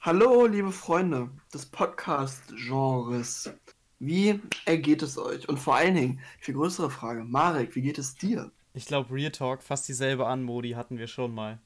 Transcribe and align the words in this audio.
Hallo, 0.00 0.46
liebe 0.46 0.72
Freunde 0.72 1.28
des 1.52 1.66
Podcast-Genres. 1.66 3.50
Wie 3.98 4.40
ergeht 4.64 5.02
es 5.02 5.18
euch? 5.18 5.46
Und 5.48 5.58
vor 5.58 5.76
allen 5.76 5.94
Dingen, 5.94 6.20
viel 6.38 6.54
größere 6.54 6.90
Frage, 6.90 7.22
Marek, 7.24 7.74
wie 7.74 7.82
geht 7.82 7.98
es 7.98 8.14
dir? 8.14 8.50
Ich 8.72 8.86
glaube, 8.86 9.12
Real 9.12 9.30
Talk, 9.30 9.62
fast 9.62 9.88
dieselbe 9.88 10.26
Anmodi 10.26 10.70
hatten 10.70 10.96
wir 10.96 11.06
schon 11.06 11.34
mal. 11.34 11.58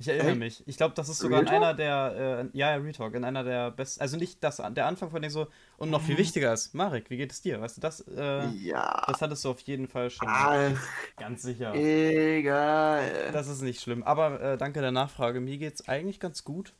Ich 0.00 0.06
erinnere 0.06 0.28
Echt? 0.30 0.38
mich. 0.38 0.62
Ich 0.68 0.76
glaube, 0.76 0.94
das 0.94 1.08
ist 1.08 1.18
sogar 1.18 1.40
Real 1.40 1.48
in 1.48 1.54
einer 1.56 1.74
der, 1.74 2.46
äh, 2.52 2.56
ja, 2.56 2.72
Real 2.76 2.92
Talk, 2.92 3.14
in 3.16 3.24
einer 3.24 3.42
der 3.42 3.72
besten, 3.72 4.00
also 4.00 4.16
nicht 4.16 4.44
das, 4.44 4.58
der 4.58 4.86
Anfang 4.86 5.10
von 5.10 5.20
dem 5.20 5.30
so, 5.32 5.48
und 5.76 5.90
noch 5.90 6.02
viel 6.02 6.14
Mhm. 6.14 6.18
wichtiger 6.20 6.52
ist, 6.52 6.72
Marek, 6.72 7.10
wie 7.10 7.16
geht 7.16 7.32
es 7.32 7.42
dir? 7.42 7.60
Weißt 7.60 7.78
du, 7.78 7.80
das, 7.80 8.06
äh, 8.16 8.46
Ja. 8.50 9.02
das 9.08 9.20
hattest 9.20 9.44
du 9.44 9.50
auf 9.50 9.58
jeden 9.62 9.88
Fall 9.88 10.10
schon. 10.10 10.28
Ach, 10.30 10.70
Ganz 11.16 11.42
sicher. 11.42 11.74
egal. 11.74 13.32
Das 13.32 13.48
ist 13.48 13.62
nicht 13.62 13.80
schlimm. 13.80 14.04
Aber 14.04 14.40
äh, 14.40 14.56
danke 14.56 14.80
der 14.80 14.92
Nachfrage. 14.92 15.40
Mir 15.40 15.58
geht's 15.58 15.88
eigentlich 15.88 16.20
ganz 16.20 16.44
gut. 16.44 16.74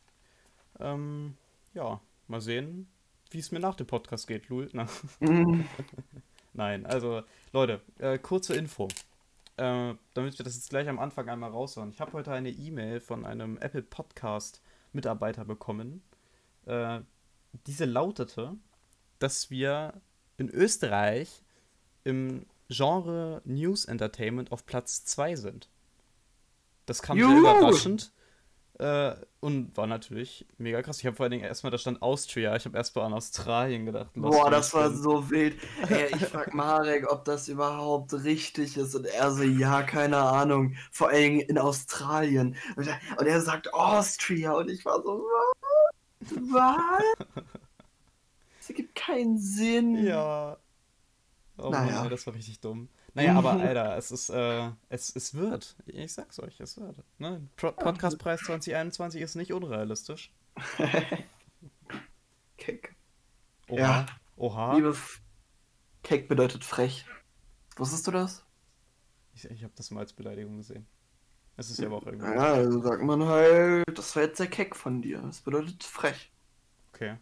Ähm, 0.81 1.37
ja, 1.75 2.01
mal 2.27 2.41
sehen, 2.41 2.89
wie 3.31 3.39
es 3.39 3.53
mir 3.53 3.61
nach 3.61 3.75
dem 3.75 3.87
Podcast 3.87 4.27
geht, 4.27 4.49
Lul. 4.49 4.71
Mm, 5.21 5.65
nein, 6.53 6.87
also, 6.87 7.23
Leute, 7.53 7.81
äh, 7.99 8.19
kurze 8.19 8.55
Info. 8.55 8.89
Äh, 9.57 9.95
damit 10.15 10.39
wir 10.39 10.45
das 10.45 10.55
jetzt 10.55 10.71
gleich 10.71 10.89
am 10.89 11.01
Anfang 11.01 11.29
einmal 11.29 11.51
raushauen. 11.51 11.91
Ich 11.91 12.01
habe 12.01 12.13
heute 12.13 12.31
eine 12.33 12.51
E-Mail 12.51 13.01
von 13.01 13.27
einem 13.27 13.59
Apple 13.59 13.83
Podcast 13.83 14.63
Mitarbeiter 14.93 15.45
bekommen. 15.45 16.03
Äh, 16.67 17.01
diese 17.67 17.85
lautete, 17.85 18.55
dass 19.19 19.51
wir 19.51 20.01
in 20.37 20.49
Österreich 20.49 21.43
im 22.05 22.47
Genre 22.69 23.43
News 23.45 23.85
Entertainment 23.87 24.53
auf 24.53 24.65
Platz 24.65 25.05
2 25.05 25.37
sind. 25.37 25.69
Das 26.87 27.03
kam 27.03 27.19
sehr 27.19 27.27
Juhu! 27.27 27.41
überraschend 27.41 28.13
äh, 28.79 29.17
und 29.41 29.77
war 29.77 29.87
natürlich 29.87 30.47
mega 30.57 30.83
krass. 30.83 31.01
Ich 31.01 31.07
habe 31.07 31.17
vor 31.17 31.25
allen 31.25 31.33
Dingen 31.33 31.45
erstmal, 31.45 31.71
da 31.71 31.79
stand 31.79 32.01
Austria. 32.01 32.55
Ich 32.57 32.65
habe 32.65 32.77
erst 32.77 32.95
mal 32.95 33.05
an 33.05 33.13
Australien 33.13 33.87
gedacht. 33.87 34.11
Boah, 34.15 34.51
das 34.51 34.73
war 34.73 34.91
so 34.91 35.31
wild. 35.31 35.57
Ey, 35.89 36.15
ich 36.15 36.27
frag 36.27 36.55
Marek, 36.55 37.11
ob 37.11 37.25
das 37.25 37.49
überhaupt 37.49 38.13
richtig 38.13 38.77
ist. 38.77 38.95
Und 38.95 39.07
er 39.07 39.33
so, 39.33 39.43
ja, 39.43 39.83
keine 39.83 40.19
Ahnung. 40.19 40.77
Vor 40.93 41.09
allen 41.09 41.23
Dingen 41.23 41.41
in 41.41 41.59
Australien. 41.59 42.57
Und 42.77 43.27
er, 43.27 43.41
sagt 43.41 43.73
Austria. 43.75 44.53
Und 44.53 44.71
ich 44.71 44.85
war 44.85 45.03
so, 45.03 45.25
was? 46.21 46.33
Was? 46.53 47.45
Das 48.59 48.71
ergibt 48.71 48.95
keinen 48.95 49.39
Sinn. 49.39 50.05
Ja. 50.05 50.57
Oh 51.59 51.71
Naja. 51.71 52.03
Mann, 52.03 52.11
das 52.11 52.27
war 52.27 52.35
richtig 52.35 52.61
dumm. 52.61 52.89
Naja, 53.19 53.37
aber 53.37 53.53
Alter, 53.53 53.97
es 53.97 54.13
ist, 54.13 54.31
äh, 54.31 54.71
es, 54.89 55.15
es 55.15 55.35
wird. 55.35 55.77
Ich 55.87 56.13
sag's 56.13 56.39
euch, 56.39 56.59
es 56.61 56.79
wird. 56.79 57.03
Ne? 57.19 57.47
Pro 57.57 57.73
Podcastpreis 57.73 58.41
2021 58.43 59.21
ist 59.21 59.35
nicht 59.35 59.53
unrealistisch. 59.53 60.33
Keck. 62.57 62.95
Oha. 63.69 63.79
Ja. 63.79 64.07
Oha. 64.37 64.77
Liebe 64.77 64.91
F 64.91 65.21
Keck 66.03 66.29
bedeutet 66.29 66.65
frech. 66.65 67.05
Wusstest 67.77 68.07
du 68.07 68.13
das? 68.13 68.45
Ich, 69.35 69.45
ich 69.45 69.65
habe 69.65 69.73
das 69.77 69.91
mal 69.91 70.01
als 70.01 70.13
Beleidigung 70.13 70.57
gesehen. 70.57 70.87
Es 71.57 71.71
ist 71.71 71.81
ja 71.81 71.87
aber 71.87 71.97
auch 71.97 72.07
irgendwie. 72.07 72.27
Ja, 72.27 72.55
also 72.55 72.81
sagt 72.81 73.03
man 73.03 73.25
halt, 73.25 73.85
das 73.99 74.15
war 74.15 74.23
jetzt 74.23 74.39
sehr 74.39 74.47
keck 74.47 74.77
von 74.77 75.03
dir. 75.03 75.21
Das 75.23 75.41
bedeutet 75.41 75.83
frech. 75.83 76.31
Okay, 76.93 77.17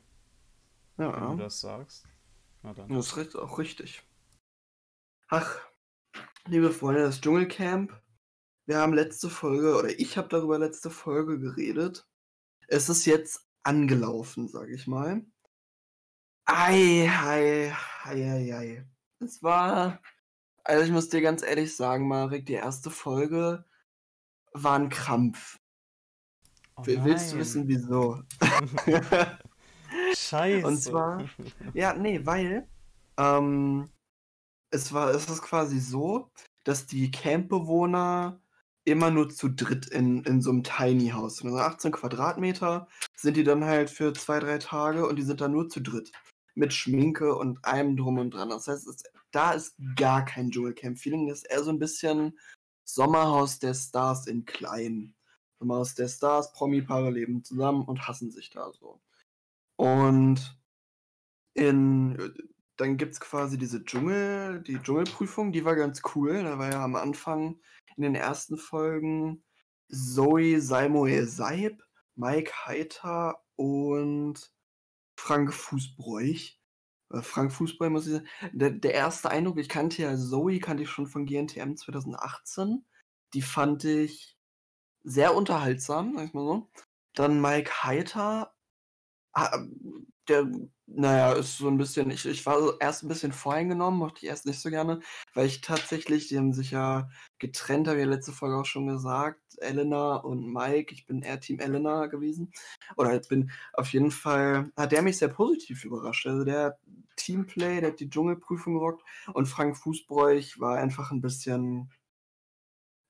wenn 0.98 1.10
du 1.10 1.18
Ja, 1.18 1.34
das 1.36 1.60
sagst. 1.60 2.04
Na 2.62 2.74
dann. 2.74 2.88
das 2.90 3.16
ist 3.16 3.36
auch 3.36 3.58
richtig. 3.58 4.02
Ach, 5.28 5.58
liebe 6.46 6.70
Freunde 6.70 7.02
des 7.02 7.20
Dschungelcamp, 7.20 7.92
wir 8.66 8.78
haben 8.78 8.92
letzte 8.94 9.30
Folge, 9.30 9.76
oder 9.76 9.88
ich 9.98 10.16
habe 10.16 10.28
darüber 10.28 10.58
letzte 10.58 10.90
Folge 10.90 11.38
geredet. 11.38 12.06
Es 12.68 12.88
ist 12.88 13.04
jetzt 13.06 13.46
angelaufen, 13.62 14.48
sag 14.48 14.68
ich 14.68 14.86
mal. 14.86 15.24
Ei, 16.46 17.08
ei, 17.08 17.72
ei, 18.04 18.30
ei, 18.32 18.54
ei. 18.56 18.86
Es 19.20 19.42
war, 19.42 20.00
also 20.64 20.84
ich 20.84 20.90
muss 20.90 21.08
dir 21.08 21.20
ganz 21.20 21.42
ehrlich 21.42 21.74
sagen, 21.74 22.08
Marek, 22.08 22.46
die 22.46 22.54
erste 22.54 22.90
Folge 22.90 23.64
war 24.52 24.78
ein 24.78 24.88
Krampf. 24.88 25.58
Oh 26.76 26.82
Willst 26.86 27.32
du 27.32 27.38
wissen, 27.38 27.66
wieso? 27.68 28.22
Scheiße. 30.16 30.66
Und 30.66 30.78
zwar- 30.82 31.24
Ja, 31.72 31.94
nee, 31.94 32.24
weil 32.24 32.68
ähm, 33.16 33.88
es 34.76 34.92
war, 34.92 35.10
es 35.10 35.28
ist 35.28 35.42
quasi 35.42 35.80
so, 35.80 36.30
dass 36.64 36.86
die 36.86 37.10
Campbewohner 37.10 38.40
immer 38.84 39.10
nur 39.10 39.28
zu 39.30 39.48
dritt 39.48 39.86
in, 39.86 40.22
in 40.24 40.40
so 40.40 40.50
einem 40.50 40.62
Tiny 40.62 41.08
House, 41.08 41.44
also 41.44 41.56
18 41.58 41.92
Quadratmeter, 41.92 42.86
sind 43.16 43.36
die 43.36 43.44
dann 43.44 43.64
halt 43.64 43.90
für 43.90 44.12
zwei, 44.12 44.38
drei 44.38 44.58
Tage 44.58 45.06
und 45.08 45.16
die 45.16 45.22
sind 45.22 45.40
dann 45.40 45.52
nur 45.52 45.68
zu 45.68 45.80
dritt. 45.80 46.12
Mit 46.54 46.72
Schminke 46.72 47.34
und 47.34 47.62
allem 47.64 47.96
drum 47.96 48.18
und 48.18 48.32
dran. 48.32 48.48
Das 48.48 48.68
heißt, 48.68 48.86
es, 48.86 49.02
da 49.30 49.52
ist 49.52 49.74
gar 49.96 50.24
kein 50.24 50.50
Dschungelcamp-Feeling. 50.50 51.26
Das 51.26 51.38
ist 51.38 51.50
eher 51.50 51.64
so 51.64 51.70
ein 51.70 51.78
bisschen 51.78 52.38
Sommerhaus 52.84 53.58
der 53.58 53.74
Stars 53.74 54.26
in 54.26 54.44
klein. 54.44 55.14
Sommerhaus 55.58 55.94
der 55.94 56.08
Stars, 56.08 56.52
Promi-Paare 56.52 57.10
leben 57.10 57.44
zusammen 57.44 57.84
und 57.84 58.06
hassen 58.06 58.30
sich 58.30 58.50
da 58.50 58.72
so. 58.72 59.00
Und 59.76 60.58
in, 61.54 62.32
dann 62.76 62.96
gibt 62.96 63.14
es 63.14 63.20
quasi 63.20 63.58
diese 63.58 63.84
Dschungel, 63.84 64.62
die 64.62 64.78
Dschungelprüfung, 64.78 65.52
die 65.52 65.64
war 65.64 65.76
ganz 65.76 66.02
cool. 66.14 66.42
Da 66.42 66.58
war 66.58 66.70
ja 66.70 66.84
am 66.84 66.94
Anfang 66.94 67.58
in 67.96 68.02
den 68.02 68.14
ersten 68.14 68.58
Folgen 68.58 69.42
Zoe 69.88 70.60
Salmoe 70.60 71.26
Seib, 71.26 71.82
Mike 72.16 72.52
Heiter 72.66 73.42
und 73.56 74.52
Frank 75.18 75.54
Fußbräuch. 75.54 76.60
Äh, 77.12 77.22
Frank 77.22 77.52
Fußbräuch 77.52 77.90
muss 77.90 78.06
ich 78.06 78.14
sagen. 78.14 78.28
Der, 78.52 78.70
der 78.70 78.94
erste 78.94 79.30
Eindruck, 79.30 79.58
ich 79.58 79.68
kannte 79.68 80.02
ja 80.02 80.16
Zoe, 80.16 80.58
kannte 80.58 80.82
ich 80.82 80.90
schon 80.90 81.06
von 81.06 81.26
GNTM 81.26 81.76
2018. 81.76 82.84
Die 83.34 83.42
fand 83.42 83.84
ich 83.84 84.36
sehr 85.02 85.34
unterhaltsam, 85.34 86.14
sag 86.16 86.26
ich 86.26 86.34
mal 86.34 86.44
so. 86.44 86.70
Dann 87.14 87.40
Mike 87.40 87.84
Heiter, 87.84 88.54
der, 90.28 90.50
naja, 90.86 91.32
ist 91.32 91.58
so 91.58 91.68
ein 91.68 91.78
bisschen, 91.78 92.10
ich, 92.10 92.26
ich 92.26 92.44
war 92.46 92.80
erst 92.80 93.02
ein 93.02 93.08
bisschen 93.08 93.32
voreingenommen, 93.32 93.98
mochte 93.98 94.18
ich 94.22 94.28
erst 94.28 94.46
nicht 94.46 94.60
so 94.60 94.70
gerne, 94.70 95.00
weil 95.34 95.46
ich 95.46 95.60
tatsächlich, 95.60 96.28
die 96.28 96.38
haben 96.38 96.52
sich 96.52 96.70
ja 96.70 97.08
getrennt, 97.38 97.88
habe 97.88 97.98
ich 97.98 98.04
ja 98.04 98.10
letzte 98.10 98.32
Folge 98.32 98.56
auch 98.56 98.64
schon 98.64 98.86
gesagt, 98.86 99.40
Elena 99.58 100.16
und 100.16 100.52
Mike, 100.52 100.92
ich 100.94 101.06
bin 101.06 101.22
eher 101.22 101.40
Team 101.40 101.60
Elena 101.60 102.06
gewesen. 102.06 102.52
Oder 102.96 103.20
ich 103.20 103.28
bin 103.28 103.50
auf 103.72 103.92
jeden 103.92 104.10
Fall, 104.10 104.70
hat 104.76 104.92
der 104.92 105.02
mich 105.02 105.18
sehr 105.18 105.28
positiv 105.28 105.84
überrascht. 105.84 106.26
Also 106.26 106.44
der 106.44 106.78
Teamplay, 107.16 107.80
der 107.80 107.90
hat 107.90 108.00
die 108.00 108.10
Dschungelprüfung 108.10 108.74
gerockt 108.74 109.02
und 109.34 109.46
Frank 109.46 109.76
Fußbräuch 109.76 110.60
war 110.60 110.76
einfach 110.78 111.10
ein 111.10 111.20
bisschen, 111.20 111.90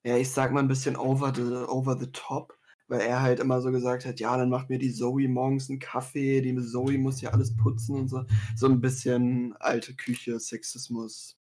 ja, 0.05 0.17
ich 0.17 0.31
sag 0.31 0.53
mal 0.53 0.61
ein 0.61 0.69
bisschen 0.69 0.97
over 0.97 1.33
the, 1.35 1.43
over 1.69 1.99
the 1.99 2.11
top 2.13 2.56
weil 2.89 3.01
er 3.01 3.23
halt 3.23 3.41
immer 3.41 3.61
so 3.61 3.71
gesagt 3.71 4.07
hat, 4.07 4.21
ja, 4.21 4.37
dann 4.37 4.49
macht 4.49 4.69
mir 4.71 4.79
die 4.79 4.93
Zoe 4.93 5.29
morgens 5.29 5.69
einen 5.69 5.79
Kaffee, 5.79 6.41
die 6.41 6.57
Zoe 6.61 6.99
muss 6.99 7.21
ja 7.21 7.31
alles 7.31 7.57
putzen 7.57 7.97
und 7.97 8.09
so. 8.09 8.25
So 8.55 8.67
ein 8.67 8.81
bisschen 8.81 9.55
alte 9.59 9.95
Küche, 9.95 10.39
Sexismus, 10.39 11.37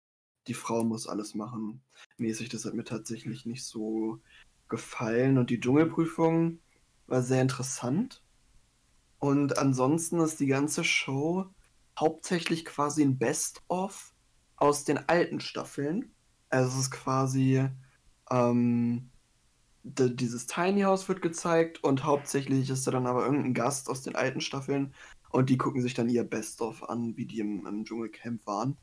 die 0.46 0.54
Frau 0.54 0.84
muss 0.84 1.06
alles 1.06 1.34
machen. 1.34 1.82
Mäßig, 2.18 2.48
das 2.48 2.64
hat 2.64 2.74
mir 2.74 2.84
tatsächlich 2.84 3.46
nicht 3.46 3.64
so 3.64 4.20
gefallen. 4.68 5.38
Und 5.38 5.50
die 5.50 5.60
Dschungelprüfung 5.60 6.58
war 7.06 7.22
sehr 7.22 7.42
interessant. 7.42 8.22
Und 9.18 9.58
ansonsten 9.58 10.20
ist 10.20 10.40
die 10.40 10.46
ganze 10.46 10.82
Show 10.82 11.46
hauptsächlich 11.98 12.64
quasi 12.64 13.02
ein 13.02 13.18
Best-of 13.18 14.14
aus 14.56 14.84
den 14.84 14.98
alten 15.08 15.40
Staffeln. 15.40 16.12
Also 16.48 16.70
es 16.70 16.86
ist 16.86 16.90
quasi 16.90 17.68
ähm, 18.30 19.11
dieses 19.84 20.46
Tiny 20.46 20.82
House 20.82 21.08
wird 21.08 21.22
gezeigt 21.22 21.82
und 21.82 22.04
hauptsächlich 22.04 22.70
ist 22.70 22.86
da 22.86 22.92
dann 22.92 23.06
aber 23.06 23.24
irgendein 23.24 23.54
Gast 23.54 23.88
aus 23.88 24.02
den 24.02 24.14
alten 24.14 24.40
Staffeln 24.40 24.94
und 25.30 25.50
die 25.50 25.58
gucken 25.58 25.82
sich 25.82 25.94
dann 25.94 26.08
ihr 26.08 26.24
Best-of 26.24 26.88
an, 26.88 27.16
wie 27.16 27.26
die 27.26 27.40
im, 27.40 27.66
im 27.66 27.84
Dschungelcamp 27.84 28.46
waren. 28.46 28.76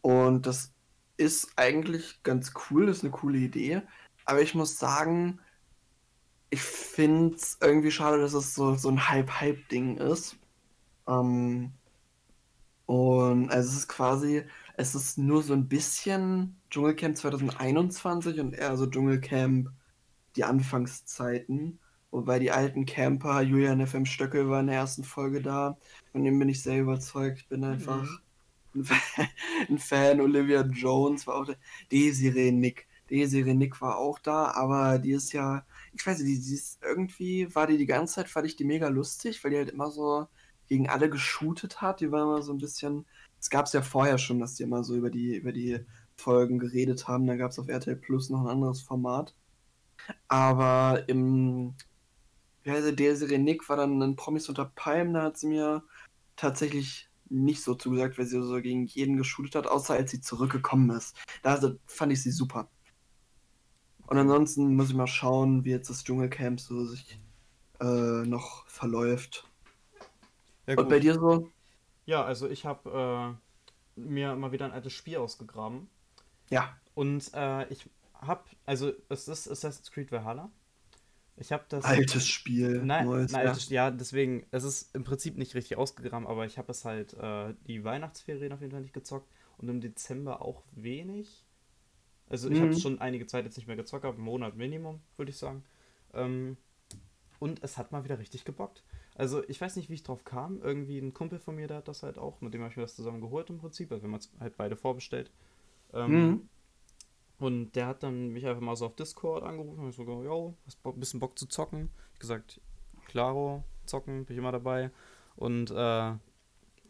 Und 0.00 0.46
das 0.46 0.72
ist 1.16 1.50
eigentlich 1.56 2.22
ganz 2.22 2.52
cool, 2.70 2.86
das 2.86 2.98
ist 2.98 3.04
eine 3.04 3.12
coole 3.12 3.38
Idee. 3.38 3.82
Aber 4.24 4.40
ich 4.40 4.54
muss 4.54 4.78
sagen, 4.78 5.40
ich 6.50 6.62
finde 6.62 7.34
es 7.36 7.58
irgendwie 7.60 7.90
schade, 7.90 8.18
dass 8.20 8.34
es 8.34 8.54
so, 8.54 8.74
so 8.76 8.88
ein 8.88 9.08
Hype-Hype-Ding 9.08 9.98
ist. 9.98 10.36
Ähm, 11.06 11.72
und 12.86 13.50
also 13.50 13.68
es 13.68 13.76
ist 13.76 13.88
quasi, 13.88 14.44
es 14.74 14.94
ist 14.94 15.18
nur 15.18 15.42
so 15.42 15.52
ein 15.52 15.68
bisschen 15.68 16.56
Dschungelcamp 16.70 17.16
2021 17.16 18.40
und 18.40 18.54
eher 18.54 18.76
so 18.76 18.86
Dschungelcamp 18.86 19.70
die 20.38 20.44
Anfangszeiten. 20.44 21.78
Wobei 22.10 22.38
die 22.38 22.50
alten 22.50 22.86
Camper, 22.86 23.42
Julian 23.42 23.86
FM 23.86 24.06
Stöckel 24.06 24.48
war 24.48 24.60
in 24.60 24.68
der 24.68 24.76
ersten 24.76 25.04
Folge 25.04 25.42
da. 25.42 25.76
Von 26.12 26.24
dem 26.24 26.38
bin 26.38 26.48
ich 26.48 26.62
sehr 26.62 26.80
überzeugt. 26.80 27.48
Bin 27.50 27.64
einfach 27.64 28.06
ein 28.74 28.84
Fan, 28.84 29.28
ein 29.68 29.78
Fan. 29.78 30.20
Olivia 30.20 30.62
Jones 30.62 31.26
war 31.26 31.36
auch 31.36 31.44
da. 31.44 31.54
Desiree 31.92 32.52
Nick. 32.52 32.86
Desiree 33.10 33.54
Nick 33.54 33.80
war 33.80 33.98
auch 33.98 34.18
da, 34.18 34.52
aber 34.52 34.98
die 34.98 35.12
ist 35.12 35.32
ja, 35.32 35.64
ich 35.94 36.06
weiß 36.06 36.20
nicht, 36.20 36.28
die, 36.28 36.48
die 36.48 36.54
ist 36.54 36.78
irgendwie, 36.82 37.54
war 37.54 37.66
die 37.66 37.78
die 37.78 37.86
ganze 37.86 38.16
Zeit, 38.16 38.28
fand 38.28 38.46
ich 38.46 38.56
die 38.56 38.64
mega 38.64 38.88
lustig, 38.88 39.42
weil 39.42 39.50
die 39.50 39.56
halt 39.58 39.70
immer 39.70 39.90
so 39.90 40.26
gegen 40.66 40.88
alle 40.88 41.10
geshootet 41.10 41.80
hat. 41.80 42.00
Die 42.00 42.10
war 42.10 42.22
immer 42.22 42.42
so 42.42 42.52
ein 42.52 42.58
bisschen, 42.58 43.06
es 43.40 43.50
gab 43.50 43.66
es 43.66 43.72
ja 43.72 43.82
vorher 43.82 44.18
schon, 44.18 44.38
dass 44.38 44.54
die 44.54 44.62
immer 44.62 44.84
so 44.84 44.94
über 44.94 45.10
die, 45.10 45.36
über 45.36 45.52
die 45.52 45.80
Folgen 46.16 46.58
geredet 46.58 47.08
haben. 47.08 47.26
Da 47.26 47.36
gab 47.36 47.50
es 47.50 47.58
auf 47.58 47.68
RTL 47.68 47.96
Plus 47.96 48.30
noch 48.30 48.42
ein 48.42 48.48
anderes 48.48 48.82
Format. 48.82 49.34
Aber 50.28 51.04
im, 51.08 51.74
wie 52.62 52.70
heißt 52.70 52.86
der, 52.86 52.92
Desiree 52.92 53.38
Nick 53.38 53.68
war 53.68 53.76
dann 53.76 54.02
ein 54.02 54.16
Promis 54.16 54.48
unter 54.48 54.66
Palm, 54.66 55.14
da 55.14 55.22
hat 55.22 55.38
sie 55.38 55.48
mir 55.48 55.82
tatsächlich 56.36 57.08
nicht 57.30 57.62
so 57.62 57.74
zugesagt, 57.74 58.18
weil 58.18 58.26
sie 58.26 58.42
so 58.42 58.60
gegen 58.60 58.86
jeden 58.86 59.16
geshootet 59.16 59.54
hat, 59.54 59.66
außer 59.66 59.94
als 59.94 60.10
sie 60.10 60.20
zurückgekommen 60.20 60.90
ist. 60.90 61.16
Da 61.42 61.60
fand 61.86 62.12
ich 62.12 62.22
sie 62.22 62.30
super. 62.30 62.68
Und 64.06 64.16
ansonsten 64.16 64.74
muss 64.74 64.88
ich 64.88 64.96
mal 64.96 65.06
schauen, 65.06 65.64
wie 65.64 65.70
jetzt 65.70 65.90
das 65.90 66.02
Dschungelcamp 66.02 66.60
so 66.60 66.86
sich 66.86 67.20
äh, 67.80 67.84
noch 67.84 68.66
verläuft. 68.66 69.46
Ja, 70.66 70.78
Und 70.78 70.88
bei 70.88 70.98
dir 70.98 71.14
so? 71.14 71.50
Ja, 72.06 72.24
also 72.24 72.48
ich 72.48 72.64
habe 72.64 73.36
äh, 73.96 74.00
mir 74.00 74.34
mal 74.36 74.52
wieder 74.52 74.64
ein 74.64 74.72
altes 74.72 74.94
Spiel 74.94 75.18
ausgegraben. 75.18 75.88
Ja. 76.48 76.74
Und 76.94 77.30
äh, 77.34 77.68
ich 77.68 77.88
habe, 78.18 78.44
also 78.66 78.92
es 79.08 79.28
ist 79.28 79.48
Assassin's 79.48 79.90
Creed 79.90 80.12
Valhalla. 80.12 80.50
Ich 81.36 81.52
habe 81.52 81.64
das. 81.68 81.84
Altes 81.84 82.26
Spiel. 82.28 82.82
Nein, 82.84 83.06
neues, 83.06 83.32
nein 83.32 83.44
ja. 83.44 83.50
altes, 83.50 83.68
ja, 83.70 83.90
deswegen, 83.90 84.46
es 84.50 84.64
ist 84.64 84.94
im 84.94 85.04
Prinzip 85.04 85.36
nicht 85.38 85.54
richtig 85.54 85.76
ausgegraben, 85.78 86.26
aber 86.26 86.46
ich 86.46 86.58
habe 86.58 86.70
es 86.72 86.84
halt 86.84 87.14
äh, 87.14 87.54
die 87.66 87.84
Weihnachtsferien 87.84 88.52
auf 88.52 88.60
jeden 88.60 88.72
Fall 88.72 88.80
nicht 88.82 88.94
gezockt 88.94 89.28
und 89.58 89.68
im 89.68 89.80
Dezember 89.80 90.42
auch 90.42 90.64
wenig. 90.72 91.44
Also 92.28 92.50
ich 92.50 92.60
habe 92.60 92.74
Mhm. 92.74 92.78
schon 92.78 93.00
einige 93.00 93.26
Zeit 93.26 93.44
jetzt 93.44 93.56
nicht 93.56 93.66
mehr 93.66 93.76
gezockt, 93.76 94.04
aber 94.04 94.14
einen 94.16 94.24
Monat 94.24 94.56
Minimum, 94.56 95.00
würde 95.16 95.30
ich 95.30 95.38
sagen. 95.38 95.64
Ähm, 96.14 96.56
und 97.38 97.62
es 97.62 97.78
hat 97.78 97.92
mal 97.92 98.04
wieder 98.04 98.18
richtig 98.18 98.44
gebockt. 98.44 98.82
Also 99.14 99.42
ich 99.48 99.60
weiß 99.60 99.76
nicht, 99.76 99.90
wie 99.90 99.94
ich 99.94 100.02
drauf 100.02 100.24
kam. 100.24 100.60
Irgendwie 100.62 100.98
ein 100.98 101.14
Kumpel 101.14 101.38
von 101.38 101.56
mir, 101.56 101.68
der 101.68 101.78
hat 101.78 101.88
das 101.88 102.02
halt 102.02 102.18
auch, 102.18 102.40
mit 102.40 102.54
dem 102.54 102.62
habe 102.62 102.70
ich 102.70 102.76
mir 102.76 102.82
das 102.82 102.96
zusammen 102.96 103.20
geholt 103.20 103.50
im 103.50 103.58
Prinzip. 103.58 103.90
Also 103.92 104.02
wir 104.04 104.08
haben 104.12 104.18
es 104.18 104.30
halt 104.40 104.56
beide 104.56 104.76
vorbestellt. 104.76 105.30
Ähm, 105.92 106.10
Mhm. 106.10 106.48
Und 107.38 107.72
der 107.72 107.86
hat 107.86 108.02
dann 108.02 108.28
mich 108.28 108.46
einfach 108.46 108.60
mal 108.62 108.76
so 108.76 108.86
auf 108.86 108.96
Discord 108.96 109.42
angerufen 109.44 109.80
und 109.84 109.90
ich 109.90 109.96
so, 109.96 110.02
yo, 110.04 110.54
hast 110.66 110.82
Bock, 110.82 110.98
bisschen 110.98 111.20
Bock 111.20 111.38
zu 111.38 111.46
zocken? 111.46 111.90
Ich 112.14 112.18
gesagt, 112.20 112.60
klaro, 113.06 113.64
zocken, 113.86 114.24
bin 114.24 114.34
ich 114.34 114.38
immer 114.38 114.52
dabei. 114.52 114.90
Und 115.36 115.70
äh, 115.70 115.74
dann 115.74 116.20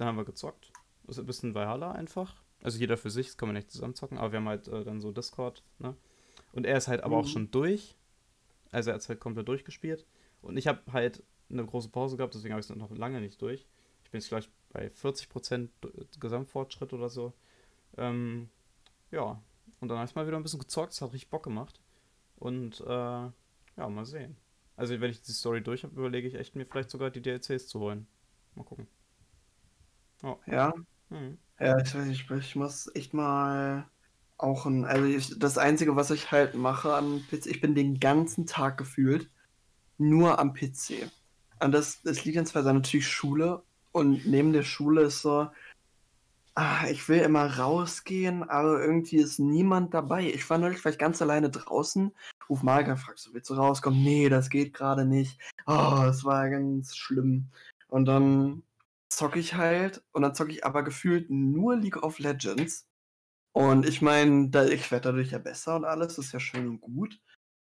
haben 0.01 0.17
wir 0.17 0.25
gezockt. 0.25 0.73
Das 1.07 1.17
ist 1.17 1.23
ein 1.25 1.27
bisschen 1.27 1.55
Valhalla 1.55 1.93
einfach. 1.93 2.35
Also 2.63 2.79
jeder 2.79 2.97
für 2.97 3.11
sich, 3.11 3.27
das 3.27 3.37
kann 3.37 3.49
man 3.49 3.57
nicht 3.57 3.71
zusammen 3.71 3.95
zocken, 3.95 4.19
aber 4.19 4.33
wir 4.33 4.39
haben 4.39 4.49
halt 4.49 4.69
äh, 4.69 4.85
dann 4.85 5.01
so 5.01 5.13
Discord, 5.13 5.63
ne? 5.79 5.95
Und 6.53 6.65
er 6.67 6.79
ist 6.79 6.89
halt 6.89 7.03
aber 7.03 7.19
auch 7.19 7.25
Mhm. 7.25 7.29
schon 7.29 7.51
durch. 7.51 7.97
Also 8.71 8.91
er 8.91 8.95
hat 8.95 9.03
es 9.03 9.09
halt 9.09 9.21
komplett 9.21 9.49
durchgespielt. 9.49 10.07
Und 10.43 10.57
ich 10.57 10.67
habe 10.67 10.81
halt 10.93 11.23
eine 11.51 11.65
große 11.65 11.89
Pause 11.91 12.17
gehabt, 12.17 12.35
deswegen 12.35 12.53
habe 12.55 12.61
ich 12.61 12.69
es 12.69 12.75
noch 12.75 12.91
lange 12.91 13.21
nicht 13.21 13.41
durch. 13.43 13.67
Ich 14.05 14.11
bin 14.11 14.21
jetzt 14.21 14.29
gleich 14.29 14.49
bei 14.71 14.89
40% 14.89 15.69
Gesamtfortschritt 16.21 16.93
oder 16.93 17.09
so. 17.11 17.33
Ähm, 17.97 18.49
ja, 19.11 19.41
und 19.81 19.89
dann 19.89 19.99
habe 19.99 20.09
ich 20.09 20.15
mal 20.15 20.27
wieder 20.27 20.37
ein 20.37 20.43
bisschen 20.43 20.61
gezockt, 20.61 20.93
es 20.93 21.01
hat 21.01 21.13
richtig 21.13 21.31
Bock 21.31 21.43
gemacht. 21.43 21.81
Und 22.37 22.81
äh, 22.81 22.85
ja, 22.87 23.89
mal 23.89 24.05
sehen. 24.05 24.37
Also 24.77 25.01
wenn 25.01 25.11
ich 25.11 25.23
die 25.23 25.33
Story 25.33 25.63
durch 25.63 25.83
habe, 25.83 25.95
überlege 25.95 26.29
ich 26.29 26.35
echt 26.35 26.55
mir 26.55 26.65
vielleicht 26.65 26.91
sogar 26.91 27.11
die 27.11 27.21
DLCs 27.21 27.67
zu 27.67 27.81
holen. 27.81 28.07
Mal 28.55 28.65
gucken. 28.65 28.87
Ja. 30.47 30.73
Hm. 31.11 31.39
Ja, 31.61 31.79
ich 31.79 31.95
weiß 31.95 32.05
nicht, 32.07 32.31
ich 32.31 32.57
muss 32.57 32.91
echt 32.95 33.15
mal 33.15 33.89
auch 34.37 34.67
ein, 34.67 34.85
also 34.85 35.05
ich, 35.05 35.39
das 35.39 35.59
Einzige, 35.59 35.97
was 35.97 36.11
ich 36.11 36.31
halt 36.31 36.55
mache 36.55 36.95
am 36.95 37.25
PC, 37.29 37.47
ich 37.47 37.61
bin 37.61 37.75
den 37.75 37.99
ganzen 37.99 38.47
Tag 38.47 38.79
gefühlt 38.79 39.29
nur 39.99 40.39
am 40.39 40.55
PC. 40.55 41.11
Und 41.61 41.73
das, 41.73 42.03
das 42.03 42.25
liegt 42.25 42.37
dann 42.37 42.47
zwar 42.47 42.63
natürlich 42.63 43.09
Schule 43.09 43.63
und 43.91 44.27
neben 44.27 44.53
der 44.53 44.63
Schule 44.63 45.03
ist 45.03 45.23
so, 45.23 45.49
ah, 46.59 46.89
ich 46.91 47.09
will 47.09 47.21
immer 47.21 47.59
rausgehen, 47.59 48.43
aber 48.43 48.83
irgendwie 48.83 49.19
ist 49.19 49.39
niemand 49.39 49.95
dabei. 49.95 50.27
Ich 50.27 50.51
war 50.51 50.59
neulich 50.59 50.79
vielleicht 50.81 50.99
ganz 50.99 51.23
alleine 51.23 51.51
draußen, 51.51 52.13
ruf 52.49 52.65
Marga, 52.65 52.97
fragst 52.97 53.27
du, 53.27 53.35
willst 53.35 53.49
du 53.49 53.55
rauskommen? 53.55 54.03
Nee, 54.03 54.29
das 54.29 54.51
geht 54.51 54.75
gerade 54.75 55.05
nicht. 55.05 55.41
Oh, 55.67 56.05
es 56.09 56.25
war 56.25 56.51
ganz 56.51 56.97
schlimm. 56.97 57.47
Und 57.87 58.07
dann 58.07 58.65
zocke 59.09 59.39
ich 59.39 59.55
halt 59.55 60.03
und 60.13 60.23
dann 60.23 60.35
zocke 60.35 60.51
ich 60.51 60.65
aber 60.65 60.83
gefühlt 60.83 61.31
nur 61.31 61.77
League 61.77 62.03
of 62.03 62.19
Legends. 62.19 62.89
Und 63.53 63.87
ich 63.87 64.03
meine, 64.03 64.47
ich 64.73 64.91
werde 64.91 65.11
dadurch 65.11 65.31
ja 65.31 65.39
besser 65.39 65.77
und 65.77 65.85
alles, 65.85 66.19
ist 66.19 66.33
ja 66.33 66.41
schön 66.41 66.69
und 66.69 66.81
gut. 66.81 67.21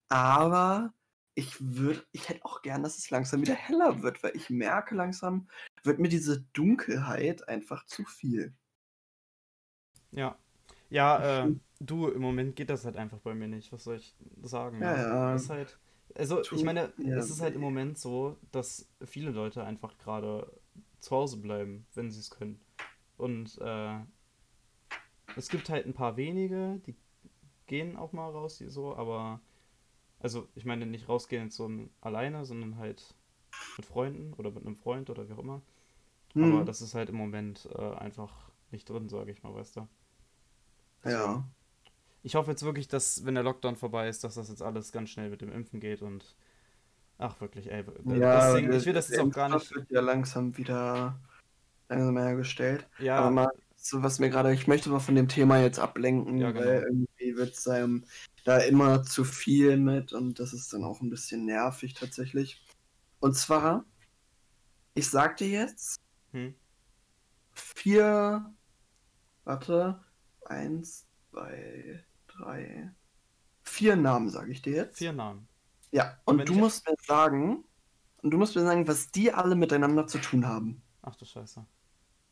Aber 0.09 0.93
ich 1.35 1.55
würde, 1.59 2.03
ich 2.11 2.27
hätte 2.29 2.43
auch 2.43 2.63
gern, 2.63 2.81
dass 2.81 2.97
es 2.97 3.11
langsam 3.11 3.41
wieder 3.41 3.53
heller 3.53 4.01
wird, 4.01 4.23
weil 4.23 4.35
ich 4.35 4.49
merke 4.49 4.95
langsam, 4.95 5.47
wird 5.83 5.99
mir 5.99 6.09
diese 6.09 6.41
Dunkelheit 6.53 7.47
einfach 7.47 7.85
zu 7.85 8.03
viel. 8.05 8.55
Ja. 10.11 10.37
Ja, 10.89 11.45
äh, 11.45 11.51
du, 11.79 12.07
im 12.09 12.21
Moment 12.21 12.55
geht 12.55 12.69
das 12.69 12.85
halt 12.85 12.97
einfach 12.97 13.19
bei 13.19 13.33
mir 13.35 13.47
nicht. 13.47 13.71
Was 13.71 13.83
soll 13.85 13.97
ich 13.97 14.15
sagen? 14.43 14.81
Ja, 14.81 14.87
ne? 14.87 14.97
ja. 14.97 15.33
Das 15.33 15.43
ist 15.43 15.49
halt, 15.49 15.77
also 16.15 16.43
ich 16.51 16.63
meine, 16.63 16.93
mir 16.97 17.15
es 17.15 17.29
ist 17.29 17.41
halt 17.41 17.55
im. 17.55 17.61
Moment 17.61 17.97
so, 17.97 18.37
dass 18.51 18.89
viele 19.05 19.31
Leute 19.31 19.63
einfach 19.63 19.97
gerade 19.97 20.51
zu 20.99 21.15
Hause 21.15 21.37
bleiben, 21.37 21.85
wenn 21.95 22.11
sie 22.11 22.19
es 22.19 22.31
können. 22.31 22.59
Und 23.17 23.57
äh, 23.61 23.99
es 25.35 25.49
gibt 25.49 25.69
halt 25.69 25.85
ein 25.85 25.93
paar 25.93 26.17
wenige, 26.17 26.81
die 26.85 26.95
gehen 27.67 27.97
auch 27.97 28.13
mal 28.13 28.29
raus, 28.29 28.57
die 28.57 28.67
so, 28.69 28.95
aber 28.95 29.41
also 30.19 30.47
ich 30.55 30.65
meine 30.65 30.85
nicht 30.85 31.09
rausgehen 31.09 31.45
jetzt 31.45 31.57
so 31.57 31.69
alleine, 32.01 32.45
sondern 32.45 32.77
halt 32.77 33.15
mit 33.77 33.85
Freunden 33.87 34.33
oder 34.35 34.51
mit 34.51 34.65
einem 34.65 34.75
Freund 34.75 35.09
oder 35.09 35.29
wie 35.29 35.33
auch 35.33 35.39
immer. 35.39 35.61
Aber 36.39 36.63
Hm, 36.63 36.65
das 36.65 36.81
ist 36.81 36.95
halt 36.95 37.09
im 37.09 37.15
Moment 37.15 37.69
äh, 37.75 37.95
einfach 37.95 38.51
nicht 38.71 38.89
drin, 38.89 39.09
sage 39.09 39.31
ich 39.31 39.43
mal, 39.43 39.53
weißt 39.55 39.77
du. 39.77 39.87
Ja. 41.05 41.43
Ich 42.21 42.35
hoffe 42.35 42.51
jetzt 42.51 42.63
wirklich, 42.63 42.87
dass, 42.87 43.25
wenn 43.25 43.35
der 43.35 43.43
Lockdown 43.43 43.75
vorbei 43.75 44.09
ist, 44.09 44.23
dass 44.23 44.35
das 44.35 44.49
jetzt 44.49 44.61
alles 44.61 44.91
ganz 44.91 45.09
schnell 45.09 45.29
mit 45.29 45.41
dem 45.41 45.51
Impfen 45.51 45.79
geht 45.79 46.01
und. 46.01 46.35
Ach, 47.17 47.39
wirklich, 47.41 47.69
ey. 47.69 47.83
Ja, 48.05 48.53
Deswegen, 48.53 48.71
ich 48.71 48.85
will 48.85 48.93
das 48.93 49.09
jetzt 49.09 49.19
auch 49.19 49.29
gar 49.31 49.49
nicht. 49.49 49.75
wird 49.75 49.91
ja 49.91 49.99
langsam 49.99 50.55
wieder 50.57 51.19
langsam 51.89 52.17
hergestellt. 52.17 52.87
Aber 52.97 53.03
Ja, 53.03 53.29
mal, 53.29 53.49
so 53.75 54.03
was 54.03 54.19
mir 54.19 54.29
gerade, 54.29 54.53
ich 54.53 54.67
möchte 54.67 54.89
mal 54.89 54.99
von 54.99 55.15
dem 55.15 55.27
Thema 55.27 55.59
jetzt 55.59 55.79
ablenken, 55.79 56.37
Ja, 56.37 56.51
genau. 56.51 56.65
weil 56.65 56.83
irgendwie 56.83 57.35
wird 57.35 57.55
es 57.55 57.67
einem 57.67 58.05
da 58.45 58.59
immer 58.59 59.03
zu 59.03 59.23
viel 59.25 59.77
mit 59.77 60.13
und 60.13 60.39
das 60.39 60.53
ist 60.53 60.71
dann 60.71 60.83
auch 60.83 61.01
ein 61.01 61.09
bisschen 61.09 61.45
nervig 61.45 61.93
tatsächlich. 61.93 62.63
Und 63.19 63.35
zwar, 63.35 63.85
ich 64.93 65.09
sag 65.09 65.37
dir 65.37 65.49
jetzt 65.49 65.99
hm, 66.31 66.55
vier, 67.51 68.53
warte, 69.43 69.99
eins, 70.49 71.07
zwei, 71.31 72.03
drei, 72.27 72.91
vier 73.63 73.95
Namen 73.95 74.29
sage 74.29 74.51
ich 74.51 74.61
dir 74.61 74.73
jetzt. 74.73 74.97
vier 74.97 75.13
Namen. 75.13 75.47
Ja, 75.91 76.17
Und 76.25 76.41
und 76.41 76.49
du 76.49 76.53
musst 76.55 76.87
mir 76.87 76.95
sagen, 77.01 77.63
und 78.21 78.31
du 78.31 78.37
musst 78.37 78.55
mir 78.55 78.63
sagen, 78.63 78.87
was 78.87 79.11
die 79.11 79.31
alle 79.31 79.55
miteinander 79.55 80.07
zu 80.07 80.17
tun 80.19 80.47
haben. 80.47 80.81
Ach 81.01 81.15
du 81.15 81.25
Scheiße. 81.25 81.65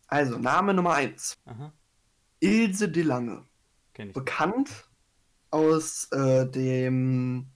Also, 0.08 0.38
Name 0.38 0.74
Nummer 0.74 0.94
eins. 0.94 1.38
Aha, 1.46 1.74
Ilse 2.40 2.90
de 2.90 3.04
Lange. 3.04 3.46
kenn 3.94 4.10
ich. 4.10 4.14
Bekannt 4.14 4.90
aus 5.50 6.06
äh, 6.12 6.46
dem 6.50 7.48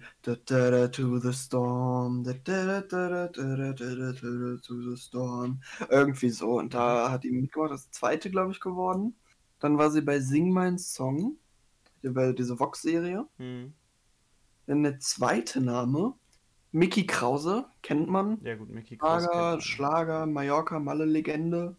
da, 0.45 0.71
da, 0.71 0.87
to 0.87 1.17
the 1.19 1.33
storm. 1.33 2.23
Da, 2.23 2.33
da, 2.43 2.81
da, 2.81 3.27
da, 3.27 3.27
da, 3.27 3.73
da, 3.73 4.13
to 4.13 4.91
the 4.91 4.97
storm. 4.97 5.61
Irgendwie 5.89 6.29
so. 6.29 6.59
Und 6.59 6.73
da 6.73 7.11
hat 7.11 7.25
ihm 7.25 7.41
mitgemacht, 7.41 7.71
das 7.71 7.89
zweite, 7.91 8.29
glaube 8.29 8.51
ich, 8.51 8.59
geworden. 8.59 9.15
Dann 9.59 9.77
war 9.77 9.89
sie 9.89 10.01
bei 10.01 10.19
Sing 10.19 10.51
Mein 10.51 10.77
Song. 10.77 11.37
Bei 12.03 12.31
dieser 12.33 12.59
Vox-Serie. 12.59 13.25
Hm. 13.37 13.73
Dann 14.67 14.83
der 14.83 14.99
zweite 14.99 15.61
Name. 15.61 16.13
Mickey 16.71 17.05
Krause, 17.05 17.65
kennt 17.81 18.09
man. 18.09 18.39
Ja, 18.43 18.55
gut, 18.55 18.69
Mickey 18.69 18.97
Krause. 18.97 19.25
Schlager, 19.25 19.61
Schlager 19.61 20.25
Mallorca, 20.25 20.79
Malle 20.79 21.05
Legende. 21.05 21.75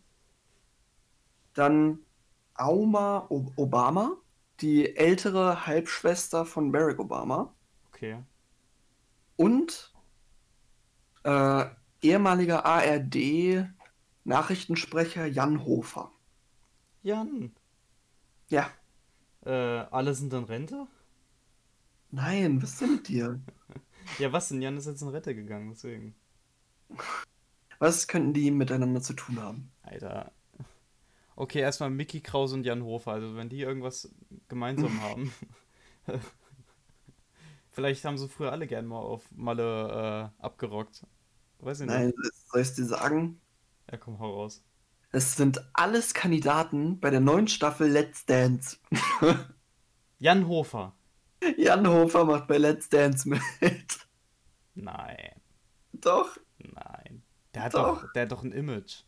Dann 1.52 1.98
Auma 2.54 3.26
Obama 3.28 4.16
die 4.60 4.96
ältere 4.96 5.66
Halbschwester 5.66 6.44
von 6.46 6.72
Barack 6.72 6.98
Obama. 6.98 7.54
Okay. 7.88 8.24
Und 9.36 9.92
äh, 11.24 11.66
ehemaliger 12.02 12.64
ARD-Nachrichtensprecher 12.64 15.26
Jan 15.26 15.64
Hofer. 15.64 16.12
Jan. 17.02 17.54
Ja, 18.48 18.70
Äh, 19.44 19.50
alle 19.90 20.14
sind 20.14 20.32
in 20.34 20.44
Rente? 20.44 20.86
Nein, 22.10 22.62
was 22.62 22.70
ist 22.72 22.80
denn 22.80 22.92
mit 22.92 23.08
dir? 23.08 23.40
Ja, 24.18 24.32
was 24.32 24.48
denn? 24.48 24.62
Jan 24.62 24.76
ist 24.76 24.86
jetzt 24.86 25.02
in 25.02 25.08
Rette 25.08 25.34
gegangen, 25.34 25.70
deswegen. 25.70 26.14
Was 27.78 28.08
könnten 28.08 28.32
die 28.32 28.50
miteinander 28.50 29.00
zu 29.00 29.12
tun 29.14 29.40
haben? 29.40 29.70
Alter. 29.82 30.32
Okay, 31.36 31.60
erstmal 31.60 31.90
Mickey 31.90 32.20
Krause 32.20 32.54
und 32.54 32.64
Jan 32.64 32.84
Hofer. 32.84 33.12
Also, 33.12 33.36
wenn 33.36 33.48
die 33.48 33.60
irgendwas 33.60 34.08
gemeinsam 34.48 35.02
haben. 35.02 35.32
Vielleicht 37.70 38.04
haben 38.04 38.18
sie 38.18 38.28
früher 38.28 38.52
alle 38.52 38.66
gern 38.68 38.86
mal 38.86 39.00
auf 39.00 39.24
Malle 39.32 40.32
äh, 40.38 40.42
abgerockt. 40.42 41.04
Weiß 41.58 41.80
ich 41.80 41.86
nicht. 41.86 41.94
Nein, 41.94 42.12
soll 42.52 42.60
ich 42.60 42.74
dir 42.74 42.84
sagen? 42.84 43.40
Ja, 43.90 43.96
komm, 43.96 44.18
hau 44.20 44.32
raus. 44.34 44.62
Es 45.10 45.36
sind 45.36 45.64
alles 45.74 46.14
Kandidaten 46.14 47.00
bei 47.00 47.10
der 47.10 47.20
neuen 47.20 47.48
Staffel 47.48 47.88
Let's 47.88 48.26
Dance. 48.26 48.78
Jan 50.18 50.48
Hofer. 50.48 50.94
Jan 51.56 51.86
Hofer 51.86 52.24
macht 52.24 52.46
bei 52.48 52.58
Let's 52.58 52.88
Dance 52.88 53.28
mit. 53.28 53.40
Nein, 54.74 55.40
Doch. 55.92 56.36
nein. 56.58 57.22
Der 57.54 57.62
hat 57.62 57.74
Doch. 57.74 58.02
doch, 58.02 58.12
der 58.12 58.22
hat 58.22 58.32
doch 58.32 58.42
ein 58.42 58.52
Image. 58.52 59.04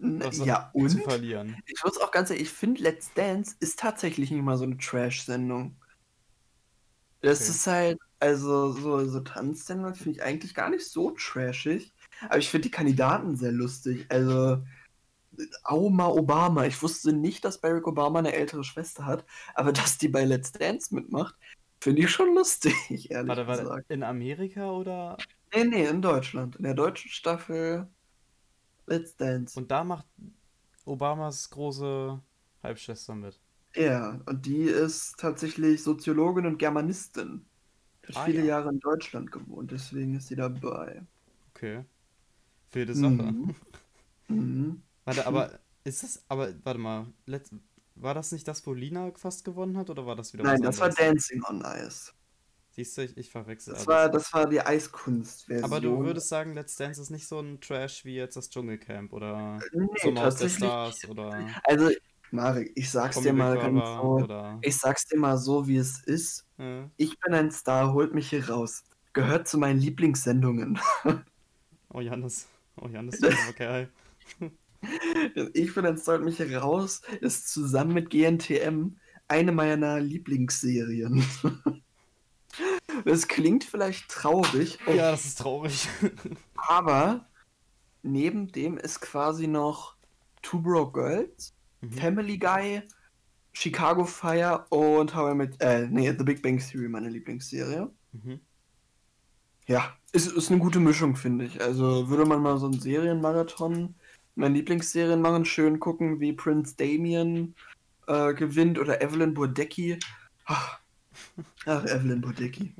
Ja, 0.00 0.70
Zu 0.72 0.80
und? 0.80 1.02
verlieren. 1.02 1.56
Ich 1.66 1.82
muss 1.84 1.98
auch 1.98 2.10
ganz 2.10 2.30
ehrlich, 2.30 2.46
ich 2.46 2.52
finde 2.52 2.82
Let's 2.82 3.12
Dance 3.14 3.56
ist 3.60 3.78
tatsächlich 3.78 4.30
nicht 4.30 4.42
mal 4.42 4.56
so 4.56 4.64
eine 4.64 4.76
Trash-Sendung. 4.76 5.76
Das 7.22 7.40
Okay. 7.40 7.50
ist 7.50 7.66
halt, 7.66 7.98
also 8.20 8.72
so, 8.72 9.04
so 9.06 9.20
Tanzsendungen 9.20 9.94
finde 9.94 10.10
ich 10.18 10.22
eigentlich 10.22 10.54
gar 10.54 10.70
nicht 10.70 10.86
so 10.86 11.10
trashig. 11.12 11.92
Aber 12.28 12.38
ich 12.38 12.48
finde 12.48 12.68
die 12.68 12.70
Kandidaten 12.70 13.36
sehr 13.36 13.52
lustig. 13.52 14.06
Also, 14.10 14.62
Auma 15.64 16.06
Obama. 16.08 16.66
Ich 16.66 16.80
wusste 16.82 17.12
nicht, 17.12 17.44
dass 17.44 17.60
Barack 17.60 17.86
Obama 17.86 18.18
eine 18.20 18.32
ältere 18.32 18.64
Schwester 18.64 19.04
hat, 19.06 19.24
aber 19.54 19.72
dass 19.72 19.98
die 19.98 20.08
bei 20.08 20.24
Let's 20.24 20.52
Dance 20.52 20.94
mitmacht, 20.94 21.34
finde 21.80 22.02
ich 22.02 22.10
schon 22.10 22.34
lustig, 22.34 22.74
ehrlich 23.10 23.28
Warte, 23.28 23.46
gesagt. 23.46 23.68
warte. 23.68 23.94
In 23.94 24.02
Amerika 24.02 24.70
oder? 24.70 25.16
Nee, 25.54 25.64
nee, 25.64 25.86
in 25.86 26.02
Deutschland. 26.02 26.56
In 26.56 26.64
der 26.64 26.74
deutschen 26.74 27.10
Staffel 27.10 27.88
Let's 28.86 29.16
Dance. 29.16 29.58
Und 29.58 29.70
da 29.70 29.84
macht 29.84 30.06
Obamas 30.84 31.50
große 31.50 32.22
Halbschwester 32.62 33.14
mit. 33.14 33.40
Ja, 33.76 34.20
und 34.26 34.46
die 34.46 34.62
ist 34.62 35.18
tatsächlich 35.18 35.82
Soziologin 35.82 36.46
und 36.46 36.58
Germanistin. 36.58 37.46
Hat 38.06 38.16
Ah, 38.16 38.24
viele 38.24 38.40
ja. 38.40 38.44
Jahre 38.44 38.70
in 38.70 38.80
Deutschland 38.80 39.32
gewohnt, 39.32 39.70
deswegen 39.72 40.14
ist 40.16 40.28
sie 40.28 40.36
dabei. 40.36 41.06
Okay. 41.50 41.84
Wilde 42.72 42.94
Sache. 42.94 43.32
Mhm. 43.32 43.54
Mhm. 44.28 44.82
Warte, 45.04 45.26
aber 45.26 45.60
ist 45.84 46.02
das, 46.02 46.24
aber 46.28 46.52
warte 46.64 46.80
mal, 46.80 47.06
letzt, 47.26 47.54
war 47.94 48.14
das 48.14 48.32
nicht 48.32 48.46
das, 48.48 48.66
wo 48.66 48.72
Lina 48.74 49.12
fast 49.14 49.44
gewonnen 49.44 49.76
hat 49.78 49.88
oder 49.90 50.04
war 50.06 50.16
das 50.16 50.32
wieder 50.32 50.44
Nein, 50.44 50.62
das 50.62 50.80
war? 50.80 50.88
Dancing 50.90 51.42
on 51.48 51.62
Ice. 51.62 52.12
Siehst 52.76 52.98
du, 52.98 53.02
ich, 53.04 53.16
ich 53.16 53.30
verwechsel 53.30 53.72
Das 53.72 53.88
alles. 53.88 53.88
war, 53.88 54.08
das 54.10 54.32
war 54.34 54.46
die 54.48 54.60
Eiskunstversion. 54.60 55.64
Aber 55.64 55.80
du 55.80 55.98
würdest 56.04 56.28
sagen, 56.28 56.52
Let's 56.52 56.76
Dance 56.76 57.00
ist 57.00 57.08
nicht 57.08 57.26
so 57.26 57.40
ein 57.40 57.58
Trash 57.62 58.04
wie 58.04 58.16
jetzt 58.16 58.36
das 58.36 58.50
Dschungelcamp 58.50 59.14
oder 59.14 59.58
Nee, 59.72 59.86
Sommerhaus 60.02 60.36
der 60.36 60.48
tatsächlich. 60.48 60.68
Stars 60.68 61.08
oder 61.08 61.46
Also, 61.64 61.90
Marek, 62.32 62.72
ich 62.74 62.90
sag's 62.90 63.18
dir 63.22 63.32
mal 63.32 63.56
ganz 63.56 63.82
so. 63.82 64.02
oder 64.24 64.58
Ich 64.60 64.76
sag's 64.76 65.06
dir 65.06 65.18
mal 65.18 65.38
so, 65.38 65.66
wie 65.66 65.78
es 65.78 66.00
ist. 66.04 66.44
äh, 66.58 66.82
Ich 66.98 67.18
bin 67.20 67.32
ein 67.32 67.50
Star, 67.50 67.94
holt 67.94 68.12
mich 68.12 68.28
hier 68.28 68.46
raus. 68.50 68.84
Gehört 69.14 69.48
zu 69.48 69.56
meinen 69.58 69.80
Lieblingssendungen. 69.80 70.78
Oh 71.94 72.00
Janis, 72.00 72.46
oh 72.82 72.88
Janis, 72.88 73.20
du 73.20 73.28
armer 73.28 73.52
Kerl. 73.54 73.88
Ich 75.54 75.74
bin 75.74 75.86
ein 75.86 75.96
Star, 75.96 76.16
holt 76.16 76.24
mich 76.26 76.36
hier 76.36 76.58
raus. 76.58 77.00
Ist 77.22 77.48
zusammen 77.48 77.94
mit 77.94 78.10
GNTM 78.10 78.96
eine 79.28 79.52
meiner 79.52 79.98
Lieblingsserien. 79.98 81.24
Das 83.04 83.28
klingt 83.28 83.64
vielleicht 83.64 84.08
traurig, 84.08 84.78
Ja, 84.86 85.10
das 85.12 85.24
ist 85.24 85.38
traurig. 85.38 85.88
aber 86.56 87.26
neben 88.02 88.50
dem 88.52 88.78
ist 88.78 89.00
quasi 89.00 89.46
noch 89.46 89.96
Two 90.42 90.60
Broke 90.60 90.92
Girls, 91.00 91.52
Mhm. 91.82 91.92
Family 91.92 92.38
Guy, 92.38 92.82
Chicago 93.52 94.04
Fire 94.06 94.64
und 94.70 95.14
How 95.14 95.32
I 95.32 95.34
Met, 95.34 95.60
äh, 95.60 95.86
nee, 95.88 96.10
The 96.16 96.24
Big 96.24 96.42
Bang 96.42 96.58
Theory, 96.58 96.88
meine 96.88 97.10
Lieblingsserie. 97.10 97.90
Mhm. 98.12 98.40
Ja, 99.66 99.96
ist, 100.12 100.32
ist 100.32 100.50
eine 100.50 100.60
gute 100.60 100.80
Mischung, 100.80 101.16
finde 101.16 101.44
ich. 101.44 101.60
Also 101.60 102.08
würde 102.08 102.24
man 102.24 102.40
mal 102.40 102.56
so 102.58 102.66
einen 102.66 102.80
Serienmarathon, 102.80 103.94
meine 104.36 104.54
Lieblingsserien 104.54 105.20
machen, 105.20 105.44
schön 105.44 105.80
gucken, 105.80 106.20
wie 106.20 106.32
Prince 106.32 106.76
Damien 106.76 107.54
äh, 108.06 108.32
gewinnt 108.34 108.78
oder 108.78 109.02
Evelyn 109.02 109.34
Bodecki. 109.34 109.98
Ach, 110.44 110.78
ach, 111.66 111.84
Evelyn 111.84 112.20
Bodecki. 112.20 112.74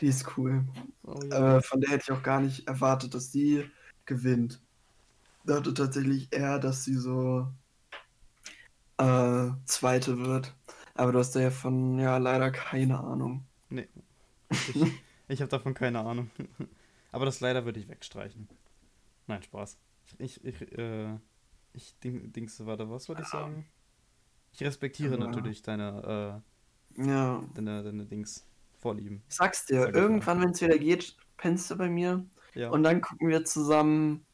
Die 0.00 0.06
ist 0.06 0.36
cool. 0.36 0.64
Oh, 1.04 1.18
ja. 1.30 1.58
Äh, 1.58 1.62
von 1.62 1.80
der 1.80 1.90
hätte 1.90 2.04
ich 2.04 2.12
auch 2.12 2.22
gar 2.22 2.40
nicht 2.40 2.66
erwartet, 2.66 3.14
dass 3.14 3.32
sie 3.32 3.68
gewinnt. 4.06 4.60
Ich 5.42 5.46
dachte 5.46 5.74
tatsächlich 5.74 6.28
eher, 6.30 6.58
dass 6.58 6.84
sie 6.84 6.94
so 6.94 7.46
äh, 8.98 9.48
Zweite 9.64 10.18
wird. 10.18 10.54
Aber 10.94 11.12
du 11.12 11.18
hast 11.18 11.32
da 11.36 11.40
ja 11.40 11.50
von, 11.50 11.98
ja, 11.98 12.18
leider 12.18 12.50
keine 12.50 12.98
Ahnung. 12.98 13.44
Nee. 13.68 13.88
Ich, 14.50 14.74
ich 15.28 15.40
habe 15.40 15.48
davon 15.50 15.74
keine 15.74 16.00
Ahnung. 16.00 16.30
Aber 17.12 17.24
das 17.24 17.40
leider 17.40 17.64
würde 17.64 17.80
ich 17.80 17.88
wegstreichen. 17.88 18.48
Nein, 19.26 19.42
Spaß. 19.42 19.76
Ich, 20.18 20.44
ich, 20.44 20.60
äh, 20.76 21.16
ich 21.72 21.98
ding, 22.00 22.32
Dings, 22.32 22.64
warte, 22.66 22.90
was 22.90 23.08
wollte 23.08 23.22
ich 23.22 23.28
sagen? 23.28 23.66
Ich 24.52 24.62
respektiere 24.62 25.14
Aber- 25.14 25.26
natürlich 25.26 25.62
deine, 25.62 26.42
Ja, 26.96 27.42
deine, 27.54 27.82
deine 27.82 28.04
Dings, 28.06 28.46
Vorlieben. 28.78 29.22
ich 29.28 29.34
sag's 29.36 29.66
dir, 29.66 29.80
Sag 29.82 29.88
ich 29.90 29.94
irgendwann, 29.96 30.40
wenn 30.40 30.50
es 30.50 30.60
wieder 30.60 30.78
geht, 30.78 31.16
pennst 31.36 31.70
du 31.70 31.76
bei 31.76 31.88
mir 31.88 32.24
Ja. 32.54 32.70
und 32.70 32.82
dann 32.82 33.00
gucken 33.00 33.28
wir 33.28 33.44
zusammen. 33.44 34.24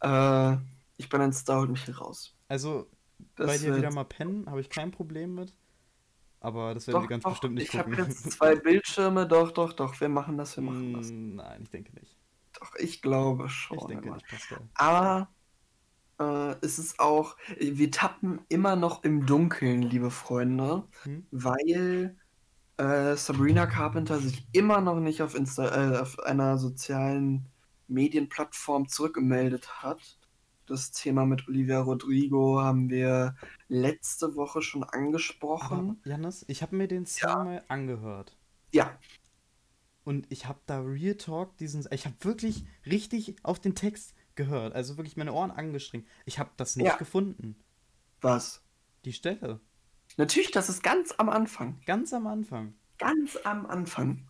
Äh, 0.00 0.56
ich 0.98 1.08
bin 1.08 1.20
ein 1.20 1.32
Star, 1.32 1.60
holt 1.60 1.70
mich 1.70 1.84
hier 1.84 1.96
raus. 1.98 2.36
also, 2.48 2.88
Das 3.36 3.46
bei 3.46 3.58
dir 3.58 3.66
wird- 3.68 3.78
wieder 3.78 3.92
mal 3.92 4.04
pennen, 4.04 4.46
habe 4.48 4.60
ich 4.60 4.68
kein 4.70 4.90
Problem 4.90 5.34
mit. 5.34 5.54
Aber 6.40 6.74
das 6.74 6.86
werden 6.86 6.96
wir 6.98 7.02
Doch, 7.02 7.08
ganz 7.08 7.24
doch, 7.24 7.30
bestimmt 7.30 7.54
nicht 7.54 7.72
ich 7.72 7.78
habe 7.78 7.90
gucken. 7.90 8.04
jetzt 8.06 8.30
zwei 8.32 8.54
Bildschirme, 8.54 9.26
doch, 9.26 9.50
doch, 9.52 9.72
doch, 9.72 9.98
wir 10.00 10.08
machen 10.08 10.36
das, 10.36 10.54
wir 10.56 10.62
machen 10.62 10.92
das. 10.92 11.10
Mm, 11.10 11.36
Nein, 11.36 11.62
ich 11.62 11.70
denke 11.70 11.92
nicht. 11.98 12.16
Doch, 12.52 12.74
ich 12.76 13.02
glaube 13.02 13.48
schon. 13.48 13.78
Ich 13.78 13.84
denke 13.86 14.10
nicht, 14.12 14.26
Pascal. 14.28 14.60
Aber 14.74 15.28
äh, 16.18 16.56
es 16.62 16.78
ist 16.78 16.98
auch, 17.00 17.36
wir 17.58 17.90
tappen 17.90 18.40
immer 18.48 18.76
noch 18.76 19.04
im 19.04 19.26
Dunkeln, 19.26 19.82
liebe 19.82 20.10
Freunde, 20.10 20.88
Hm? 21.04 21.26
weil 21.30 22.18
äh, 22.78 23.16
Sabrina 23.16 23.66
Carpenter 23.66 24.20
sich 24.20 24.48
immer 24.52 24.80
noch 24.80 25.00
nicht 25.00 25.22
auf, 25.22 25.34
Insta 25.34 25.94
äh, 25.96 25.98
auf 26.00 26.18
einer 26.20 26.58
sozialen 26.58 27.52
Medienplattform 27.88 28.88
zurückgemeldet 28.88 29.82
hat. 29.82 30.18
Das 30.66 30.92
Thema 30.92 31.26
mit 31.26 31.48
Olivia 31.48 31.80
Rodrigo 31.80 32.60
haben 32.60 32.90
wir 32.90 33.36
letzte 33.68 34.34
Woche 34.36 34.62
schon 34.62 34.84
Aber, 34.84 34.92
angesprochen. 34.94 36.02
Janis, 36.04 36.44
ich 36.48 36.62
habe 36.62 36.76
mir 36.76 36.88
den 36.88 37.06
Song 37.06 37.44
mal 37.44 37.64
angehört. 37.68 38.36
Ja, 38.72 38.98
Und 40.04 40.26
ich 40.30 40.46
habe 40.46 40.60
da 40.66 40.80
Real 40.80 41.16
Talk 41.16 41.56
diesen. 41.58 41.86
Ich 41.90 42.06
habe 42.06 42.16
wirklich 42.20 42.64
richtig 42.86 43.36
auf 43.42 43.58
den 43.60 43.74
Text 43.74 44.14
gehört. 44.36 44.74
Also 44.74 44.96
wirklich 44.96 45.16
meine 45.16 45.32
Ohren 45.32 45.50
angestrengt. 45.50 46.06
Ich 46.24 46.38
habe 46.38 46.50
das 46.56 46.76
nicht 46.76 46.86
Ja. 46.86 46.96
gefunden. 46.96 47.56
was? 48.22 48.62
Die 49.04 49.12
Stelle. 49.12 49.60
Natürlich, 50.16 50.50
das 50.50 50.68
ist 50.68 50.82
ganz 50.82 51.12
am 51.18 51.28
Anfang. 51.28 51.80
Ganz 51.86 52.12
am 52.12 52.26
Anfang. 52.26 52.74
Ganz 52.98 53.36
am 53.44 53.66
Anfang. 53.66 54.26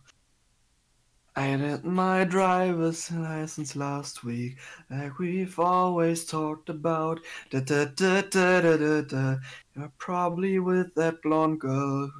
I 1.35 1.55
did 1.55 1.83
my 1.85 2.25
driver's 2.25 3.11
license 3.11 3.75
last 3.77 4.23
week, 4.23 4.57
like 4.89 5.19
we've 5.19 5.59
always 5.59 6.25
talked 6.25 6.67
about. 6.69 7.21
Da, 7.51 7.59
da, 7.59 7.85
da, 7.85 8.21
da, 8.23 8.61
da, 8.61 8.77
da, 8.77 9.01
da. 9.01 9.37
You're 9.75 9.91
probably 9.99 10.57
with 10.59 10.95
that 10.95 11.21
blonde 11.21 11.59
girl 11.59 12.11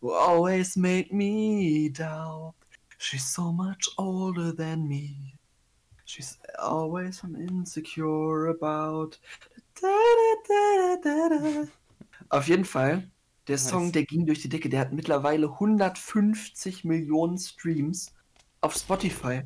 who 0.00 0.10
always 0.12 0.76
made 0.76 1.12
me 1.12 1.88
doubt. 1.90 2.54
She's 2.98 3.24
so 3.24 3.52
much 3.52 3.88
older 3.98 4.50
than 4.50 4.88
me. 4.88 5.35
She's 6.06 6.38
always 6.58 7.22
I'm 7.22 7.34
insecure 7.34 8.48
about. 8.48 9.18
Da, 9.80 9.88
da, 11.02 11.28
da. 11.28 11.68
Auf 12.30 12.48
jeden 12.48 12.64
Fall, 12.64 13.10
der 13.48 13.58
Song, 13.58 13.92
der 13.92 14.04
ging 14.04 14.24
durch 14.24 14.40
die 14.40 14.48
Decke. 14.48 14.68
Der 14.68 14.80
hat 14.80 14.92
mittlerweile 14.92 15.48
150 15.48 16.84
Millionen 16.84 17.38
Streams 17.38 18.14
auf 18.60 18.74
Spotify. 18.74 19.42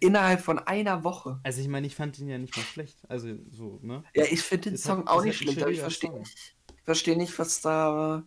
Innerhalb 0.00 0.42
von 0.42 0.58
einer 0.58 1.02
Woche. 1.04 1.40
Also 1.42 1.60
ich 1.62 1.68
meine, 1.68 1.86
ich 1.86 1.96
fand 1.96 2.18
ihn 2.18 2.28
ja 2.28 2.36
nicht 2.38 2.54
mal 2.56 2.62
schlecht. 2.62 2.98
Also 3.08 3.28
so, 3.50 3.80
ne? 3.82 4.04
Ja, 4.14 4.24
ich 4.30 4.42
finde 4.42 4.70
den 4.70 4.76
Song 4.76 4.98
halt- 4.98 5.08
auch 5.08 5.24
nicht 5.24 5.38
schlecht, 5.38 5.62
aber 5.62 5.70
ich 5.70 5.80
verstehe 5.80 6.12
nicht, 6.12 6.54
versteh 6.84 7.16
nicht, 7.16 7.38
was 7.38 7.62
da. 7.62 8.22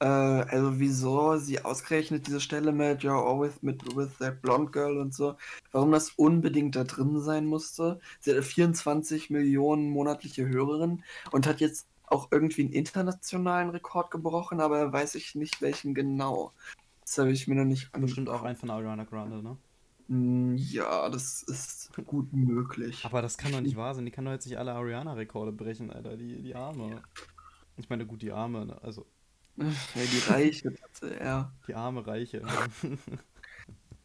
Äh, 0.00 0.04
also, 0.06 0.78
wieso 0.80 1.36
sie 1.36 1.62
ausgerechnet 1.64 2.26
diese 2.26 2.40
Stelle 2.40 2.72
mit 2.72 3.00
You're 3.02 3.22
always 3.22 3.62
mit, 3.62 3.84
with 3.96 4.16
that 4.18 4.40
blonde 4.42 4.70
girl 4.70 4.98
und 4.98 5.14
so, 5.14 5.36
warum 5.72 5.92
das 5.92 6.10
unbedingt 6.10 6.74
da 6.76 6.84
drin 6.84 7.20
sein 7.20 7.46
musste. 7.46 8.00
Sie 8.20 8.30
hatte 8.30 8.42
24 8.42 9.30
Millionen 9.30 9.90
monatliche 9.90 10.48
Hörerinnen 10.48 11.04
und 11.32 11.46
hat 11.46 11.60
jetzt 11.60 11.86
auch 12.06 12.28
irgendwie 12.32 12.62
einen 12.62 12.72
internationalen 12.72 13.70
Rekord 13.70 14.10
gebrochen, 14.10 14.60
aber 14.60 14.92
weiß 14.92 15.14
ich 15.16 15.34
nicht 15.34 15.60
welchen 15.62 15.94
genau. 15.94 16.52
Das 17.02 17.18
habe 17.18 17.32
ich 17.32 17.46
mir 17.46 17.56
noch 17.56 17.64
nicht 17.64 17.92
Bestimmt 17.92 18.28
auch 18.28 18.42
ein 18.42 18.56
von 18.56 18.70
Ariana 18.70 19.04
Grande, 19.04 19.42
ne? 19.42 19.56
Mm, 20.08 20.56
Ja, 20.56 21.08
das 21.08 21.42
ist 21.42 21.90
gut 22.06 22.32
möglich. 22.32 23.04
Aber 23.04 23.22
das 23.22 23.38
kann 23.38 23.52
doch 23.52 23.60
nicht 23.60 23.76
wahr 23.76 23.94
sein. 23.94 24.04
Die 24.04 24.10
kann 24.10 24.24
doch 24.24 24.32
jetzt 24.32 24.46
nicht 24.46 24.58
alle 24.58 24.72
Ariana-Rekorde 24.72 25.52
brechen, 25.52 25.90
Alter. 25.90 26.16
Die, 26.16 26.42
die 26.42 26.54
Arme. 26.54 27.02
Ich 27.76 27.88
meine, 27.88 28.06
gut, 28.06 28.22
die 28.22 28.32
Arme, 28.32 28.66
ne? 28.66 28.82
Also, 28.82 29.06
Ja, 29.60 29.66
die 29.94 30.30
Reiche, 30.30 30.74
ja. 31.22 31.52
die 31.68 31.74
arme 31.74 32.06
Reiche. 32.06 32.42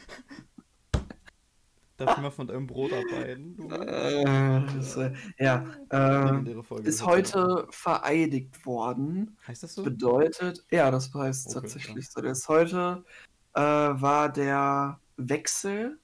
Darf 2.01 2.17
ich 2.17 2.23
mal 2.23 2.31
von 2.31 2.47
deinem 2.47 2.65
Brot 2.65 2.91
arbeiten? 2.93 3.55
Du? 3.55 3.69
äh, 3.69 4.23
äh, 4.23 5.13
ja, 5.37 5.65
äh, 5.91 6.81
ist 6.83 7.05
heute 7.05 7.67
vereidigt 7.69 8.65
worden. 8.65 9.37
Heißt 9.47 9.61
das 9.61 9.75
so? 9.75 9.83
Bedeutet, 9.83 10.65
ja, 10.71 10.89
das 10.89 11.13
heißt 11.13 11.47
Okay, 11.47 11.59
tatsächlich 11.59 12.09
so. 12.09 12.21
Das 12.21 12.49
heute 12.49 13.05
äh, 13.53 13.61
war 13.61 14.29
der 14.29 14.99
Wechsel 15.17 15.99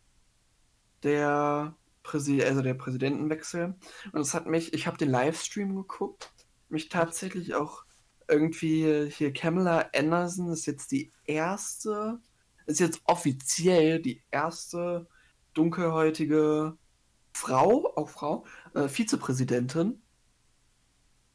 der 1.01 1.75
Präsi 2.03 2.43
also 2.43 2.61
der 2.61 2.75
Präsidentenwechsel. 2.75 3.73
Und 4.11 4.21
es 4.21 4.35
hat 4.35 4.45
mich, 4.45 4.73
ich 4.73 4.85
habe 4.85 4.97
den 4.97 5.09
Livestream 5.09 5.75
geguckt, 5.75 6.31
mich 6.69 6.89
tatsächlich 6.89 7.55
auch 7.55 7.85
irgendwie 8.27 9.09
hier 9.09 9.33
Kamala 9.33 9.89
Anderson 9.95 10.51
ist 10.51 10.67
jetzt 10.67 10.91
die 10.91 11.11
erste, 11.25 12.19
ist 12.67 12.81
jetzt 12.81 13.01
offiziell 13.05 13.99
die 13.99 14.21
erste 14.29 15.07
dunkelhäutige 15.57 16.77
Frau, 17.33 17.93
auch 17.95 18.09
Frau, 18.09 18.45
äh, 18.73 18.87
Vizepräsidentin. 18.87 20.01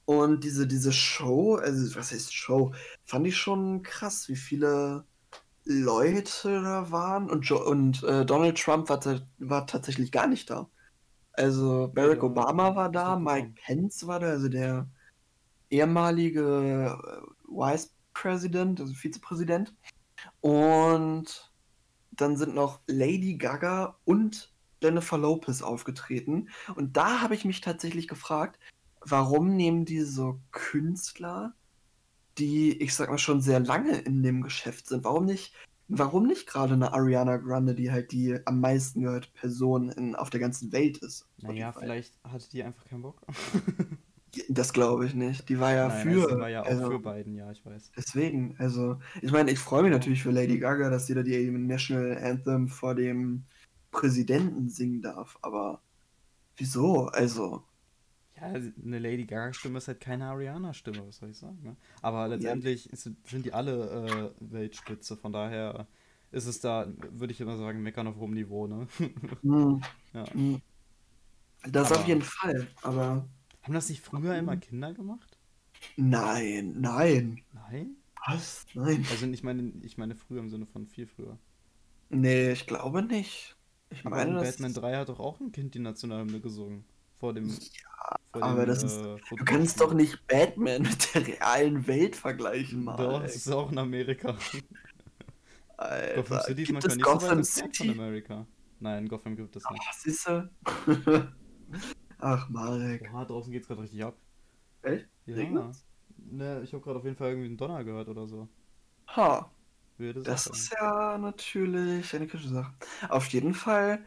Und 0.04 0.42
diese, 0.44 0.66
diese 0.66 0.92
Show, 0.92 1.56
also 1.56 1.96
was 1.96 2.12
heißt 2.12 2.34
Show, 2.34 2.72
fand 3.04 3.26
ich 3.26 3.36
schon 3.36 3.82
krass, 3.82 4.28
wie 4.28 4.36
viele 4.36 5.04
Leute 5.64 6.62
da 6.62 6.90
waren. 6.90 7.30
Und, 7.30 7.46
jo 7.46 7.64
und 7.64 8.02
äh, 8.02 8.24
Donald 8.26 8.60
Trump 8.60 8.88
war, 8.88 9.00
war 9.38 9.66
tatsächlich 9.66 10.10
gar 10.10 10.26
nicht 10.26 10.50
da. 10.50 10.68
Also 11.34 11.90
Barack 11.94 12.18
Ja, 12.18 12.24
Obama 12.24 12.74
war 12.76 12.90
da, 12.90 13.16
Mike. 13.16 13.54
Pence 13.64 14.06
war 14.06 14.20
da, 14.20 14.28
also 14.28 14.48
der 14.48 14.88
ehemalige 15.70 16.42
äh, 16.42 17.22
Vice 17.48 17.94
President, 18.12 18.80
also 18.80 18.92
Vizepräsident. 18.92 19.74
Und 20.40 21.51
dann 22.12 22.36
sind 22.36 22.54
noch 22.54 22.80
Lady 22.86 23.36
Gaga 23.36 23.96
und 24.04 24.52
Jennifer 24.82 25.18
Lopez 25.18 25.62
aufgetreten. 25.62 26.48
Und 26.74 26.96
da 26.96 27.20
habe 27.20 27.34
ich 27.34 27.44
mich 27.44 27.60
tatsächlich 27.60 28.08
gefragt, 28.08 28.58
warum 29.00 29.56
nehmen 29.56 29.84
die 29.84 30.02
so 30.02 30.40
Künstler, 30.50 31.54
die, 32.38 32.80
ich 32.82 32.94
sag 32.94 33.10
mal, 33.10 33.18
schon 33.18 33.40
sehr 33.40 33.60
lange 33.60 33.98
in 33.98 34.22
dem 34.22 34.42
Geschäft 34.42 34.88
sind? 34.88 35.04
Warum 35.04 35.24
nicht, 35.24 35.54
warum 35.88 36.26
nicht 36.26 36.46
gerade 36.46 36.74
eine 36.74 36.92
Ariana 36.92 37.36
Grande, 37.36 37.74
die 37.74 37.90
halt 37.90 38.12
die 38.12 38.38
am 38.44 38.60
meisten 38.60 39.02
gehörte 39.02 39.28
Person 39.34 39.90
in, 39.90 40.14
auf 40.14 40.30
der 40.30 40.40
ganzen 40.40 40.72
Welt 40.72 40.98
ist? 40.98 41.26
Naja, 41.38 41.72
vielleicht 41.72 42.18
hatte 42.24 42.48
die 42.50 42.62
einfach 42.62 42.84
keinen 42.84 43.02
Bock. 43.02 43.20
Das 44.48 44.72
glaube 44.72 45.04
ich 45.06 45.14
nicht. 45.14 45.48
Die 45.48 45.60
war 45.60 45.72
ja 45.74 45.88
Nein, 45.88 46.02
für. 46.02 46.22
also 46.22 46.28
sie 46.36 46.40
war 46.40 46.48
ja 46.48 46.62
auch 46.62 46.66
also, 46.66 46.90
für 46.90 46.98
Biden, 47.00 47.34
ja, 47.36 47.50
ich 47.50 47.64
weiß. 47.64 47.92
Deswegen, 47.96 48.54
also, 48.58 48.98
ich 49.20 49.30
meine, 49.30 49.50
ich 49.50 49.58
freue 49.58 49.82
mich 49.82 49.92
natürlich 49.92 50.22
für 50.22 50.30
Lady 50.30 50.58
Gaga, 50.58 50.88
dass 50.88 51.06
sie 51.06 51.14
da 51.14 51.22
die 51.22 51.50
National 51.50 52.16
Anthem 52.16 52.68
vor 52.68 52.94
dem 52.94 53.44
Präsidenten 53.90 54.70
singen 54.70 55.02
darf, 55.02 55.38
aber 55.42 55.82
wieso? 56.56 57.08
Also, 57.08 57.62
Ja, 58.36 58.44
eine 58.44 58.98
Lady 58.98 59.24
Gaga-Stimme 59.26 59.76
ist 59.78 59.88
halt 59.88 60.00
keine 60.00 60.24
Ariana-Stimme, 60.26 61.06
was 61.06 61.18
soll 61.18 61.30
ich 61.30 61.36
sagen, 61.38 61.58
ne? 61.62 61.76
Aber 62.00 62.26
letztendlich 62.28 62.90
ist, 62.90 63.02
sind 63.02 63.44
die 63.44 63.52
alle 63.52 64.32
äh, 64.40 64.52
Weltspitze, 64.52 65.16
von 65.16 65.32
daher 65.32 65.86
ist 66.30 66.46
es 66.46 66.58
da, 66.60 66.86
würde 67.10 67.32
ich 67.34 67.40
immer 67.42 67.58
sagen, 67.58 67.82
meckern 67.82 68.06
auf 68.06 68.16
hohem 68.16 68.32
Niveau, 68.32 68.66
ne? 68.66 68.88
hm, 69.42 69.82
ja. 70.14 70.24
hm. 70.32 70.62
das 71.68 71.92
Aber- 71.92 72.00
auf 72.00 72.08
jeden 72.08 72.22
Fall, 72.22 72.66
aber 72.82 73.28
Haben 73.62 73.74
das 73.74 73.88
nicht 73.88 74.00
früher 74.02 74.36
immer 74.36 74.56
Kinder 74.56 74.92
gemacht? 74.92 75.38
nein, 75.96 76.74
nein. 76.78 77.42
Nein? 77.52 77.96
Was? 78.26 78.66
Nein. 78.74 79.04
Also 79.10 79.26
ich 79.26 79.42
meine, 79.42 79.72
ich 79.82 79.98
meine 79.98 80.14
früher 80.14 80.40
im 80.40 80.48
Sinne 80.48 80.66
von 80.66 80.86
viel 80.86 81.06
früher. 81.06 81.38
Nee, 82.08 82.52
ich 82.52 82.66
glaube 82.66 83.02
nicht. 83.02 83.56
Ich 83.90 84.06
Aber 84.06 84.16
meine, 84.16 84.30
in 84.30 84.36
das 84.36 84.52
Batman 84.52 84.74
3 84.74 84.96
hat 84.96 85.08
doch 85.08 85.20
auch 85.20 85.40
ein 85.40 85.50
Kind 85.52 85.74
die 85.74 85.78
Nationalhymne 85.80 86.40
gesungen. 86.40 86.84
Vor 87.18 87.34
dem. 87.34 87.50
vor 87.50 88.42
aber 88.42 88.60
dem, 88.64 88.68
das 88.68 88.82
ist- 88.82 89.00
äh, 89.00 89.16
Du 89.36 89.44
kannst 89.44 89.80
doch 89.80 89.92
nicht 89.94 90.26
Batman 90.26 90.82
mit 90.88 91.14
der 91.14 91.26
realen 91.26 91.86
Welt 91.86 92.16
vergleichen, 92.16 92.84
Mann. 92.84 92.96
Doch, 92.96 93.22
es 93.22 93.36
ist 93.36 93.48
auch 93.50 93.70
in 93.72 93.78
Amerika. 93.78 94.36
Alter, 95.76 96.14
Gotham 96.14 96.40
City 96.40 96.62
ist 96.62 96.66
gibt 96.68 96.86
manchmal 96.86 96.90
es 96.92 96.96
nicht 96.96 97.06
so 97.06 97.12
Gotham 97.12 97.28
weit 97.28 97.38
entfernt 97.38 97.76
von 97.76 97.86
City? 97.86 97.90
Amerika. 97.90 98.46
Nein, 98.80 99.08
Gotham 99.08 99.36
gibt 99.36 99.56
es 99.56 99.68
nicht. 99.70 99.82
Ach, 99.88 99.92
siehste? 99.94 100.50
Ach, 102.24 102.48
Marek. 102.48 103.10
Oha, 103.12 103.24
draußen 103.24 103.50
geht's 103.52 103.66
gerade 103.66 103.82
richtig 103.82 104.04
ab. 104.04 104.14
Echt? 104.82 105.08
Ja. 105.26 105.36
Regnet's? 105.36 105.84
Ne, 106.30 106.60
ich 106.62 106.72
habe 106.72 106.82
gerade 106.82 107.00
auf 107.00 107.04
jeden 107.04 107.16
Fall 107.16 107.30
irgendwie 107.30 107.48
einen 107.48 107.56
Donner 107.56 107.82
gehört 107.82 108.08
oder 108.08 108.28
so. 108.28 108.48
Ha, 109.08 109.50
Wilde 109.98 110.22
das 110.22 110.44
Sache. 110.44 110.56
ist 110.56 110.72
ja 110.72 111.18
natürlich 111.18 112.14
eine 112.14 112.28
kritische 112.28 112.50
Sache. 112.50 112.72
Auf 113.08 113.26
jeden 113.28 113.54
Fall, 113.54 114.04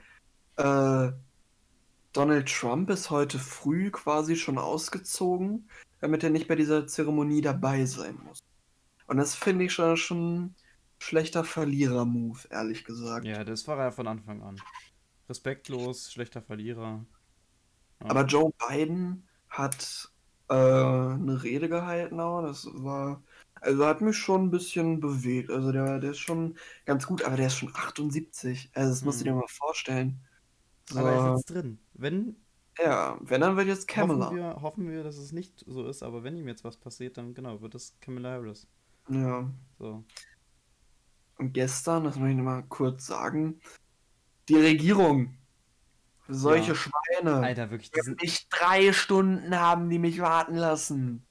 äh, 0.56 1.12
Donald 2.14 2.48
Trump 2.50 2.90
ist 2.90 3.10
heute 3.10 3.38
früh 3.38 3.92
quasi 3.92 4.38
schon 4.38 4.58
ausgezogen, 4.58 5.70
damit 6.00 6.24
er 6.24 6.30
nicht 6.30 6.48
bei 6.48 6.56
dieser 6.56 6.88
Zeremonie 6.88 7.42
dabei 7.42 7.86
sein 7.86 8.18
muss. 8.24 8.40
Und 9.08 9.18
das 9.18 9.36
finde 9.36 9.66
ich 9.66 9.74
schon, 9.74 9.98
schon 9.98 10.36
ein 10.38 10.56
schlechter 11.00 11.44
Verlierer-Move, 11.44 12.40
ehrlich 12.50 12.86
gesagt. 12.86 13.26
Ja, 13.26 13.44
das 13.44 13.68
war 13.68 13.78
er 13.78 13.92
von 13.92 14.08
Anfang 14.08 14.42
an. 14.42 14.56
Respektlos, 15.28 16.14
schlechter 16.14 16.42
Verlierer. 16.42 17.06
Ja. 18.04 18.08
Aber 18.08 18.26
Joe 18.26 18.52
Biden 18.70 19.28
hat 19.50 20.12
äh, 20.50 20.54
eine 20.54 21.44
Rede 21.44 21.70
gehalten, 21.70 22.20
auch. 22.20 22.42
das 22.44 22.68
war, 22.74 23.24
also 23.62 23.86
hat 23.86 24.02
mich 24.02 24.18
schon 24.18 24.46
ein 24.46 24.52
bisschen 24.52 25.00
bewegt. 25.00 25.50
Also 25.50 25.72
der, 25.72 26.00
der 26.00 26.12
ist 26.12 26.20
schon 26.20 26.58
ganz 26.86 27.08
gut, 27.08 27.24
aber 27.24 27.38
der 27.38 27.48
ist 27.48 27.58
schon 27.58 27.74
78. 27.76 28.72
Also 28.74 28.90
das 28.92 29.04
musst 29.04 29.22
du 29.22 29.26
Hm. 29.26 29.34
dir 29.34 29.36
mal 29.36 29.48
vorstellen. 29.48 30.22
So, 30.90 31.00
Aber 31.00 31.12
er 31.12 31.18
ist 31.18 31.26
jetzt 31.26 31.50
drin. 31.50 31.80
Wenn, 31.94 32.46
ja, 32.80 33.18
wenn 33.22 33.42
dann 33.42 33.58
wird 33.58 33.68
jetzt 33.68 33.88
Kamala. 33.88 34.30
hoffen 34.30 34.36
wir, 34.36 34.62
hoffen 34.62 34.90
wir, 34.90 35.04
dass 35.04 35.18
es 35.18 35.32
nicht 35.32 35.64
so 35.68 35.88
ist, 35.88 36.04
aber 36.04 36.24
wenn 36.24 36.38
ihm 36.38 36.48
jetzt 36.48 36.64
was 36.64 36.78
passiert, 36.78 37.18
dann 37.18 37.34
genau, 37.34 37.62
wird 37.62 37.76
es 37.76 37.98
Kamala 38.02 38.32
Harris. 38.32 38.68
Ja. 39.10 39.50
So. 39.80 40.06
Und 41.38 41.54
gestern, 41.54 42.04
das 42.06 42.16
möchte 42.18 42.32
ich 42.32 42.38
noch 42.38 42.44
mal 42.46 42.64
kurz 42.64 43.06
sagen, 43.08 43.62
die 44.50 44.56
Regierung. 44.58 45.38
Solche 46.28 46.70
Ja. 46.72 46.76
Schweine. 46.76 47.36
Alter, 47.38 47.70
wirklich, 47.72 47.92
die 47.92 48.02
sind, 48.02 48.22
Nicht 48.22 48.48
drei 48.50 48.92
Stunden 48.94 49.60
haben 49.60 49.90
die 49.90 50.00
mich 50.00 50.20
warten 50.20 50.56
lassen. 50.56 51.24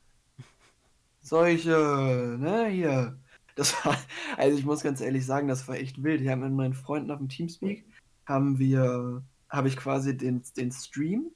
Solche, 1.21 2.37
ne, 2.39 2.67
hier. 2.69 3.19
Das 3.57 3.85
war, 3.85 3.97
also 4.37 4.59
ich 4.59 4.65
muss 4.65 4.83
ganz 4.83 5.01
ehrlich 5.01 5.25
sagen, 5.25 5.49
das 5.49 5.67
war 5.69 5.77
echt 5.77 6.03
wild. 6.03 6.23
Wir 6.23 6.33
haben 6.33 6.41
mit 6.41 6.53
meinen 6.53 6.75
Freunden 6.75 7.11
auf 7.11 7.19
dem 7.19 7.29
Teamspeak, 7.29 7.85
haben 8.27 8.59
wir, 8.59 9.23
habe 9.49 9.69
ich 9.69 9.77
quasi 9.77 10.17
den, 10.17 10.43
den 10.57 10.73
Stream, 10.73 11.31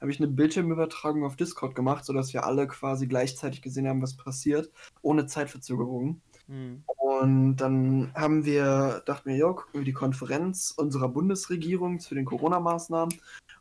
habe 0.00 0.10
ich 0.10 0.18
eine 0.18 0.28
Bildschirmübertragung 0.28 1.24
auf 1.24 1.36
Discord 1.36 1.74
gemacht, 1.76 2.04
sodass 2.04 2.32
wir 2.32 2.44
alle 2.44 2.66
quasi 2.66 3.06
gleichzeitig 3.06 3.62
gesehen 3.62 3.86
haben, 3.88 4.02
was 4.02 4.16
passiert, 4.16 4.70
ohne 5.02 5.26
Zeitverzögerung. 5.26 6.20
hm, 6.48 6.82
Und 7.22 7.54
dann 7.58 8.10
haben 8.16 8.44
wir, 8.44 9.00
dachten 9.06 9.30
wir, 9.30 9.36
ja, 9.36 9.46
gucken 9.52 9.74
wir 9.80 9.84
die 9.84 9.92
Konferenz 9.92 10.74
unserer 10.76 11.08
Bundesregierung 11.08 12.00
zu 12.00 12.16
den 12.16 12.24
Corona-Maßnahmen. 12.24 13.14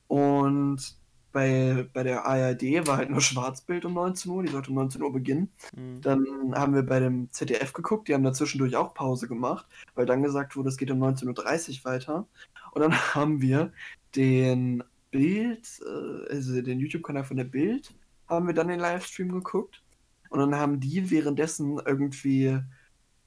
Und 0.08 0.97
bei, 1.32 1.88
bei 1.93 2.02
der 2.02 2.26
ARD 2.26 2.88
war 2.88 2.97
halt 2.97 3.12
nur 3.12 3.21
Schwarzbild 3.21 3.86
um 3.86 3.93
19 3.93 4.32
Uhr, 4.32 4.41
die 4.41 4.50
sollte 4.50 4.71
um 4.71 4.78
19 4.78 5.04
Uhr 5.04 5.13
beginnen. 5.13 5.52
hm. 5.76 6.02
Dann 6.02 6.26
haben 6.56 6.74
wir 6.74 6.82
bei 6.82 7.00
dem 7.00 7.32
ZDF 7.32 7.71
geguckt, 7.74 8.08
die 8.08 8.15
haben 8.15 8.24
da 8.24 8.34
zwischendurch 8.34 8.76
auch 8.76 8.95
Pause 8.95 9.28
gemacht, 9.28 9.67
weil 9.93 10.08
dann 10.08 10.24
gesagt 10.24 10.56
wurde, 10.56 10.69
es 10.69 10.78
geht 10.78 10.89
um 10.89 11.04
19.30 11.04 11.28
Uhr 11.30 11.86
weiter. 11.86 12.26
Und 12.71 12.82
dann 12.82 12.93
haben 13.13 13.41
wir 13.41 13.71
den 14.15 14.84
Bild, 15.12 15.67
äh, 15.86 16.34
also 16.34 16.60
den 16.63 16.80
YouTube-Kanal 16.80 17.26
von 17.26 17.38
der 17.38 17.43
Bild, 17.43 17.93
haben 18.28 18.47
wir 18.47 18.56
dann 18.56 18.69
den 18.69 18.80
Livestream 18.80 19.32
geguckt. 19.32 19.84
Und 20.32 20.39
dann 20.39 20.56
haben 20.56 20.80
die 20.80 21.12
währenddessen 21.12 21.80
irgendwie 21.86 22.60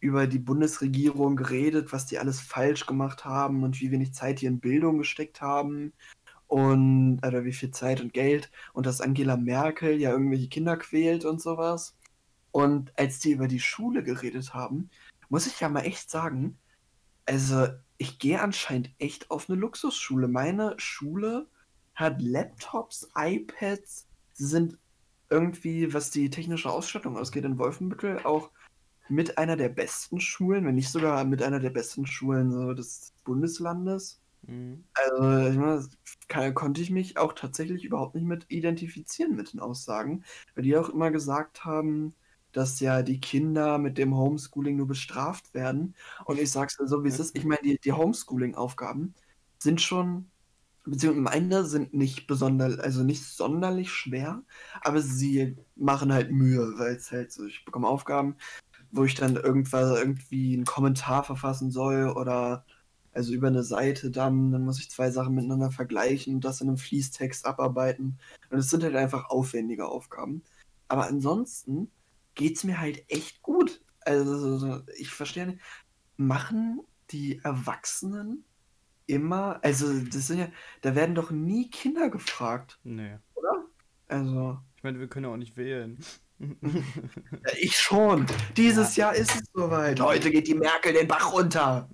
über 0.04 0.26
die 0.26 0.38
Bundesregierung 0.38 1.34
geredet, 1.34 1.92
was 1.92 2.04
die 2.04 2.18
alles 2.18 2.38
falsch 2.40 2.84
gemacht 2.86 3.24
haben 3.24 3.62
und 3.64 3.80
wie 3.80 3.90
wenig 3.90 4.12
Zeit 4.12 4.42
die 4.42 4.46
in 4.46 4.60
Bildung 4.60 4.98
gesteckt 4.98 5.40
haben. 5.40 5.92
und 6.46 7.20
oder 7.26 7.44
wie 7.44 7.52
viel 7.52 7.70
Zeit 7.72 8.00
und 8.00 8.12
Geld 8.12 8.50
und 8.74 8.86
dass 8.86 9.00
Angela 9.00 9.36
Merkel 9.36 10.00
ja 10.00 10.10
irgendwelche 10.12 10.48
Kinder 10.48 10.76
quält 10.76 11.24
und 11.24 11.40
sowas. 11.40 11.96
Und 12.52 12.92
als 12.98 13.18
die 13.18 13.32
über 13.32 13.48
die 13.48 13.60
Schule 13.60 14.02
geredet 14.04 14.54
haben, 14.54 14.90
muss 15.30 15.46
ich 15.46 15.60
ja 15.60 15.68
mal 15.68 15.82
echt 15.82 16.10
sagen, 16.10 16.58
also 17.26 17.68
ich 17.98 18.18
gehe 18.18 18.40
anscheinend 18.40 18.90
echt 18.98 19.30
auf 19.30 19.48
eine 19.48 19.58
Luxusschule. 19.58 20.28
Meine 20.28 20.74
Schule 20.78 21.48
hat 21.94 22.20
Laptops, 22.22 23.08
iPads, 23.16 24.06
sie 24.34 24.46
sind 24.46 24.78
irgendwie, 25.30 25.94
was 25.94 26.10
die 26.10 26.30
technische 26.30 26.70
Ausstattung 26.70 27.16
ausgeht, 27.16 27.44
in 27.44 27.58
Wolfenbüttel 27.58 28.20
auch 28.24 28.50
mit 29.08 29.38
einer 29.38 29.56
der 29.56 29.68
besten 29.68 30.20
Schulen, 30.20 30.64
wenn 30.64 30.74
nicht 30.74 30.90
sogar 30.90 31.24
mit 31.24 31.42
einer 31.42 31.60
der 31.60 31.70
besten 31.70 32.06
Schulen 32.06 32.50
so 32.50 32.72
des 32.72 33.12
Bundeslandes. 33.24 34.20
Mhm. 34.46 34.84
Also, 34.94 35.48
ich 35.50 35.56
meine, 35.56 35.88
kann, 36.28 36.54
konnte 36.54 36.80
ich 36.80 36.90
mich 36.90 37.16
auch 37.18 37.32
tatsächlich 37.32 37.84
überhaupt 37.84 38.14
nicht 38.14 38.26
mit 38.26 38.46
identifizieren 38.48 39.36
mit 39.36 39.52
den 39.52 39.60
Aussagen, 39.60 40.24
weil 40.54 40.64
die 40.64 40.76
auch 40.76 40.88
immer 40.88 41.10
gesagt 41.10 41.64
haben, 41.64 42.14
dass 42.52 42.80
ja 42.80 43.02
die 43.02 43.20
Kinder 43.20 43.78
mit 43.78 43.98
dem 43.98 44.14
Homeschooling 44.16 44.76
nur 44.76 44.86
bestraft 44.86 45.54
werden. 45.54 45.94
Und 46.24 46.38
ich 46.38 46.50
sag's 46.50 46.76
dir 46.76 46.86
so, 46.86 47.04
wie 47.04 47.08
es 47.08 47.18
ist. 47.18 47.36
Ich 47.36 47.44
meine, 47.44 47.62
die, 47.62 47.78
die 47.78 47.92
Homeschooling-Aufgaben 47.92 49.14
sind 49.58 49.80
schon, 49.80 50.30
beziehungsweise 50.84 51.22
meine 51.22 51.64
sind 51.64 51.94
nicht 51.94 52.26
besonders, 52.26 52.78
also 52.78 53.02
nicht 53.02 53.24
sonderlich 53.24 53.90
schwer, 53.90 54.42
aber 54.82 55.00
sie 55.00 55.56
machen 55.74 56.12
halt 56.12 56.30
Mühe, 56.30 56.74
weil 56.76 56.94
es 56.94 57.10
halt 57.10 57.32
so, 57.32 57.44
ich 57.44 57.64
bekomme 57.64 57.88
Aufgaben, 57.88 58.36
wo 58.94 59.04
ich 59.04 59.14
dann 59.14 59.36
irgendwas, 59.36 59.98
irgendwie 59.98 60.54
einen 60.54 60.64
Kommentar 60.64 61.24
verfassen 61.24 61.70
soll 61.70 62.08
oder 62.10 62.64
also 63.12 63.32
über 63.32 63.48
eine 63.48 63.62
Seite 63.62 64.10
dann, 64.10 64.50
dann 64.50 64.64
muss 64.64 64.78
ich 64.80 64.90
zwei 64.90 65.10
Sachen 65.10 65.34
miteinander 65.34 65.70
vergleichen 65.70 66.34
und 66.36 66.44
das 66.44 66.60
in 66.60 66.68
einem 66.68 66.78
Fließtext 66.78 67.46
abarbeiten. 67.46 68.18
Und 68.50 68.58
es 68.58 68.70
sind 68.70 68.82
halt 68.82 68.96
einfach 68.96 69.30
aufwendige 69.30 69.86
Aufgaben. 69.86 70.42
Aber 70.88 71.06
ansonsten 71.06 71.90
geht 72.34 72.56
es 72.56 72.64
mir 72.64 72.80
halt 72.80 73.04
echt 73.08 73.42
gut. 73.42 73.80
Also 74.00 74.82
ich 74.96 75.10
verstehe 75.10 75.46
nicht, 75.46 75.60
machen 76.16 76.80
die 77.10 77.38
Erwachsenen 77.44 78.44
immer, 79.06 79.60
also 79.62 79.86
das 80.00 80.26
sind 80.26 80.38
ja, 80.38 80.48
da 80.80 80.94
werden 80.94 81.14
doch 81.14 81.30
nie 81.30 81.70
Kinder 81.70 82.10
gefragt, 82.10 82.78
Nee. 82.84 83.16
oder? 83.34 83.64
Also, 84.08 84.58
Ich 84.76 84.82
meine, 84.82 84.98
wir 84.98 85.08
können 85.08 85.26
ja 85.26 85.32
auch 85.32 85.36
nicht 85.36 85.56
wählen. 85.56 85.98
ja, 86.40 87.50
ich 87.60 87.76
schon. 87.78 88.26
Dieses 88.56 88.96
Jahr 88.96 89.14
ist 89.14 89.34
es 89.34 89.44
soweit. 89.52 90.00
Heute 90.00 90.30
geht 90.30 90.48
die 90.48 90.54
Merkel 90.54 90.92
den 90.92 91.08
Bach 91.08 91.32
runter. 91.32 91.88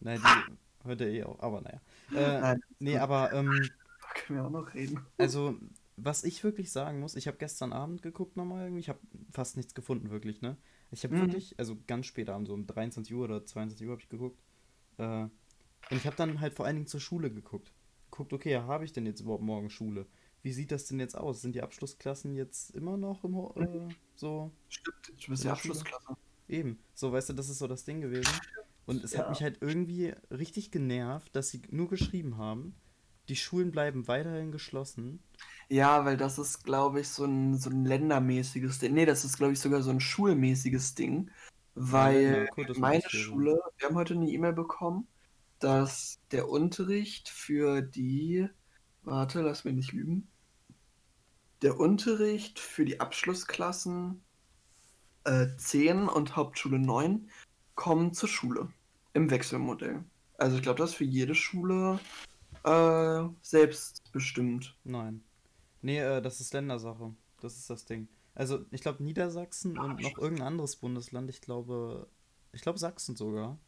Nein, 0.00 0.22
die 0.22 0.44
hört 0.84 1.00
er 1.00 1.08
eh 1.08 1.24
auch, 1.24 1.40
aber 1.40 1.60
naja. 1.60 1.80
Äh, 2.12 2.40
Nein, 2.40 2.60
nee, 2.78 2.98
aber 2.98 3.32
ähm, 3.32 3.70
da 4.00 4.08
können 4.20 4.38
wir 4.38 4.46
auch 4.46 4.50
noch 4.50 4.74
reden. 4.74 5.06
Also, 5.18 5.56
was 5.96 6.24
ich 6.24 6.44
wirklich 6.44 6.70
sagen 6.70 7.00
muss, 7.00 7.16
ich 7.16 7.26
habe 7.26 7.38
gestern 7.38 7.72
Abend 7.72 8.02
geguckt 8.02 8.36
nochmal 8.36 8.64
irgendwie, 8.64 8.80
ich 8.80 8.88
habe 8.88 9.00
fast 9.32 9.56
nichts 9.56 9.74
gefunden, 9.74 10.10
wirklich, 10.10 10.40
ne? 10.42 10.56
Ich 10.90 11.04
habe 11.04 11.14
Mhm. 11.14 11.18
wirklich, 11.18 11.58
also 11.58 11.76
ganz 11.86 12.06
spät 12.06 12.30
abends, 12.30 12.48
so 12.48 12.54
um 12.54 12.66
23 12.66 13.14
Uhr 13.14 13.24
oder 13.24 13.44
22 13.44 13.86
Uhr 13.86 13.92
habe 13.92 14.02
ich 14.02 14.08
geguckt. 14.08 14.40
Äh, 14.98 15.04
und 15.90 15.96
ich 15.96 16.06
habe 16.06 16.16
dann 16.16 16.40
halt 16.40 16.54
vor 16.54 16.66
allen 16.66 16.76
Dingen 16.76 16.86
zur 16.86 17.00
Schule 17.00 17.30
geguckt. 17.32 17.72
Guckt, 18.10 18.32
okay, 18.32 18.56
habe 18.58 18.84
ich 18.84 18.92
denn 18.92 19.06
jetzt 19.06 19.20
überhaupt 19.20 19.42
morgen 19.44 19.70
Schule? 19.70 20.06
Wie 20.42 20.52
sieht 20.52 20.70
das 20.70 20.86
denn 20.86 21.00
jetzt 21.00 21.16
aus? 21.16 21.42
Sind 21.42 21.54
die 21.54 21.62
Abschlussklassen 21.62 22.34
jetzt 22.34 22.70
immer 22.70 22.96
noch 22.96 23.24
im, 23.24 23.34
Ho- 23.36 23.54
äh, 23.56 23.88
so 24.14 24.52
Stimmt, 24.68 25.12
ich 25.16 25.26
Ja, 25.28 25.34
ja 25.44 25.52
Abschlussklasse. 25.52 26.16
Eben, 26.48 26.78
so 26.94 27.12
weißt 27.12 27.30
du, 27.30 27.32
das 27.34 27.48
ist 27.48 27.58
so 27.58 27.66
das 27.66 27.84
Ding 27.84 28.00
gewesen. 28.00 28.32
Und 28.86 29.04
es 29.04 29.16
hat 29.16 29.26
Ja. 29.26 29.30
mich 29.30 29.42
halt 29.42 29.58
irgendwie 29.60 30.14
richtig 30.30 30.70
genervt, 30.70 31.34
dass 31.36 31.48
sie 31.50 31.60
nur 31.70 31.88
geschrieben 31.88 32.38
haben, 32.38 32.74
die 33.28 33.36
Schulen 33.36 33.70
bleiben 33.70 34.08
weiterhin 34.08 34.50
geschlossen. 34.52 35.22
Ja, 35.68 36.06
weil 36.06 36.16
das 36.16 36.38
ist, 36.38 36.64
glaube 36.64 37.00
ich, 37.00 37.08
so 37.08 37.24
ein, 37.26 37.58
so 37.58 37.68
ein 37.68 37.84
ländermäßiges 37.84 38.78
Ding. 38.78 38.94
Nee, 38.94 39.04
das 39.04 39.26
ist, 39.26 39.36
glaube 39.36 39.52
ich, 39.52 39.60
sogar 39.60 39.82
so 39.82 39.90
ein 39.90 40.00
schulmäßiges 40.00 40.94
Ding. 40.94 41.30
Weil 41.74 42.22
Länder, 42.22 42.46
Kultus- 42.46 42.78
meine. 42.78 43.02
Schule, 43.08 43.60
wir 43.76 43.88
haben 43.88 43.96
heute 43.96 44.14
eine 44.14 44.30
E-Mail 44.30 44.54
bekommen, 44.54 45.06
dass 45.58 46.18
der 46.30 46.48
Unterricht 46.48 47.28
für 47.28 47.82
die, 47.82 48.48
warte, 49.10 49.42
lass 49.42 49.64
mich 49.64 49.74
nicht 49.74 49.92
lügen, 49.92 50.28
der 51.62 51.78
Unterricht 51.78 52.58
für 52.58 52.84
die 52.84 53.00
Abschlussklassen 53.00 54.22
äh, 55.24 55.46
10 55.56 56.08
und 56.08 56.36
Hauptschule 56.36 56.78
9 56.78 57.28
kommen 57.74 58.12
zur 58.12 58.28
Schule 58.28 58.68
im 59.12 59.30
Wechselmodell. 59.30 60.04
Also 60.36 60.56
ich 60.56 60.62
glaube, 60.62 60.78
das 60.78 60.90
ist 60.90 60.96
für 60.96 61.04
jede 61.04 61.34
Schule 61.34 61.98
äh, 62.64 63.22
selbstbestimmt. 63.42 64.76
Nein. 64.84 65.22
Nee, 65.82 66.00
äh, 66.00 66.22
das 66.22 66.40
ist 66.40 66.52
Ländersache. 66.52 67.14
Das 67.40 67.56
ist 67.56 67.70
das 67.70 67.84
Ding. 67.84 68.08
Also, 68.34 68.64
ich 68.70 68.82
glaube 68.82 69.02
Niedersachsen 69.02 69.78
und 69.78 70.00
noch 70.00 70.16
irgendein 70.18 70.46
anderes 70.46 70.76
Bundesland, 70.76 71.28
ich 71.28 71.40
glaube, 71.40 72.08
ich 72.52 72.62
glaube 72.62 72.78
Sachsen 72.78 73.16
sogar. 73.16 73.58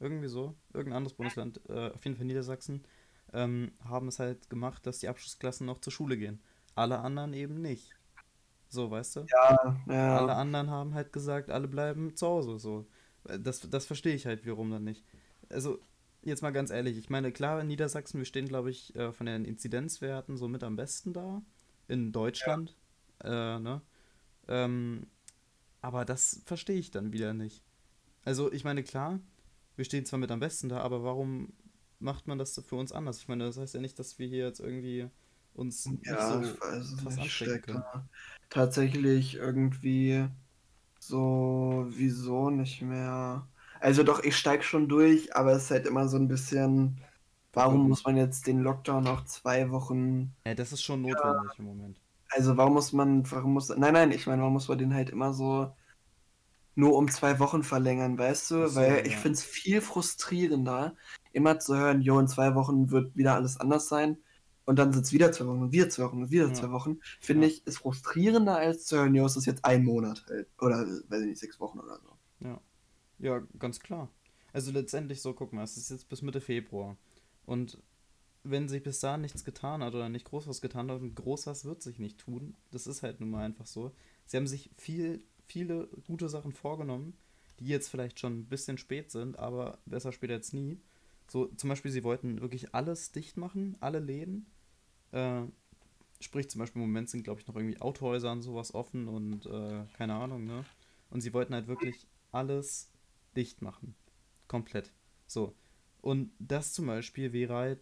Irgendwie 0.00 0.28
so. 0.28 0.54
Irgendein 0.72 0.98
anderes 0.98 1.16
Bundesland, 1.16 1.60
äh, 1.68 1.90
auf 1.90 2.04
jeden 2.04 2.16
Fall 2.16 2.26
Niedersachsen, 2.26 2.84
ähm, 3.32 3.72
haben 3.84 4.08
es 4.08 4.18
halt 4.18 4.50
gemacht, 4.50 4.86
dass 4.86 4.98
die 4.98 5.08
Abschlussklassen 5.08 5.66
noch 5.66 5.80
zur 5.80 5.92
Schule 5.92 6.16
gehen. 6.16 6.40
Alle 6.74 6.98
anderen 7.00 7.32
eben 7.32 7.60
nicht. 7.60 7.92
So, 8.68 8.90
weißt 8.90 9.16
du? 9.16 9.26
Ja, 9.30 9.76
Alle 9.86 10.28
ja. 10.28 10.36
anderen 10.36 10.70
haben 10.70 10.94
halt 10.94 11.12
gesagt, 11.12 11.50
alle 11.50 11.68
bleiben 11.68 12.14
zu 12.16 12.26
Hause. 12.26 12.58
So. 12.58 12.86
Das, 13.24 13.68
das 13.68 13.86
verstehe 13.86 14.14
ich 14.14 14.26
halt 14.26 14.44
wiederum 14.44 14.70
dann 14.70 14.84
nicht. 14.84 15.04
Also, 15.50 15.78
jetzt 16.22 16.42
mal 16.42 16.52
ganz 16.52 16.70
ehrlich, 16.70 16.98
ich 16.98 17.10
meine, 17.10 17.32
klar, 17.32 17.60
in 17.60 17.66
Niedersachsen, 17.68 18.18
wir 18.18 18.26
stehen, 18.26 18.46
glaube 18.46 18.70
ich, 18.70 18.94
äh, 18.94 19.12
von 19.12 19.26
den 19.26 19.44
Inzidenzwerten 19.44 20.36
so 20.36 20.48
mit 20.48 20.62
am 20.62 20.76
besten 20.76 21.12
da. 21.12 21.42
In 21.88 22.12
Deutschland. 22.12 22.76
Äh, 23.24 23.58
ne? 23.58 23.80
Ähm, 24.46 25.06
aber 25.80 26.04
das 26.04 26.42
verstehe 26.44 26.78
ich 26.78 26.90
dann 26.90 27.12
wieder 27.12 27.32
nicht. 27.32 27.64
Also, 28.24 28.52
ich 28.52 28.64
meine, 28.64 28.82
klar, 28.82 29.18
wir 29.76 29.84
stehen 29.86 30.04
zwar 30.04 30.18
mit 30.18 30.30
am 30.30 30.40
besten 30.40 30.68
da, 30.68 30.80
aber 30.80 31.02
warum 31.02 31.52
macht 32.00 32.26
man 32.26 32.38
das 32.38 32.60
für 32.66 32.76
uns 32.76 32.92
anders? 32.92 33.18
Ich 33.20 33.28
meine, 33.28 33.44
das 33.46 33.58
heißt 33.58 33.74
ja 33.74 33.80
nicht, 33.80 33.98
dass 33.98 34.18
wir 34.18 34.28
hier 34.28 34.46
jetzt 34.46 34.60
irgendwie 34.60 35.08
uns 35.54 35.94
Ja, 36.04 36.40
so 36.42 36.42
ich 36.42 36.60
weiß 36.60 36.96
krass 36.96 37.18
nicht. 37.18 37.30
Steckt 37.30 37.62
können. 37.62 37.84
da 37.94 38.08
tatsächlich 38.50 39.34
irgendwie 39.36 40.28
so, 41.00 41.86
wieso 41.90 42.50
nicht 42.50 42.82
mehr? 42.82 43.48
Also 43.80 44.02
doch, 44.04 44.22
ich 44.24 44.36
steig 44.36 44.64
schon 44.64 44.88
durch, 44.88 45.36
aber 45.36 45.52
es 45.52 45.64
ist 45.64 45.70
halt 45.72 45.86
immer 45.86 46.08
so 46.08 46.18
ein 46.18 46.28
bisschen, 46.28 47.00
warum 47.52 47.88
muss 47.88 48.04
man 48.04 48.16
jetzt 48.16 48.46
den 48.46 48.60
Lockdown 48.60 49.04
noch 49.04 49.24
zwei 49.26 49.70
Wochen, 49.70 50.36
Ja, 50.44 50.54
das 50.56 50.72
ist 50.72 50.82
schon 50.82 51.02
notwendig 51.02 51.60
im 51.60 51.66
Moment. 51.66 52.00
also 52.30 52.56
warum 52.56 52.74
muss 52.74 52.92
man, 52.92 53.30
warum 53.30 53.54
muss, 53.54 53.68
nein, 53.70 53.92
nein, 53.94 54.12
ich 54.12 54.26
meine, 54.26 54.40
warum 54.42 54.54
muss 54.54 54.68
man 54.68 54.78
den 54.78 54.94
halt 54.94 55.10
immer 55.10 55.32
so 55.32 55.74
nur 56.74 56.96
um 56.96 57.10
zwei 57.10 57.38
Wochen 57.40 57.62
verlängern, 57.62 58.18
weißt 58.18 58.50
du? 58.52 58.74
So, 58.74 58.74
Weil 58.74 59.06
ich 59.06 59.16
ja. 59.16 59.18
finde 59.18 59.38
es 59.38 59.44
viel 59.44 59.80
frustrierender, 59.80 60.96
immer 61.38 61.58
zu 61.58 61.74
hören, 61.76 62.02
jo, 62.02 62.18
in 62.20 62.28
zwei 62.28 62.54
Wochen 62.54 62.90
wird 62.90 63.16
wieder 63.16 63.34
alles 63.34 63.56
anders 63.58 63.88
sein. 63.88 64.18
Und 64.66 64.78
dann 64.78 64.92
sind 64.92 65.06
es 65.06 65.12
wieder 65.14 65.32
zwei 65.32 65.46
Wochen 65.46 65.62
und 65.62 65.72
wieder 65.72 65.88
zwei 65.88 66.04
Wochen 66.04 66.22
und 66.22 66.30
wieder 66.30 66.48
Ja. 66.48 66.52
zwei 66.52 66.70
Wochen. 66.70 66.98
Finde 67.20 67.46
Ja. 67.46 67.52
ich, 67.54 67.66
ist 67.66 67.78
frustrierender, 67.78 68.56
als 68.58 68.84
zu 68.84 68.98
hören, 68.98 69.14
jo, 69.14 69.24
es 69.24 69.36
ist 69.36 69.46
jetzt 69.46 69.64
ein 69.64 69.82
Monat 69.84 70.26
halt. 70.28 70.46
Oder, 70.60 70.86
weiß 71.08 71.22
ich 71.22 71.26
nicht, 71.28 71.38
sechs 71.38 71.58
Wochen 71.58 71.78
oder 71.80 71.98
so. 72.00 72.46
Ja. 72.46 72.60
Ja, 73.18 73.42
ganz 73.58 73.80
klar. 73.80 74.10
Also 74.52 74.70
letztendlich 74.70 75.22
so, 75.22 75.32
guck 75.32 75.54
mal, 75.54 75.62
es 75.64 75.76
ist 75.78 75.90
jetzt 75.90 76.08
bis 76.10 76.20
Mitte 76.20 76.40
Februar. 76.42 76.96
Und 77.46 77.78
wenn 78.44 78.68
sich 78.68 78.82
bis 78.82 79.00
dahin 79.00 79.22
nichts 79.22 79.44
getan 79.44 79.82
hat 79.82 79.94
oder 79.94 80.08
nicht 80.10 80.26
groß 80.26 80.46
was 80.46 80.60
getan 80.60 80.90
hat, 80.90 81.00
und 81.00 81.14
groß 81.14 81.46
was 81.46 81.64
wird 81.64 81.82
sich 81.82 81.98
nicht 81.98 82.18
tun, 82.18 82.54
das 82.70 82.86
ist 82.86 83.02
halt 83.02 83.20
nun 83.20 83.30
mal 83.30 83.44
einfach 83.44 83.66
so. 83.66 83.92
Sie 84.26 84.36
haben 84.36 84.46
sich 84.46 84.70
viel, 84.76 85.24
viele 85.46 85.88
gute 86.06 86.28
Sachen 86.28 86.52
vorgenommen, 86.52 87.16
die 87.58 87.66
jetzt 87.66 87.88
vielleicht 87.88 88.20
schon 88.20 88.40
ein 88.40 88.46
bisschen 88.46 88.78
spät 88.78 89.10
sind, 89.10 89.38
aber 89.38 89.78
besser 89.86 90.12
später 90.12 90.34
als 90.34 90.52
nie. 90.52 90.78
So, 91.28 91.46
zum 91.46 91.68
Beispiel, 91.68 91.90
sie 91.90 92.04
wollten 92.04 92.40
wirklich 92.40 92.74
alles 92.74 93.12
dicht 93.12 93.36
machen, 93.36 93.76
alle 93.80 93.98
Läden. 93.98 94.46
Äh, 95.12 95.42
sprich, 96.20 96.48
zum 96.48 96.58
Beispiel 96.58 96.82
im 96.82 96.88
Moment 96.88 97.08
sind, 97.10 97.22
glaube 97.22 97.40
ich, 97.40 97.46
noch 97.46 97.56
irgendwie 97.56 97.80
Autohäuser 97.80 98.32
und 98.32 98.42
sowas 98.42 98.74
offen 98.74 99.08
und 99.08 99.46
äh, 99.46 99.84
keine 99.92 100.14
Ahnung, 100.14 100.44
ne? 100.44 100.64
Und 101.10 101.20
sie 101.20 101.32
wollten 101.32 101.54
halt 101.54 101.68
wirklich 101.68 102.06
alles 102.32 102.90
dicht 103.36 103.62
machen. 103.62 103.94
Komplett. 104.46 104.92
So. 105.26 105.54
Und 106.00 106.30
das 106.38 106.72
zum 106.72 106.86
Beispiel 106.86 107.32
wäre 107.32 107.54
halt 107.54 107.80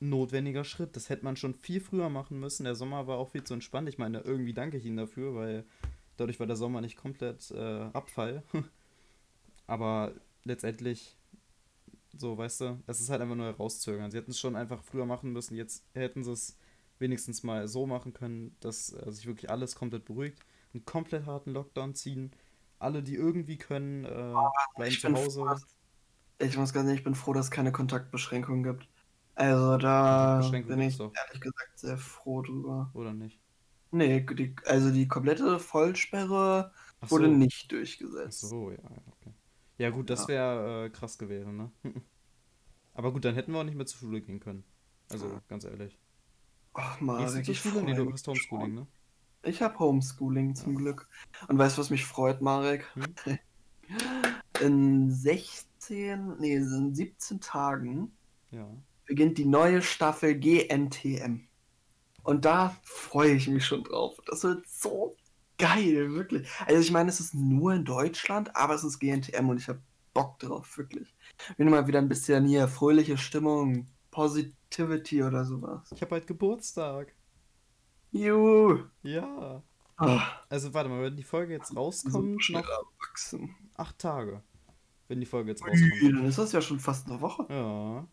ein 0.00 0.10
notwendiger 0.10 0.64
Schritt. 0.64 0.96
Das 0.96 1.08
hätte 1.08 1.24
man 1.24 1.36
schon 1.36 1.54
viel 1.54 1.80
früher 1.80 2.08
machen 2.08 2.38
müssen. 2.38 2.64
Der 2.64 2.74
Sommer 2.74 3.06
war 3.06 3.18
auch 3.18 3.30
viel 3.30 3.44
zu 3.44 3.54
entspannt. 3.54 3.88
Ich 3.88 3.98
meine, 3.98 4.20
irgendwie 4.20 4.54
danke 4.54 4.76
ich 4.76 4.84
Ihnen 4.84 4.96
dafür, 4.96 5.34
weil 5.34 5.64
dadurch 6.16 6.38
war 6.38 6.46
der 6.46 6.56
Sommer 6.56 6.80
nicht 6.80 6.96
komplett 6.96 7.50
äh, 7.50 7.82
Abfall. 7.92 8.42
Aber 9.66 10.14
letztendlich, 10.44 11.16
so, 12.18 12.36
weißt 12.38 12.60
du, 12.62 12.82
es 12.86 13.00
ist 13.00 13.10
halt 13.10 13.20
einfach 13.22 13.34
nur 13.36 13.46
herauszögern. 13.46 14.10
Sie 14.10 14.16
hätten 14.18 14.30
es 14.32 14.38
schon 14.40 14.56
einfach 14.56 14.82
früher 14.82 15.06
machen 15.06 15.32
müssen. 15.32 15.56
Jetzt 15.56 15.84
hätten 15.94 16.24
sie 16.24 16.32
es 16.32 16.56
wenigstens 16.98 17.42
mal 17.42 17.68
so 17.68 17.86
machen 17.86 18.12
können, 18.12 18.56
dass 18.60 18.92
äh, 18.92 19.10
sich 19.12 19.26
wirklich 19.26 19.50
alles 19.50 19.74
komplett 19.74 20.04
beruhigt. 20.04 20.40
Einen 20.74 20.84
komplett 20.84 21.26
harten 21.26 21.52
Lockdown 21.52 21.94
ziehen. 21.94 22.32
Alle, 22.78 23.02
die 23.02 23.14
irgendwie 23.14 23.56
können, 23.58 24.04
äh, 24.04 24.34
bleiben 24.74 24.90
Ich 24.90 25.00
zu 25.00 25.08
bin 25.08 25.16
Hause. 25.16 25.40
froh, 25.40 25.48
dass- 25.48 25.66
Ich 26.38 26.56
muss 26.58 26.72
ganz 26.72 26.86
ehrlich, 26.88 27.00
ich 27.00 27.04
bin 27.04 27.14
froh, 27.14 27.32
dass 27.34 27.46
es 27.46 27.50
keine 27.50 27.72
Kontaktbeschränkungen 27.72 28.62
gibt. 28.64 28.88
Also 29.34 29.78
da 29.78 30.50
bin 30.50 30.80
ich 30.80 31.00
ehrlich 31.14 31.40
gesagt 31.40 31.78
sehr 31.78 31.98
froh 31.98 32.42
drüber. 32.42 32.94
Oder 32.94 33.12
nicht? 33.12 33.40
Nee, 33.90 34.20
die, 34.22 34.54
also 34.66 34.90
die 34.92 35.08
komplette 35.08 35.58
Vollsperre 35.58 36.72
Ach 37.00 37.08
wurde 37.08 37.28
so. 37.28 37.30
nicht 37.30 37.70
Ach 38.24 38.30
durchgesetzt. 38.32 38.42
so, 38.42 38.70
ja, 38.70 38.78
okay. 39.08 39.32
Ja, 39.78 39.90
gut, 39.90 40.10
das 40.10 40.20
Ja. 40.22 40.28
wäre 40.28 40.86
äh, 40.86 40.90
krass 40.90 41.18
gewesen, 41.18 41.56
ne? 41.56 41.72
Aber 42.94 43.12
gut, 43.12 43.24
dann 43.24 43.34
hätten 43.34 43.52
wir 43.52 43.60
auch 43.60 43.64
nicht 43.64 43.76
mehr 43.76 43.86
zur 43.86 43.98
Schule 44.00 44.22
gehen 44.22 44.40
können. 44.40 44.64
Also, 45.10 45.26
Ja. 45.26 45.42
ganz 45.48 45.64
ehrlich. 45.64 46.00
Ach, 46.72 46.94
Gehst 46.98 47.02
du 47.02 47.04
Marek, 47.06 47.44
zur 47.44 47.54
ich 47.54 47.60
Schule? 47.60 47.82
Nee, 47.84 47.94
du 47.94 48.12
hast 48.12 48.26
Homeschooling, 48.26 48.74
ne? 48.74 48.86
Ich 49.42 49.62
habe 49.62 49.78
Homeschooling 49.78 50.54
zum 50.54 50.74
Glück. 50.74 51.08
Und 51.48 51.58
weißt 51.58 51.76
du, 51.76 51.80
was 51.80 51.90
mich 51.90 52.04
freut, 52.04 52.40
Marek? 52.40 52.86
Hm? 52.94 53.14
In 54.60 55.10
16, 55.10 56.38
nee, 56.38 56.54
in 56.56 56.94
17 56.94 57.40
Tagen 57.40 58.16
Ja. 58.50 58.66
beginnt 59.06 59.38
die 59.38 59.44
neue 59.44 59.82
Staffel 59.82 60.34
GNTM. 60.38 61.48
Und 62.22 62.44
da 62.44 62.76
freue 62.82 63.34
ich 63.34 63.46
mich 63.48 63.64
schon 63.64 63.84
drauf. 63.84 64.16
Das 64.26 64.42
wird 64.42 64.66
so 64.66 65.16
geil, 65.58 66.12
wirklich. 66.12 66.48
Also 66.66 66.80
ich 66.80 66.90
meine, 66.90 67.08
es 67.10 67.20
ist 67.20 67.34
nur 67.34 67.74
in 67.74 67.84
Deutschland, 67.84 68.54
aber 68.56 68.74
es 68.74 68.84
ist 68.84 68.98
GNTM 68.98 69.48
und 69.48 69.58
ich 69.58 69.68
habe 69.68 69.80
Bock 70.14 70.38
drauf, 70.38 70.78
wirklich. 70.78 71.14
Wenn 71.56 71.68
mal 71.70 71.86
wieder 71.86 71.98
ein 71.98 72.08
bisschen 72.08 72.46
hier 72.46 72.68
fröhliche 72.68 73.18
Stimmung, 73.18 73.86
Positivity 74.10 75.22
oder 75.22 75.44
sowas. 75.44 75.90
Ich 75.92 76.00
habe 76.00 76.10
bald 76.10 76.26
Geburtstag. 76.26 77.14
Juhu. 78.12 78.84
Ja. 79.02 79.62
Ah, 79.98 80.22
Also, 80.48 80.72
warte 80.74 80.88
mal, 80.88 81.02
wenn 81.02 81.16
die 81.16 81.22
Folge 81.22 81.54
jetzt 81.54 81.68
so 81.68 81.74
rauskommt, 81.74 82.42
schnell 82.42 82.62
noch 82.62 82.68
erwachsen. 82.68 83.54
acht 83.76 83.98
Tage. 83.98 84.42
Wenn 85.08 85.20
die 85.20 85.26
Folge 85.26 85.50
jetzt 85.50 85.62
rauskommt. 85.62 85.92
Dann 86.02 86.24
ist 86.24 86.38
das 86.38 86.52
ja 86.52 86.60
schon 86.60 86.80
fast 86.80 87.08
eine 87.08 87.20
Woche. 87.20 87.46
Ja. 87.48 88.06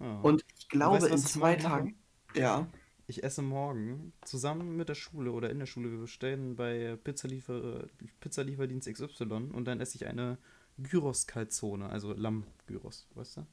ja. 0.00 0.20
Und 0.20 0.44
ich 0.56 0.68
glaube, 0.68 1.02
weißt 1.02 1.10
in 1.12 1.18
zwei? 1.18 1.56
Tagen. 1.56 1.96
Ja. 2.34 2.66
Ich 3.10 3.24
esse 3.24 3.40
morgen 3.42 4.12
zusammen 4.22 4.76
mit 4.76 4.88
der 4.90 4.94
Schule 4.94 5.32
oder 5.32 5.48
in 5.50 5.58
der 5.58 5.66
Schule. 5.66 5.90
Wir 5.90 5.98
bestellen 5.98 6.56
bei 6.56 6.96
Pizzaliefer 7.02 7.86
Pizzalieferdienst 8.20 8.86
XY 8.92 9.50
und 9.52 9.64
dann 9.64 9.80
esse 9.80 9.96
ich 9.96 10.06
eine 10.06 10.36
Gyros-Kalzone, 10.78 11.88
also 11.88 12.12
Lamm-Gyros, 12.12 13.06
weißt 13.14 13.38
du? 13.38 13.46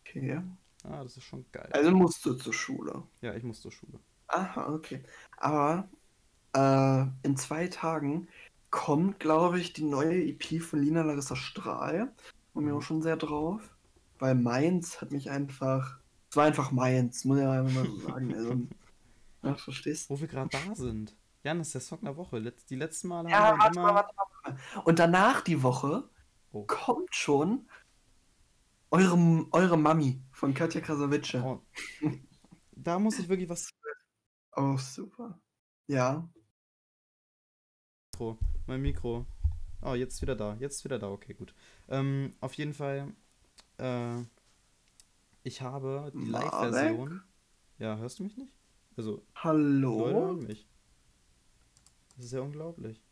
Okay. 0.00 0.40
Ah, 0.82 1.02
das 1.02 1.16
ist 1.16 1.24
schon 1.24 1.44
geil. 1.52 1.68
Also 1.72 1.90
musst 1.90 2.24
du 2.24 2.34
zur 2.34 2.52
Schule. 2.54 3.02
Ja, 3.20 3.34
ich 3.34 3.42
muss 3.44 3.60
zur 3.60 3.70
Schule. 3.72 4.00
Aha, 4.28 4.72
okay. 4.72 5.02
Aber 5.36 5.88
äh, 6.54 7.04
in 7.22 7.36
zwei 7.36 7.68
Tagen 7.68 8.28
kommt, 8.70 9.20
glaube 9.20 9.60
ich, 9.60 9.72
die 9.72 9.84
neue 9.84 10.24
EP 10.24 10.60
von 10.62 10.80
Lina 10.82 11.02
Larissa 11.02 11.36
Strahl. 11.36 12.12
Und 12.54 12.64
mir 12.64 12.72
Mhm. 12.72 12.78
auch 12.78 12.82
schon 12.82 13.02
sehr 13.02 13.16
drauf. 13.16 13.62
Weil 14.18 14.34
Mainz 14.34 15.00
hat 15.00 15.10
mich 15.12 15.30
einfach. 15.30 16.00
Es 16.34 16.36
war 16.36 16.46
einfach 16.46 16.72
Mainz, 16.72 17.24
muss 17.24 17.38
ich 17.38 17.44
einfach 17.46 17.72
mal 17.72 17.86
so 17.86 17.96
sagen. 18.00 18.34
Also, 18.34 18.56
ja, 19.44 19.54
verstehst 19.54 20.10
du? 20.10 20.14
Wo 20.14 20.20
wir 20.20 20.26
gerade 20.26 20.50
da 20.50 20.74
sind. 20.74 21.14
Jan, 21.44 21.58
das 21.58 21.68
ist 21.68 21.74
der 21.74 21.80
Song 21.80 22.00
der 22.02 22.16
Woche. 22.16 22.40
Letz 22.40 22.66
die 22.66 22.74
letzten 22.74 23.06
Male 23.06 23.30
Ja, 23.30 23.56
haben 23.56 23.56
wir 23.56 23.62
warte 23.62 23.78
immer. 23.78 23.86
mal, 23.86 23.94
warte 23.94 24.14
mal, 24.16 24.26
warte 24.42 24.74
mal. 24.74 24.82
Und 24.82 24.98
danach 24.98 25.42
die 25.42 25.62
Woche 25.62 26.10
Oh. 26.50 26.64
kommt 26.66 27.14
schon 27.14 27.68
eure, 28.90 29.46
eure 29.52 29.78
Mami 29.78 30.20
von 30.32 30.54
Katja 30.54 30.80
Krasavice. 30.80 31.34
Oh. 31.36 31.62
Da 32.72 32.98
muss 32.98 33.20
ich 33.20 33.28
wirklich 33.28 33.48
was. 33.48 33.70
Oh, 34.56 34.76
super. 34.76 35.38
Ja. 35.86 36.28
Mikro. 38.12 38.38
Mein 38.66 38.82
Mikro. 38.82 39.24
Oh, 39.82 39.94
jetzt 39.94 40.20
wieder 40.20 40.34
da. 40.34 40.56
Jetzt 40.58 40.82
wieder 40.84 40.98
da. 40.98 41.10
Okay, 41.12 41.34
gut. 41.34 41.54
Ähm, 41.88 42.34
auf 42.40 42.54
jeden 42.54 42.74
Fall. 42.74 43.14
Äh, 43.78 44.22
ich 45.44 45.60
habe 45.62 46.10
die? 46.12 46.24
Live-Version. 46.24 47.22
Ja, 47.78 47.96
hörst 47.98 48.18
du 48.18 48.24
mich 48.24 48.36
nicht? 48.36 48.52
Also, 48.96 49.12
Leute 49.12 49.26
Hallo? 49.36 50.06
hören 50.06 50.38
mich. 50.46 50.66
Das 52.16 52.26
ist 52.26 52.32
ja 52.32 52.40
unglaublich. 52.40 53.02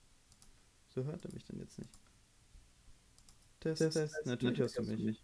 So 0.89 1.05
hört 1.05 1.25
er 1.25 1.33
mich 1.33 1.45
denn 1.45 1.59
jetzt 1.59 1.79
nicht. 1.79 1.91
Test, 3.61 3.83
Test. 3.83 3.97
Test, 3.97 4.27
Natürlich 4.27 4.59
hörst 4.59 4.79
du 4.79 4.83
mich. 4.83 5.23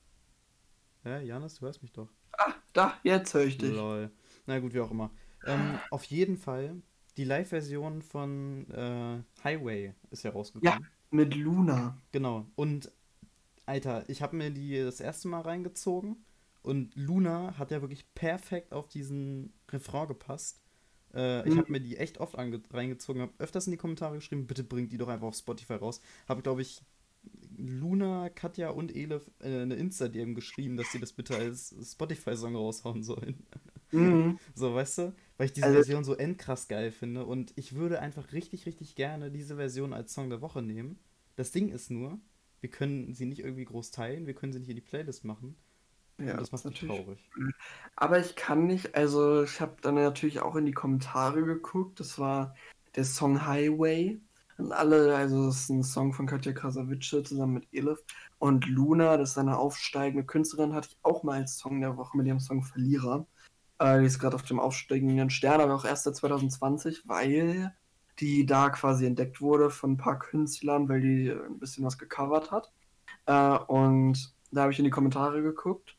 Hä, 1.03 1.25
Janis, 1.25 1.55
du 1.55 1.63
hörst 1.63 1.83
mich 1.83 1.93
doch. 1.93 2.09
Ah, 2.39 2.55
da, 2.73 2.99
jetzt 3.03 3.33
höre 3.35 3.45
ich 3.45 3.57
dich. 3.57 3.75
Lol. 3.75 4.11
Na 4.47 4.59
gut, 4.59 4.75
wie 4.75 4.81
auch 4.81 4.91
immer. 4.91 5.11
Ähm, 5.47 5.79
auf 5.91 6.05
jeden 6.05 6.37
Fall, 6.37 6.83
die 7.17 7.25
Live-Version 7.25 8.03
von 8.03 8.71
äh, 8.71 9.23
Highway 9.45 9.95
ist 10.11 10.25
ja 10.25 10.33
rausgekommen. 10.33 10.87
Mit 11.11 11.35
Luna. 11.35 11.97
Genau. 12.13 12.47
Und, 12.55 12.93
Alter, 13.65 14.09
ich 14.11 14.21
habe 14.21 14.37
mir 14.37 14.51
die 14.51 14.83
das 14.83 15.01
erste 15.01 15.29
Mal 15.29 15.41
reingezogen 15.41 16.25
und 16.63 16.95
Luna 16.97 17.59
hat 17.59 17.71
ja 17.71 17.81
wirklich 17.81 18.13
perfekt 18.15 18.73
auf 18.73 18.89
diesen 18.89 19.53
Refrain 19.71 20.09
gepasst. 20.09 20.61
Äh, 21.15 21.47
ich 21.49 21.55
Mhm. 21.55 21.59
habe 21.59 21.73
mir 21.73 21.81
die 21.81 21.97
echt 21.97 22.19
oft 22.19 22.37
reingezogen, 22.37 23.23
habe 23.23 23.33
öfters 23.39 23.67
in 23.67 23.71
die 23.71 23.77
Kommentare 23.79 24.17
geschrieben, 24.17 24.47
bitte 24.47 24.65
bringt 24.65 24.93
die 24.93 24.99
doch 24.99 25.09
einfach 25.09 25.29
auf 25.29 25.37
Spotify 25.37 25.75
raus. 25.75 26.01
Habe, 26.29 26.43
glaube 26.43 26.63
ich, 26.63 26.83
Luna, 27.57 28.29
Katja 28.31 28.71
und 28.71 28.95
Elif 28.95 29.31
äh, 29.41 29.61
eine 29.63 29.75
Insta-DM 29.75 30.35
geschrieben, 30.35 30.77
dass 30.77 30.93
sie 30.93 31.01
das 31.01 31.13
bitte 31.13 31.37
als 31.37 31.75
Spotify-Song 31.83 32.55
raushauen 32.55 33.03
sollen. 33.03 33.45
Mhm. 33.91 34.39
So, 34.55 34.75
weißt 34.75 34.99
du? 34.99 35.15
Weil 35.37 35.47
ich 35.47 35.53
diese 35.53 35.67
Also- 35.67 35.77
Version 35.79 36.05
so 36.05 36.15
endkrass 36.15 36.69
geil 36.69 36.91
finde 36.93 37.25
und 37.25 37.53
ich 37.57 37.75
würde 37.75 38.01
einfach 38.01 38.33
richtig, 38.33 38.67
richtig 38.67 38.95
gerne 38.95 39.31
diese 39.31 39.57
Version 39.57 39.93
als 39.93 40.13
Song 40.13 40.29
der 40.31 40.41
Woche 40.41 40.63
nehmen. 40.63 40.99
Das 41.37 41.53
Ding 41.53 41.71
ist 41.71 41.91
nur, 41.91 42.19
wir 42.61 42.71
können 42.71 43.15
sie 43.15 43.25
nicht 43.27 43.41
irgendwie 43.41 43.65
groß 43.65 43.91
teilen, 43.91 44.27
wir 44.27 44.35
können 44.35 44.53
sie 44.53 44.59
nicht 44.59 44.69
in 44.69 44.77
die 44.77 44.83
Playlist 44.83 45.25
machen. 45.25 45.57
Ja, 46.19 46.33
und 46.33 46.41
das 46.41 46.53
macht 46.53 46.65
mich 46.65 46.83
natürlich. 46.83 47.05
traurig. 47.05 47.19
Aber 47.97 48.19
ich 48.19 48.35
kann 48.37 48.67
nicht, 48.67 48.95
also 48.95 49.43
ich 49.43 49.61
habe 49.61 49.77
dann 49.83 49.95
natürlich 49.95 50.41
auch 50.41 50.57
in 50.57 50.67
die 50.67 50.73
Kommentare 50.73 51.45
geguckt. 51.45 52.01
Das 52.01 52.19
war 52.19 52.55
der 52.97 53.05
Song 53.05 53.47
Highway. 53.47 54.21
Und 54.59 54.73
alle, 54.73 55.15
also 55.15 55.47
das 55.47 55.61
ist 55.61 55.69
ein 55.71 55.85
Song 55.85 56.13
von 56.13 56.27
Katja 56.27 56.53
Krasavice 56.53 57.23
zusammen 57.25 57.55
mit 57.55 57.69
Elif. 57.73 58.03
Und 58.39 58.67
Luna, 58.67 59.17
das 59.17 59.31
ist 59.31 59.39
eine 59.39 59.57
aufsteigende 59.57 60.27
Künstlerin, 60.27 60.75
hatte 60.75 60.89
ich 60.91 60.99
auch 61.03 61.23
mal 61.23 61.41
als 61.41 61.59
Song 61.59 61.81
der 61.81 61.97
Woche 61.97 62.17
mit 62.17 62.27
ihrem 62.27 62.41
Song 62.41 62.65
Verlierer. 62.65 63.27
Äh, 63.79 64.01
die 64.01 64.07
ist 64.07 64.19
gerade 64.19 64.35
auf 64.35 64.43
dem 64.43 64.59
aufsteigenden 64.59 65.31
Stern, 65.31 65.61
aber 65.61 65.77
auch 65.77 65.85
erst 65.85 66.05
seit 66.05 66.17
2020, 66.17 67.05
weil 67.07 67.73
die 68.19 68.47
da 68.47 68.71
quasi 68.71 69.07
entdeckt 69.07 69.41
wurde 69.41 69.71
von 69.71 69.93
ein 69.93 69.97
paar 69.97 70.19
Künstlern, 70.19 70.89
weil 70.89 71.01
die 71.01 71.31
ein 71.31 71.61
bisschen 71.61 71.85
was 71.85 71.99
gecovert 71.99 72.51
hat. 72.51 72.73
Äh, 73.27 73.59
und 73.67 74.35
da 74.51 74.63
habe 74.63 74.73
ich 74.73 74.79
in 74.79 74.85
die 74.85 74.91
Kommentare 74.91 75.41
geguckt. 75.41 75.98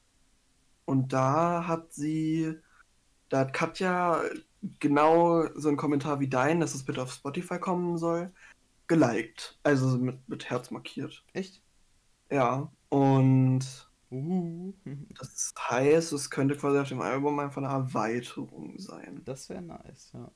Und 0.89 1.13
da 1.13 1.67
hat 1.67 1.93
sie, 1.93 2.55
da 3.29 3.41
hat 3.41 3.53
Katja 3.53 4.23
genau 4.79 5.45
so 5.55 5.67
einen 5.67 5.77
Kommentar 5.77 6.19
wie 6.19 6.27
dein, 6.27 6.59
dass 6.59 6.73
es 6.73 6.83
bitte 6.83 7.03
auf 7.03 7.13
Spotify 7.13 7.59
kommen 7.59 7.99
soll, 7.99 8.31
geliked. 8.87 9.59
Also 9.61 9.99
mit, 9.99 10.27
mit 10.27 10.49
Herz 10.49 10.71
markiert. 10.71 11.23
Echt? 11.33 11.61
Ja. 12.31 12.71
Und 12.89 13.87
Uh, 14.11 14.73
das 15.19 15.53
heißt, 15.69 16.13
es 16.13 16.31
könnte 16.31 16.55
quasi 16.55 16.79
auf 16.79 16.89
dem 16.89 17.01
Album 17.01 17.37
einfach 17.37 17.61
eine 17.61 17.71
Erweiterung 17.71 18.73
sein. 18.79 19.21
das 19.23 19.49
wäre 19.49 19.61
nice, 19.61 20.09
ja. 20.15 20.31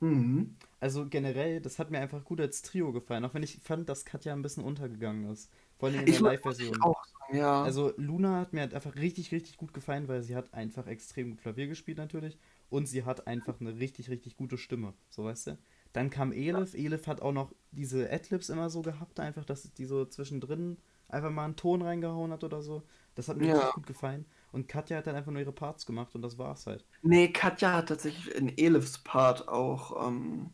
Mhm. 0.00 0.56
Also 0.80 1.06
generell, 1.06 1.60
das 1.60 1.78
hat 1.78 1.90
mir 1.90 1.98
einfach 1.98 2.24
gut 2.24 2.40
als 2.40 2.62
Trio 2.62 2.90
gefallen, 2.92 3.26
auch 3.26 3.34
wenn 3.34 3.42
ich 3.42 3.60
fand, 3.62 3.88
dass 3.90 4.06
Katja 4.06 4.32
ein 4.32 4.40
bisschen 4.40 4.64
untergegangen 4.64 5.30
ist. 5.30 5.50
Vor 5.78 5.90
allem 5.90 6.00
in 6.00 6.06
der 6.06 6.20
Live-Version. 6.22 6.80
auch 6.80 7.04
sagen, 7.04 7.17
ja. 7.32 7.62
Also 7.62 7.92
Luna 7.96 8.40
hat 8.40 8.52
mir 8.52 8.60
halt 8.60 8.74
einfach 8.74 8.94
richtig, 8.96 9.32
richtig 9.32 9.56
gut 9.56 9.74
gefallen, 9.74 10.08
weil 10.08 10.22
sie 10.22 10.36
hat 10.36 10.54
einfach 10.54 10.86
extrem 10.86 11.30
gut 11.30 11.40
Klavier 11.42 11.66
gespielt 11.66 11.98
natürlich 11.98 12.38
und 12.70 12.86
sie 12.86 13.04
hat 13.04 13.26
einfach 13.26 13.60
eine 13.60 13.76
richtig, 13.78 14.10
richtig 14.10 14.36
gute 14.36 14.58
Stimme, 14.58 14.94
so 15.10 15.24
weißt 15.24 15.48
du. 15.48 15.58
Dann 15.92 16.10
kam 16.10 16.32
Elif, 16.32 16.74
Elif 16.74 17.06
hat 17.06 17.22
auch 17.22 17.32
noch 17.32 17.52
diese 17.72 18.10
Adlibs 18.12 18.48
immer 18.50 18.70
so 18.70 18.82
gehabt, 18.82 19.18
einfach, 19.20 19.44
dass 19.44 19.72
die 19.74 19.86
so 19.86 20.04
zwischendrin 20.04 20.76
einfach 21.08 21.30
mal 21.30 21.44
einen 21.46 21.56
Ton 21.56 21.82
reingehauen 21.82 22.30
hat 22.32 22.44
oder 22.44 22.62
so. 22.62 22.82
Das 23.14 23.28
hat 23.28 23.38
mir 23.38 23.46
Ja. 23.46 23.48
richtig 23.48 23.72
gut 23.72 23.86
gefallen. 23.86 24.26
Und 24.52 24.68
Katja 24.68 24.98
hat 24.98 25.06
dann 25.06 25.16
einfach 25.16 25.32
nur 25.32 25.40
ihre 25.40 25.52
Parts 25.52 25.86
gemacht 25.86 26.14
und 26.14 26.22
das 26.22 26.38
war's 26.38 26.66
halt. 26.66 26.84
Nee, 27.02 27.32
Katja 27.32 27.72
hat 27.74 27.88
tatsächlich 27.88 28.34
in 28.34 28.56
Elifs 28.58 28.98
Part 28.98 29.48
auch 29.48 30.06
ähm, 30.08 30.50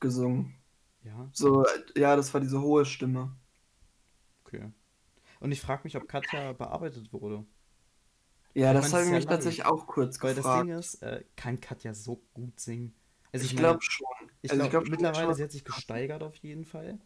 gesungen. 0.00 0.56
Ja, 1.04 1.30
So, 1.32 1.64
äh, 1.64 2.00
ja, 2.00 2.16
das 2.16 2.34
war 2.34 2.40
diese 2.40 2.60
hohe 2.62 2.86
Stimme. 2.86 3.36
okay. 4.46 4.70
Und 5.40 5.52
ich 5.52 5.60
frage 5.60 5.82
mich, 5.84 5.96
ob 5.96 6.08
Katja 6.08 6.52
bearbeitet 6.52 7.12
wurde. 7.12 7.44
Ja, 8.54 8.72
Ich 8.72 8.80
das 8.80 8.92
habe 8.92 9.04
ich 9.04 9.10
mich 9.10 9.26
tatsächlich 9.26 9.64
auch 9.66 9.86
kurz 9.86 10.22
Weil 10.22 10.34
das 10.34 10.44
gefragt. 10.44 10.66
Ding 10.68 10.68
ist, 10.70 11.02
äh, 11.02 11.24
kann 11.36 11.60
Katja 11.60 11.94
so 11.94 12.22
gut 12.34 12.58
singen? 12.60 12.94
Also 13.32 13.44
ich 13.46 13.54
meine, 13.54 13.56
glaube 13.56 13.80
schon. 13.82 14.06
Ich 14.42 14.50
Also 14.50 14.62
glaube, 14.62 14.66
ich 14.66 14.70
glaub 14.70 14.88
mittlerweile, 14.88 15.26
schon. 15.26 15.34
sie 15.34 15.42
hat 15.44 15.52
sich 15.52 15.64
gesteigert 15.64 16.22
auf 16.22 16.36
jeden 16.36 16.64
Fall. 16.64 16.98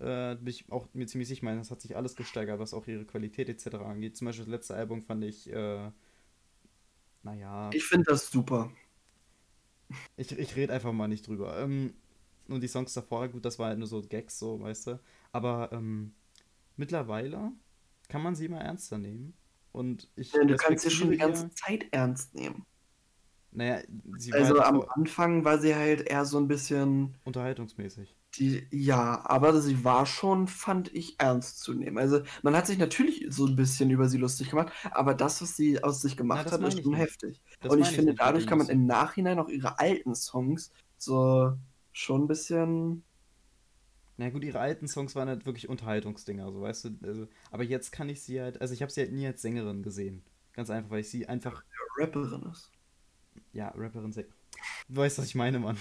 Äh, 0.00 0.34
bin 0.36 0.48
ich 0.48 0.70
auch 0.72 0.88
mir 0.92 1.06
ziemlich 1.06 1.28
sicher, 1.28 1.38
ich 1.38 1.42
meine, 1.42 1.58
das 1.58 1.70
hat 1.70 1.80
sich 1.80 1.96
alles 1.96 2.16
gesteigert, 2.16 2.58
was 2.58 2.74
auch 2.74 2.86
ihre 2.86 3.04
Qualität 3.04 3.48
etc. 3.48 3.86
angeht. 3.86 4.16
Zum 4.16 4.26
Beispiel 4.26 4.44
das 4.44 4.50
letzte 4.52 4.74
Album 4.74 5.02
fand 5.02 5.24
ich, 5.24 5.50
äh, 5.52 5.90
naja, 7.22 7.74
Ich 7.74 7.84
finde 7.84 8.06
das 8.10 8.30
super. 8.30 8.70
ich, 10.16 10.32
ich 10.32 10.56
rede 10.56 10.72
einfach 10.72 10.92
mal 10.92 11.08
nicht 11.08 11.26
drüber. 11.26 11.58
Ähm, 11.58 11.94
und 12.48 12.62
die 12.62 12.68
Songs 12.68 12.92
davor, 12.94 13.28
gut, 13.28 13.44
das 13.44 13.58
war 13.58 13.68
halt 13.68 13.78
nur 13.78 13.88
so 13.88 14.02
Gags, 14.02 14.38
so, 14.38 14.60
weißt 14.60 14.88
du. 14.88 15.00
Aber 15.32 15.70
ähm, 15.72 16.14
mittlerweile 16.76 17.52
kann 18.08 18.22
man 18.22 18.34
sie 18.34 18.48
mal 18.48 18.60
ernster 18.60 18.98
nehmen. 18.98 19.36
Und 19.72 20.10
ich 20.16 20.32
Ja, 20.32 20.44
du 20.44 20.54
kannst 20.56 20.84
sie 20.84 20.90
schon 20.90 21.10
die 21.10 21.16
ganze 21.16 21.48
Zeit 21.50 21.86
ernst 21.92 22.34
nehmen. 22.34 22.66
Naja, 23.52 23.82
sie 24.16 24.36
war 24.36 24.48
Also 24.48 24.54
halt 24.54 24.66
am 24.66 24.82
Anfang 24.96 25.44
war 25.44 25.58
sie 25.58 25.74
halt 25.74 26.02
eher 26.02 26.24
so 26.26 26.36
ein 26.38 26.46
bisschen 26.48 27.16
unterhaltungsmäßig. 27.24 28.16
die, 28.38 28.66
ja, 28.72 29.22
aber 29.26 29.60
sie 29.60 29.84
war 29.84 30.06
schon, 30.06 30.48
fand 30.48 30.92
ich, 30.92 31.20
ernst 31.20 31.60
zu 31.60 31.72
nehmen. 31.72 31.98
Also 31.98 32.22
man 32.42 32.56
hat 32.56 32.66
sich 32.66 32.78
natürlich 32.78 33.26
so 33.30 33.46
ein 33.46 33.54
bisschen 33.56 33.90
über 33.90 34.08
sie 34.08 34.18
lustig 34.18 34.50
gemacht, 34.50 34.72
aber 34.90 35.14
das, 35.14 35.40
was 35.40 35.56
sie 35.56 35.82
aus 35.84 36.02
sich 36.02 36.16
gemacht 36.16 36.46
das 36.46 36.52
hat, 36.52 36.60
ist 36.62 36.82
schon 36.82 36.94
heftig. 36.94 37.40
Das 37.60 37.72
Und 37.72 37.78
ich 37.78 37.88
ich 37.88 37.92
finde, 37.92 38.14
dadurch 38.14 38.46
kann 38.46 38.58
man 38.58 38.68
im 38.68 38.86
Nachhinein 38.86 39.38
auch 39.38 39.48
ihre 39.48 39.78
alten 39.78 40.14
Songs 40.16 40.72
so 40.98 41.56
schon 41.92 42.22
ein 42.24 42.28
bisschen. 42.28 43.04
Na 44.16 44.30
gut, 44.30 44.44
ihre 44.44 44.60
alten 44.60 44.86
Songs 44.86 45.14
waren 45.16 45.28
halt 45.28 45.44
wirklich 45.44 45.68
Unterhaltungsdinger, 45.68 46.50
so 46.52 46.60
weißt 46.60 46.84
du. 46.84 46.90
Also, 47.02 47.28
aber 47.50 47.64
jetzt 47.64 47.90
kann 47.90 48.08
ich 48.08 48.22
sie 48.22 48.40
halt, 48.40 48.60
also 48.60 48.72
ich 48.72 48.82
habe 48.82 48.92
sie 48.92 49.00
halt 49.00 49.12
nie 49.12 49.26
als 49.26 49.42
Sängerin 49.42 49.82
gesehen. 49.82 50.22
Ganz 50.52 50.70
einfach, 50.70 50.90
weil 50.90 51.00
ich 51.00 51.10
sie 51.10 51.26
einfach, 51.26 51.64
Rapperin 51.98 52.42
ist. 52.52 52.70
ja, 53.52 53.68
Rapperin. 53.76 54.12
Du 54.88 54.96
weißt, 54.96 55.18
was 55.18 55.26
ich 55.26 55.34
meine, 55.34 55.58
Mann. 55.58 55.76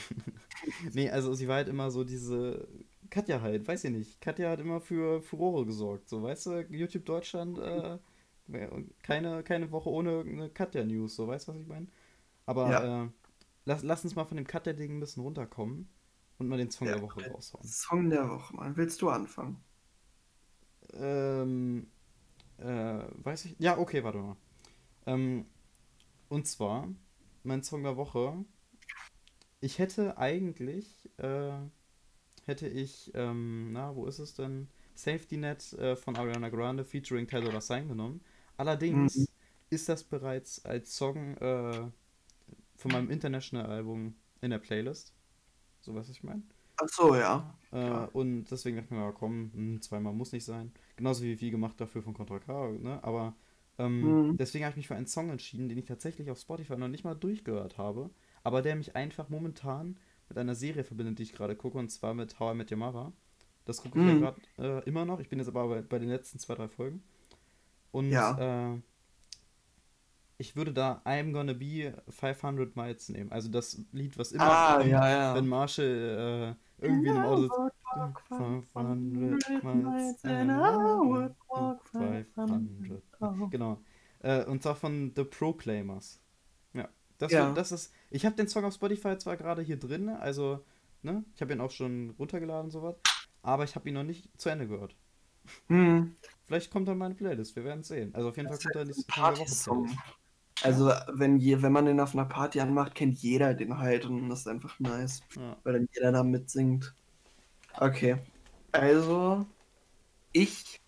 nee, 0.93 1.09
also 1.09 1.33
sie 1.35 1.47
war 1.47 1.57
halt 1.57 1.67
immer 1.69 1.91
so 1.91 2.03
diese 2.03 2.67
Katja 3.09 3.41
halt, 3.41 3.67
weiß 3.67 3.83
ich 3.83 3.91
nicht. 3.91 4.21
Katja 4.21 4.49
hat 4.49 4.59
immer 4.59 4.81
für 4.81 5.21
Furore 5.21 5.65
gesorgt, 5.65 6.09
so 6.09 6.23
weißt 6.23 6.45
du, 6.47 6.61
YouTube 6.71 7.05
Deutschland, 7.05 7.59
äh, 7.59 7.99
keine, 9.03 9.43
keine 9.43 9.71
Woche 9.71 9.89
ohne 9.89 10.21
eine 10.21 10.49
Katja-News, 10.49 11.15
so 11.15 11.27
weißt 11.27 11.47
du, 11.47 11.51
was 11.53 11.59
ich 11.61 11.67
meine? 11.67 11.87
Aber 12.47 12.71
Ja. 12.71 13.03
äh, 13.03 13.09
lass, 13.65 13.83
lass 13.83 14.03
uns 14.03 14.15
mal 14.15 14.25
von 14.25 14.37
dem 14.37 14.47
Katja-Ding 14.47 14.97
ein 14.97 14.99
bisschen 14.99 15.23
runterkommen 15.23 15.87
und 16.37 16.47
mal 16.47 16.57
den 16.57 16.71
Song 16.71 16.87
Ja, 16.87 16.93
der 16.93 17.01
Woche 17.01 17.21
raushauen. 17.23 17.73
Song 17.73 18.09
der 18.11 18.29
Woche, 18.29 18.55
Mann. 18.55 18.77
Willst 18.77 19.01
du 19.01 19.09
anfangen? 19.09 19.63
Ähm, 20.93 21.87
äh, 22.57 22.65
weiß 22.65 23.45
ich. 23.45 23.55
Ja, 23.59 23.77
okay, 23.77 24.03
warte 24.03 24.19
mal. 24.19 24.37
Ähm, 25.07 25.45
und 26.29 26.47
zwar, 26.47 26.89
mein 27.43 27.63
Song 27.63 27.83
der 27.83 27.97
Woche. 27.97 28.45
Ich 29.61 29.79
hätte 29.79 30.17
eigentlich, 30.17 31.09
äh, 31.17 31.53
hätte 32.45 32.67
ich, 32.67 33.11
ähm, 33.15 33.71
na, 33.73 33.95
wo 33.95 34.05
ist 34.07 34.19
es 34.19 34.35
denn? 34.35 34.69
Safety 34.95 35.37
Net 35.37 35.73
äh, 35.73 35.95
von 35.95 36.15
Ariana 36.17 36.49
Grande 36.49 36.85
featuring 36.85 37.27
Ted 37.27 37.43
Dolla 37.43 37.61
Sign 37.61 37.87
genommen. 37.87 38.21
Allerdings 38.57 39.15
Mhm. 39.15 39.27
ist 39.69 39.89
das 39.89 40.03
bereits 40.03 40.63
als 40.65 40.95
Song 40.95 41.37
äh, 41.37 41.87
von 42.77 42.91
meinem 42.91 43.09
International-Album 43.11 44.15
in 44.41 44.51
der 44.51 44.59
Playlist. 44.59 45.13
So 45.83 45.93
was 45.93 46.09
ich 46.09 46.23
meine. 46.23 46.43
Ach 46.77 46.87
so, 46.89 47.15
ja. 47.15 47.57
Äh, 47.71 47.77
Ja. 47.87 48.09
und 48.13 48.45
deswegen 48.45 48.77
dachte 48.77 48.87
ich 48.87 48.91
mir, 48.91 49.03
ja, 49.05 49.11
komm, 49.11 49.51
hm, 49.53 49.81
zweimal 49.81 50.13
muss 50.13 50.31
nicht 50.31 50.45
sein. 50.45 50.71
Genauso 50.95 51.23
wie 51.23 51.35
viel 51.35 51.51
gemacht 51.51 51.79
dafür 51.81 52.03
von 52.03 52.13
Contra 52.13 52.39
K, 52.39 52.71
ne? 52.79 53.03
Aber 53.03 53.35
ähm, 53.79 54.19
Mhm. 54.23 54.37
deswegen 54.37 54.63
habe 54.65 54.71
ich 54.73 54.77
mich 54.77 54.87
für 54.87 54.95
einen 54.95 55.07
Song 55.07 55.29
entschieden, 55.29 55.69
den 55.69 55.77
ich 55.77 55.85
tatsächlich 55.85 56.29
auf 56.29 56.39
Spotify 56.39 56.77
noch 56.77 56.87
nicht 56.87 57.03
mal 57.03 57.15
durchgehört 57.15 57.77
habe, 57.77 58.11
aber 58.43 58.61
der 58.61 58.75
mich 58.75 58.95
einfach 58.95 59.29
momentan 59.29 59.97
mit 60.29 60.37
einer 60.37 60.55
Serie 60.55 60.83
verbindet, 60.83 61.19
die 61.19 61.23
ich 61.23 61.33
gerade 61.33 61.55
gucke, 61.55 61.77
und 61.77 61.89
zwar 61.89 62.13
mit 62.13 62.39
How 62.39 62.53
I 62.53 62.57
Met 62.57 62.71
Your 62.71 62.77
Mother. 62.77 63.13
Das 63.65 63.81
gucke 63.81 63.97
ich 63.97 64.05
ja 64.05 64.13
Mhm. 64.13 64.19
gerade 64.19 64.41
äh, 64.59 64.83
immer 64.85 65.05
noch. 65.05 65.19
Ich 65.19 65.29
bin 65.29 65.39
jetzt 65.39 65.47
aber 65.47 65.67
bei, 65.67 65.81
bei 65.81 65.99
den 65.99 66.09
letzten 66.09 66.39
zwei, 66.39 66.55
drei 66.55 66.67
Folgen. 66.67 67.03
Und 67.91 68.11
Ja. 68.11 68.37
äh, 68.37 68.81
ich 70.43 70.55
würde 70.57 70.73
da 70.73 71.01
I'm 71.05 71.31
Gonna 71.31 71.53
Be 71.53 71.93
500 72.09 72.75
Miles 72.75 73.07
nehmen. 73.07 73.31
Also 73.31 73.49
das 73.49 73.79
Lied, 73.93 74.17
was 74.17 74.33
immer 74.33 74.43
Ah, 74.43 74.77
kommt, 74.77 74.87
ja, 74.89 75.09
ja. 75.09 75.35
wenn 75.35 75.47
Marshall 75.47 76.55
äh, 76.81 76.85
irgendwie 76.85 77.07
in 77.09 77.15
einem 77.17 77.25
Auto 77.25 77.41
sitzt. 77.41 78.27
500 78.27 79.63
miles 79.63 80.25
an 80.25 80.49
hour, 80.49 81.35
walk 81.47 81.87
500. 81.87 83.51
Genau. 83.51 83.79
Äh, 84.19 84.43
und 84.45 84.61
zwar 84.63 84.75
von 84.75 85.13
The 85.15 85.23
Proclaimers. 85.23 86.19
Ja. 86.73 86.89
Das, 87.19 87.31
Ja. 87.31 87.47
wird- 87.47 87.57
das 87.57 87.71
ist. 87.71 87.93
Ich 88.09 88.25
habe 88.25 88.35
den 88.35 88.47
Song 88.49 88.65
auf 88.65 88.73
Spotify 88.73 89.17
zwar 89.17 89.37
gerade 89.37 89.61
hier 89.61 89.77
drin, 89.79 90.09
also, 90.09 90.63
ne? 91.03 91.23
Ich 91.35 91.41
habe 91.41 91.53
ihn 91.53 91.61
auch 91.61 91.71
schon 91.71 92.09
runtergeladen 92.19 92.65
und 92.65 92.71
sowas. 92.71 92.95
Aber 93.43 93.63
ich 93.63 93.75
habe 93.75 93.87
ihn 93.87 93.95
noch 93.95 94.03
nicht 94.03 94.29
zu 94.39 94.49
Ende 94.49 94.67
gehört. 94.67 94.95
Hm. 95.67 96.15
Vielleicht 96.47 96.71
kommt 96.71 96.87
er 96.87 96.93
in 96.93 96.97
meine 96.99 97.15
Playlist, 97.15 97.55
wir 97.55 97.63
werden 97.65 97.83
sehen. 97.83 98.15
Also 98.15 98.29
auf 98.29 98.37
jeden 98.37 98.47
Fall 98.49 98.57
Das 98.57 98.63
kommt 98.63 98.75
er 98.75 98.85
der 98.85 98.95
Woche. 98.95 99.95
Also, 100.63 100.91
wenn, 101.11 101.37
je, 101.39 101.61
wenn 101.61 101.71
man 101.73 101.85
den 101.85 101.99
auf 101.99 102.13
einer 102.13 102.25
Party 102.25 102.59
anmacht, 102.61 102.95
kennt 102.95 103.19
jeder 103.19 103.53
den 103.53 103.77
halt 103.77 104.05
und 104.05 104.29
das 104.29 104.41
ist 104.41 104.47
einfach 104.47 104.79
nice, 104.79 105.21
Ja. 105.35 105.57
weil 105.63 105.73
dann 105.73 105.87
jeder 105.93 106.11
da 106.11 106.23
mitsingt. 106.23 106.95
Okay. 107.77 108.17
Also, 108.71 109.45
ich 110.31 110.79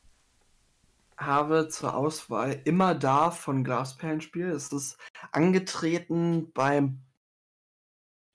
habe 1.18 1.68
zur 1.70 1.96
Auswahl 1.96 2.62
immer 2.66 2.96
da 2.96 3.32
von 3.32 3.64
Glasperlenspiel. 3.64 4.50
Es 4.50 4.72
ist 4.72 4.98
angetreten 5.32 6.52
beim 6.54 7.02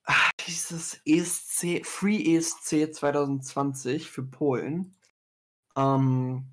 ah, 0.05 0.29
dieses 0.47 1.01
ESC, 1.05 1.85
Free 1.85 2.35
ESC 2.35 2.93
2020 2.93 4.09
für 4.09 4.23
Polen. 4.23 4.95
Ähm, 5.75 6.45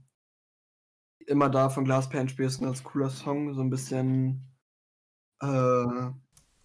immer 1.26 1.48
da 1.50 1.68
von 1.70 1.84
Glasperlenspiel 1.84 2.46
ist 2.46 2.60
ein 2.60 2.66
ganz 2.66 2.82
cooler 2.84 3.10
Song, 3.10 3.54
so 3.54 3.60
ein 3.62 3.70
bisschen, 3.70 4.42
äh, 5.42 6.10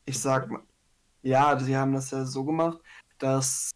ich 0.06 0.20
sag 0.20 0.50
mal, 0.52 0.64
ja, 1.24 1.60
sie 1.60 1.78
haben 1.78 1.94
das 1.94 2.12
ja 2.12 2.26
so 2.26 2.46
gemacht, 2.46 2.80
dass 3.20 3.72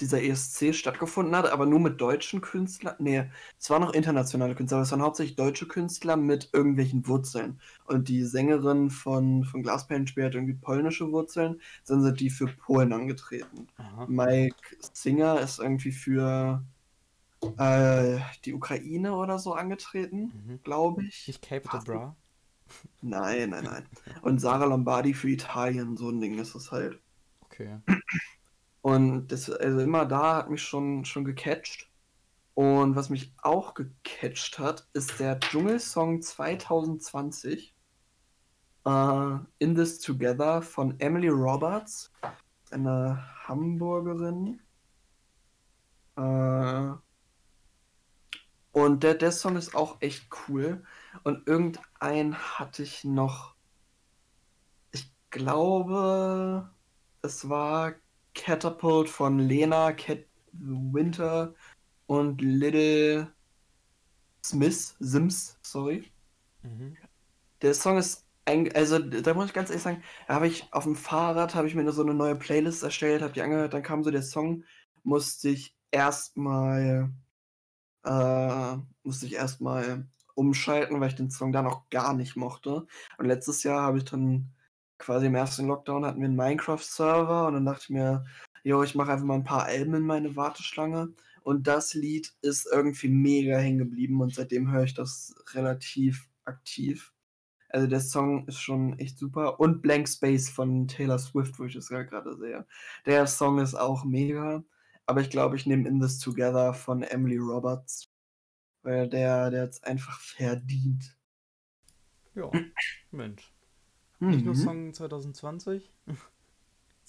dieser 0.00 0.22
ESC 0.22 0.74
stattgefunden 0.74 1.36
hat, 1.36 1.46
aber 1.52 1.66
nur 1.66 1.80
mit 1.80 2.00
deutschen 2.00 2.40
Künstlern. 2.40 2.96
Nee, 2.98 3.30
es 3.60 3.70
waren 3.70 3.82
noch 3.82 3.94
internationale 3.94 4.54
Künstler, 4.56 4.78
aber 4.78 4.82
es 4.84 4.90
waren 4.92 5.02
hauptsächlich 5.02 5.36
deutsche 5.36 5.68
Künstler 5.68 6.16
mit 6.16 6.50
irgendwelchen 6.52 7.06
Wurzeln. 7.06 7.60
Und 7.84 8.08
die 8.08 8.24
Sängerin 8.24 8.90
von, 8.90 9.44
von 9.44 9.62
Glasperlenspiel 9.62 10.24
hat 10.24 10.34
irgendwie 10.34 10.54
polnische 10.54 11.12
Wurzeln, 11.12 11.60
dann 11.86 12.02
sind 12.02 12.20
die 12.20 12.30
für 12.30 12.48
Polen 12.48 12.92
angetreten. 12.92 13.68
Aha. 13.76 14.06
Mike 14.08 14.56
Singer 14.92 15.40
ist 15.40 15.60
irgendwie 15.60 15.92
für 15.92 16.64
äh, 17.58 18.18
die 18.44 18.54
Ukraine 18.54 19.14
oder 19.14 19.38
so 19.38 19.54
angetreten, 19.54 20.32
Mhm. 20.46 20.60
glaube 20.62 21.04
ich. 21.04 21.28
Nicht 21.28 21.42
Capital 21.42 21.80
Bra? 21.82 22.16
Nein, 23.00 23.50
nein, 23.50 23.64
nein. 23.64 23.86
Und 24.22 24.40
Sarah 24.40 24.66
Lombardi 24.66 25.14
für 25.14 25.28
Italien, 25.28 25.96
so 25.96 26.08
ein 26.08 26.20
Ding 26.20 26.38
ist 26.38 26.54
es 26.54 26.70
halt. 26.70 27.00
Okay. 27.42 27.78
Und 28.80 29.28
das, 29.28 29.50
also 29.50 29.80
immer 29.80 30.06
da 30.06 30.36
hat 30.36 30.50
mich 30.50 30.62
schon, 30.62 31.04
schon 31.04 31.24
gecatcht. 31.24 31.88
Und 32.54 32.96
was 32.96 33.08
mich 33.08 33.32
auch 33.42 33.74
gecatcht 33.74 34.58
hat, 34.58 34.86
ist 34.92 35.18
der 35.20 35.40
Dschungelsong 35.40 36.20
2020. 36.20 37.74
Äh, 38.84 39.38
In 39.58 39.74
This 39.74 40.00
Together 40.00 40.60
von 40.60 40.98
Emily 41.00 41.28
Roberts, 41.28 42.12
eine 42.70 43.24
Hamburgerin. 43.46 44.60
Äh, 46.16 46.92
und 48.72 49.02
der, 49.02 49.14
der 49.14 49.32
Song 49.32 49.56
ist 49.56 49.74
auch 49.74 50.00
echt 50.00 50.28
cool. 50.48 50.82
Und 51.24 51.46
irgendein 51.46 51.84
hatte 52.02 52.82
ich 52.82 53.04
noch. 53.04 53.54
Ich 54.90 55.10
glaube, 55.30 56.68
es 57.22 57.48
war 57.48 57.94
Catapult 58.34 59.08
von 59.08 59.38
Lena, 59.38 59.92
Cat 59.92 60.26
Winter 60.52 61.54
und 62.06 62.40
Little 62.40 63.32
Smith, 64.44 64.96
Sims, 64.98 65.58
sorry. 65.62 66.10
Mhm. 66.62 66.96
Der 67.62 67.74
Song 67.74 67.96
ist 67.96 68.26
ein, 68.44 68.74
also 68.74 68.98
da 68.98 69.34
muss 69.34 69.46
ich 69.46 69.52
ganz 69.52 69.70
ehrlich 69.70 69.84
sagen, 69.84 70.02
da 70.26 70.34
habe 70.34 70.48
ich 70.48 70.72
auf 70.72 70.84
dem 70.84 70.96
Fahrrad 70.96 71.54
habe 71.54 71.68
ich 71.68 71.74
mir 71.76 71.90
so 71.92 72.02
eine 72.02 72.14
neue 72.14 72.34
Playlist 72.34 72.82
erstellt, 72.82 73.22
habe 73.22 73.32
die 73.32 73.42
angehört, 73.42 73.72
dann 73.72 73.84
kam 73.84 74.02
so 74.02 74.10
der 74.10 74.22
Song, 74.22 74.64
musste 75.04 75.50
ich 75.50 75.76
erstmal 75.92 77.12
äh, 78.04 78.76
musste 79.04 79.26
ich 79.26 79.34
erstmal 79.34 80.08
umschalten, 80.34 81.00
weil 81.00 81.08
ich 81.08 81.16
den 81.16 81.30
Song 81.30 81.52
da 81.52 81.62
noch 81.62 81.88
gar 81.90 82.14
nicht 82.14 82.36
mochte. 82.36 82.86
Und 83.18 83.26
letztes 83.26 83.62
Jahr 83.62 83.82
habe 83.82 83.98
ich 83.98 84.04
dann 84.04 84.52
quasi 84.98 85.26
im 85.26 85.34
ersten 85.34 85.66
Lockdown 85.66 86.04
hatten 86.04 86.20
wir 86.20 86.26
einen 86.26 86.36
Minecraft-Server 86.36 87.48
und 87.48 87.54
dann 87.54 87.66
dachte 87.66 87.84
ich 87.84 87.90
mir, 87.90 88.24
jo, 88.64 88.82
ich 88.82 88.94
mache 88.94 89.12
einfach 89.12 89.26
mal 89.26 89.34
ein 89.34 89.44
paar 89.44 89.64
Alben 89.64 89.94
in 89.94 90.06
meine 90.06 90.36
Warteschlange. 90.36 91.12
Und 91.42 91.66
das 91.66 91.94
Lied 91.94 92.32
ist 92.42 92.68
irgendwie 92.72 93.08
mega 93.08 93.56
hängen 93.58 93.78
geblieben 93.78 94.20
und 94.20 94.34
seitdem 94.34 94.70
höre 94.70 94.84
ich 94.84 94.94
das 94.94 95.34
relativ 95.54 96.28
aktiv. 96.44 97.12
Also 97.68 97.86
der 97.86 98.00
Song 98.00 98.46
ist 98.46 98.60
schon 98.60 98.98
echt 98.98 99.18
super. 99.18 99.58
Und 99.58 99.82
Blank 99.82 100.08
Space 100.08 100.48
von 100.50 100.86
Taylor 100.86 101.18
Swift, 101.18 101.58
wo 101.58 101.64
ich 101.64 101.74
das 101.74 101.88
gerade 101.88 102.36
sehe. 102.36 102.66
Der 103.06 103.26
Song 103.26 103.58
ist 103.58 103.74
auch 103.74 104.04
mega. 104.04 104.62
Aber 105.06 105.20
ich 105.20 105.30
glaube, 105.30 105.56
ich 105.56 105.66
nehme 105.66 105.88
In 105.88 106.00
This 106.00 106.18
Together 106.18 106.74
von 106.74 107.02
Emily 107.02 107.38
Roberts. 107.38 108.11
Weil 108.82 109.08
der, 109.08 109.50
der 109.50 109.62
hat 109.62 109.70
es 109.70 109.82
einfach 109.82 110.18
verdient. 110.20 111.16
Ja, 112.34 112.50
Mensch. 113.10 113.52
Nicht 114.18 114.44
nur 114.44 114.54
Mhm. 114.54 114.58
Song 114.58 114.94
2020, 114.94 115.92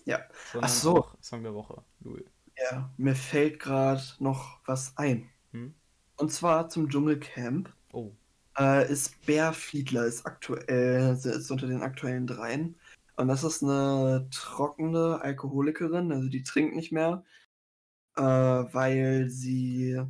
Ja. 0.06 0.20
sondern 0.52 0.70
Ach 0.70 0.74
so. 0.74 1.08
Song 1.22 1.44
der 1.44 1.54
Woche. 1.54 1.84
Louis. 2.02 2.26
Ja, 2.72 2.92
mir 2.98 3.16
fällt 3.16 3.60
gerade 3.60 4.02
noch 4.20 4.60
was 4.66 4.98
ein. 4.98 5.30
Hm? 5.52 5.74
Und 6.18 6.32
zwar 6.32 6.70
zum 6.70 6.90
Dschungelcamp. 6.90 7.72
Oh. 7.92 8.12
äh, 8.60 8.92
ist 8.92 9.26
Bär 9.26 9.54
Fiedler, 9.54 10.06
ist 10.06 10.26
aktuell, 10.28 11.14
ist 11.14 11.50
unter 11.52 11.68
den 11.68 11.82
aktuellen 11.82 12.28
dreien. 12.28 12.76
Und 13.16 13.28
das 13.28 13.44
ist 13.44 13.64
eine 13.64 14.28
trockene 14.32 15.20
Alkoholikerin, 15.22 16.12
also 16.12 16.28
die 16.30 16.44
trinkt 16.44 16.76
nicht 16.76 16.92
mehr, 16.92 17.24
äh, 18.16 18.22
weil 18.22 19.30
sie 19.30 20.02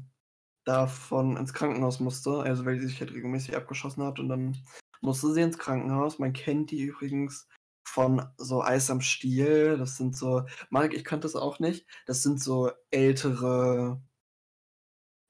davon 0.66 1.38
ins 1.38 1.54
Krankenhaus 1.54 2.00
musste, 2.00 2.40
also 2.40 2.66
weil 2.66 2.80
sie 2.80 2.88
sich 2.88 3.00
halt 3.00 3.14
regelmäßig 3.14 3.56
abgeschossen 3.56 4.04
hat 4.04 4.20
und 4.20 4.30
dann 4.30 4.58
musste 5.02 5.34
sie 5.34 5.42
ins 5.42 5.58
Krankenhaus. 5.58 6.20
Man 6.20 6.34
kennt 6.34 6.72
die 6.72 6.84
übrigens 6.84 7.48
von 7.84 8.26
so 8.38 8.64
Eis 8.64 8.90
am 8.90 9.02
Stiel. 9.02 9.78
Das 9.78 9.98
sind 9.98 10.16
so, 10.16 10.44
Marc, 10.70 10.94
ich 10.94 11.04
kannte 11.04 11.26
das 11.26 11.36
auch 11.36 11.60
nicht. 11.60 11.86
Das 12.06 12.24
sind 12.24 12.42
so 12.42 12.72
ältere 12.92 14.02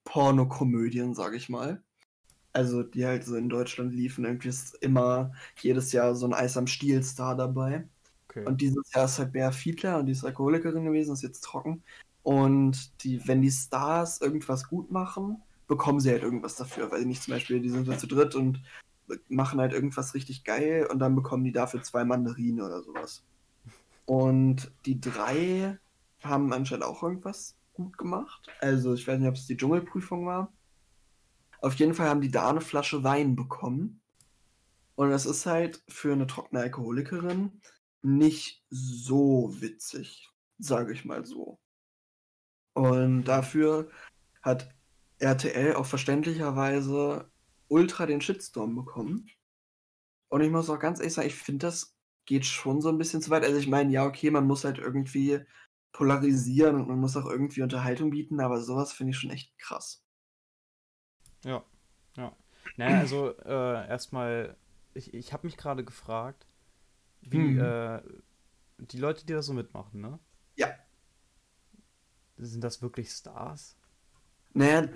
Pornokomödien, 0.06 1.16
sag 1.16 1.34
ich 1.34 1.50
mal. 1.50 1.84
Also 2.54 2.84
die 2.84 3.06
halt 3.06 3.26
so 3.26 3.36
in 3.36 3.50
Deutschland 3.50 3.94
liefen. 3.94 4.26
Irgendwie 4.26 4.50
ist 4.50 4.76
immer 4.76 5.34
jedes 5.60 5.92
Jahr 5.92 6.16
so 6.16 6.28
ein 6.28 6.34
Eis 6.34 6.56
am 6.56 6.68
Stiel-Star 6.68 7.36
dabei. 7.36 7.88
Okay. 8.30 8.46
Und 8.46 8.62
dieses 8.62 8.92
Jahr 8.94 9.06
ist 9.06 9.18
halt 9.20 9.34
Bea 9.34 9.52
Fiedler 9.52 10.00
und 10.00 10.06
die 10.06 10.12
ist 10.12 10.24
Alkoholikerin 10.24 10.86
gewesen, 10.86 11.14
ist 11.14 11.24
jetzt 11.24 11.42
trocken. 11.42 11.84
Und 12.24 13.04
die, 13.04 13.28
wenn 13.28 13.42
die 13.42 13.52
Stars 13.52 14.22
irgendwas 14.22 14.68
gut 14.70 14.92
machen, 14.92 15.42
bekommen 15.68 16.00
sie 16.00 16.10
halt 16.10 16.24
irgendwas 16.24 16.56
dafür. 16.56 16.92
Weil 16.92 17.06
nicht 17.06 17.24
zum 17.24 17.34
Beispiel, 17.34 17.60
die 17.60 17.70
sind 17.70 17.88
dann 17.88 18.00
zu 18.00 18.08
dritt 18.08 18.36
und 18.36 18.62
machen 19.28 19.60
halt 19.60 19.74
irgendwas 19.74 20.14
richtig 20.14 20.44
geil 20.44 20.88
und 20.90 21.00
dann 21.00 21.16
bekommen 21.16 21.44
die 21.44 21.52
dafür 21.52 21.84
zwei 21.84 22.06
Mandarinen 22.06 22.62
oder 22.66 22.82
sowas. 22.82 23.24
Und 24.06 24.72
die 24.86 25.00
drei 25.00 25.78
haben 26.24 26.54
anscheinend 26.54 26.86
auch 26.86 27.04
irgendwas 27.04 27.56
gut 27.74 27.98
gemacht. 27.98 28.48
Also 28.62 28.94
ich 28.94 29.08
weiß 29.08 29.20
nicht, 29.20 29.30
ob 29.30 29.36
es 29.36 29.48
die 29.48 29.58
Dschungelprüfung 29.58 30.26
war. 30.26 30.54
Auf 31.62 31.76
jeden 31.76 31.94
Fall 31.94 32.10
haben 32.10 32.22
die 32.22 32.32
da 32.32 32.50
eine 32.50 32.62
Flasche 32.62 33.04
Wein 33.04 33.36
bekommen. 33.36 34.02
Und 34.96 35.10
das 35.10 35.26
ist 35.26 35.46
halt 35.46 35.82
für 35.88 36.14
eine 36.14 36.28
trockene 36.28 36.62
Alkoholikerin 36.62 37.62
nicht 38.02 38.64
so 38.70 39.50
witzig, 39.60 40.30
sage 40.60 40.94
ich 40.94 41.06
mal 41.06 41.26
so. 41.26 41.58
Und 42.74 43.26
dafür 43.26 43.90
hat 44.42 44.74
RTL 45.20 45.76
auch 45.76 45.86
verständlicherweise 45.86 47.30
ultra 47.68 48.06
den 48.06 48.22
Shitstorm 48.22 48.76
bekommen. 48.76 49.30
Und 50.30 50.42
ich 50.42 50.50
muss 50.50 50.70
auch 50.70 50.80
ganz 50.80 51.00
ehrlich 51.00 51.14
sagen, 51.14 51.28
ich 51.28 51.36
finde, 51.36 51.68
das 51.68 51.96
geht 52.26 52.46
schon 52.46 52.82
so 52.82 52.90
ein 52.90 52.98
bisschen 52.98 53.22
zu 53.22 53.30
weit. 53.30 53.44
Also 53.44 53.58
ich 53.58 53.68
meine, 53.68 53.92
ja, 53.92 54.06
okay, 54.06 54.32
man 54.32 54.48
muss 54.48 54.64
halt 54.64 54.80
irgendwie 54.80 55.40
polarisieren 55.92 56.76
und 56.76 56.88
man 56.88 57.00
muss 57.00 57.16
auch 57.16 57.26
irgendwie 57.26 57.62
Unterhaltung 57.62 58.10
bieten, 58.10 58.40
aber 58.40 58.60
sowas 58.62 58.92
finde 58.92 59.12
ich 59.12 59.18
schon 59.18 59.30
echt 59.30 59.58
krass. 59.60 60.04
Ja, 61.44 61.64
ja. 62.18 62.36
Naja, 62.78 63.00
also 63.00 63.38
äh, 63.40 63.88
erstmal, 63.88 64.58
ich, 64.94 65.14
ich 65.14 65.34
habe 65.34 65.46
mich 65.46 65.58
gerade 65.58 65.84
gefragt, 65.84 66.48
wie 67.22 67.60
hm. 67.60 67.60
äh, 67.60 68.02
die 68.80 68.98
Leute, 68.98 69.26
die 69.26 69.34
da 69.34 69.42
so 69.42 69.54
mitmachen, 69.54 70.02
ne? 70.02 70.20
Ja. 70.56 70.68
Sind 72.46 72.64
das 72.64 72.82
wirklich 72.82 73.10
Stars? 73.10 73.76
Naja, 74.54 74.88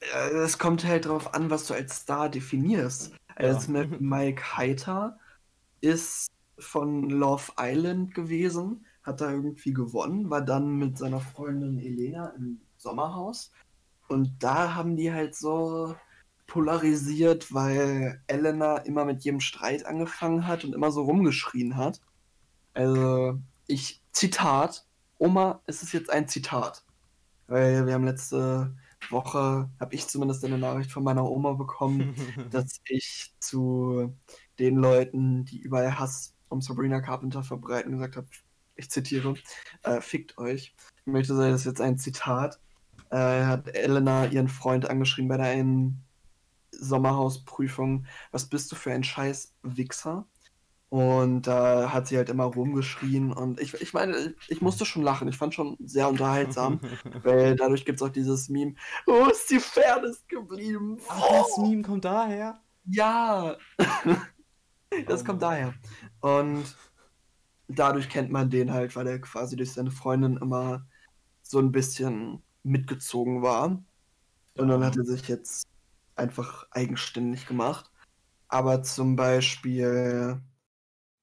äh, 0.00 0.30
es 0.36 0.58
kommt 0.58 0.84
halt 0.84 1.04
darauf 1.04 1.34
an, 1.34 1.50
was 1.50 1.66
du 1.66 1.74
als 1.74 1.96
Star 1.96 2.28
definierst. 2.28 3.14
Also 3.36 3.72
ja. 3.72 3.86
Mike 3.98 4.56
Heiter 4.56 5.18
ist 5.80 6.30
von 6.58 7.08
Love 7.08 7.52
Island 7.58 8.14
gewesen, 8.14 8.84
hat 9.02 9.20
da 9.20 9.30
irgendwie 9.30 9.72
gewonnen, 9.72 10.28
war 10.28 10.42
dann 10.42 10.76
mit 10.76 10.98
seiner 10.98 11.20
Freundin 11.20 11.78
Elena 11.78 12.28
im 12.36 12.60
Sommerhaus. 12.76 13.52
Und 14.08 14.42
da 14.42 14.74
haben 14.74 14.96
die 14.96 15.12
halt 15.12 15.36
so 15.36 15.94
polarisiert, 16.46 17.54
weil 17.54 18.20
Elena 18.26 18.78
immer 18.78 19.04
mit 19.04 19.22
jedem 19.24 19.40
Streit 19.40 19.86
angefangen 19.86 20.46
hat 20.46 20.64
und 20.64 20.74
immer 20.74 20.90
so 20.90 21.02
rumgeschrien 21.02 21.76
hat. 21.76 22.00
Also, 22.74 23.38
ich, 23.68 24.02
Zitat, 24.12 24.84
Oma, 25.20 25.60
es 25.66 25.82
ist 25.82 25.92
jetzt 25.92 26.10
ein 26.10 26.28
Zitat. 26.28 26.82
Weil 27.46 27.86
wir 27.86 27.94
haben 27.94 28.04
letzte 28.04 28.74
Woche 29.10 29.68
habe 29.78 29.94
ich 29.94 30.08
zumindest 30.08 30.44
eine 30.44 30.56
Nachricht 30.56 30.90
von 30.90 31.04
meiner 31.04 31.28
Oma 31.28 31.52
bekommen, 31.52 32.14
dass 32.50 32.80
ich 32.88 33.34
zu 33.38 34.16
den 34.58 34.76
Leuten, 34.76 35.44
die 35.44 35.60
überall 35.60 35.98
Hass 35.98 36.34
um 36.48 36.62
Sabrina 36.62 37.00
Carpenter 37.02 37.42
verbreiten, 37.42 37.92
gesagt 37.92 38.16
habe, 38.16 38.28
ich 38.76 38.90
zitiere, 38.90 39.34
äh, 39.82 40.00
fickt 40.00 40.38
euch. 40.38 40.74
Ich 41.04 41.12
möchte 41.12 41.36
sagen, 41.36 41.52
das 41.52 41.62
ist 41.62 41.66
jetzt 41.66 41.80
ein 41.82 41.98
Zitat. 41.98 42.58
Äh, 43.10 43.44
hat 43.44 43.68
Elena 43.74 44.26
ihren 44.26 44.48
Freund 44.48 44.88
angeschrieben 44.88 45.28
bei 45.28 45.36
der 45.36 45.46
einen 45.46 46.02
Sommerhausprüfung. 46.72 48.06
Was 48.30 48.48
bist 48.48 48.72
du 48.72 48.76
für 48.76 48.92
ein 48.92 49.04
scheiß 49.04 49.54
Wichser? 49.62 50.26
Und 50.90 51.42
da 51.42 51.84
äh, 51.84 51.86
hat 51.86 52.08
sie 52.08 52.16
halt 52.16 52.30
immer 52.30 52.44
rumgeschrien 52.44 53.32
und 53.32 53.60
ich, 53.60 53.74
ich 53.74 53.94
meine, 53.94 54.34
ich 54.48 54.60
musste 54.60 54.84
schon 54.84 55.02
lachen. 55.02 55.28
Ich 55.28 55.36
fand 55.36 55.54
schon 55.54 55.76
sehr 55.78 56.08
unterhaltsam, 56.08 56.80
weil 57.22 57.54
dadurch 57.54 57.84
gibt 57.84 58.00
es 58.00 58.02
auch 58.02 58.12
dieses 58.12 58.48
Meme, 58.48 58.74
wo 59.06 59.26
ist 59.26 59.48
die 59.50 59.60
Fairness 59.60 60.26
geblieben? 60.26 60.98
Ach, 61.08 61.22
oh. 61.30 61.46
das 61.46 61.58
Meme 61.58 61.82
kommt 61.82 62.04
daher? 62.04 62.60
Ja, 62.86 63.56
das 65.06 65.22
oh 65.22 65.24
kommt 65.24 65.42
daher. 65.42 65.74
Und 66.20 66.64
dadurch 67.68 68.08
kennt 68.08 68.32
man 68.32 68.50
den 68.50 68.72
halt, 68.72 68.96
weil 68.96 69.06
er 69.06 69.20
quasi 69.20 69.54
durch 69.54 69.72
seine 69.72 69.92
Freundin 69.92 70.38
immer 70.38 70.88
so 71.42 71.60
ein 71.60 71.70
bisschen 71.70 72.42
mitgezogen 72.64 73.42
war. 73.42 73.80
Und 74.58 74.68
dann 74.68 74.84
hat 74.84 74.96
er 74.96 75.04
sich 75.04 75.28
jetzt 75.28 75.68
einfach 76.16 76.66
eigenständig 76.72 77.46
gemacht. 77.46 77.92
Aber 78.48 78.82
zum 78.82 79.14
Beispiel 79.14 80.42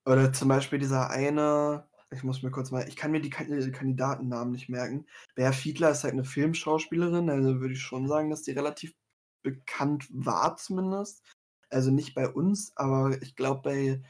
oder 0.08 0.32
zum 0.32 0.48
Beispiel 0.48 0.78
dieser 0.78 1.10
eine, 1.10 1.86
ich 2.10 2.24
muss 2.24 2.42
mir 2.42 2.50
kurz 2.50 2.70
mal, 2.70 2.88
ich 2.88 2.96
kann 2.96 3.10
mir 3.10 3.20
die 3.20 3.28
Kandidatennamen 3.28 4.52
nicht 4.52 4.70
merken. 4.70 5.06
Bea 5.34 5.52
Fiedler 5.52 5.90
ist 5.90 6.02
halt 6.02 6.14
eine 6.14 6.24
Filmschauspielerin, 6.24 7.28
also 7.28 7.60
würde 7.60 7.74
ich 7.74 7.82
schon 7.82 8.08
sagen, 8.08 8.30
dass 8.30 8.42
die 8.42 8.52
relativ 8.52 8.94
bekannt 9.42 10.08
war 10.10 10.56
zumindest. 10.56 11.22
Also 11.68 11.90
nicht 11.90 12.14
bei 12.14 12.26
uns, 12.26 12.72
aber 12.76 13.20
ich 13.20 13.36
glaube 13.36 13.60
bei, 13.62 14.02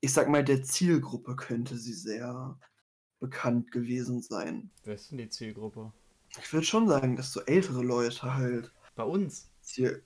ich 0.00 0.12
sag 0.12 0.28
mal, 0.28 0.44
der 0.44 0.62
Zielgruppe 0.62 1.34
könnte 1.34 1.78
sie 1.78 1.94
sehr 1.94 2.58
bekannt 3.18 3.72
gewesen 3.72 4.20
sein. 4.20 4.70
Wer 4.84 4.96
ist 4.96 5.10
denn 5.10 5.18
die 5.18 5.30
Zielgruppe? 5.30 5.94
Ich 6.38 6.52
würde 6.52 6.66
schon 6.66 6.86
sagen, 6.88 7.16
dass 7.16 7.32
so 7.32 7.40
ältere 7.40 7.82
Leute 7.82 8.34
halt. 8.34 8.70
Bei 8.94 9.04
uns? 9.04 9.50
Ziel. 9.62 10.04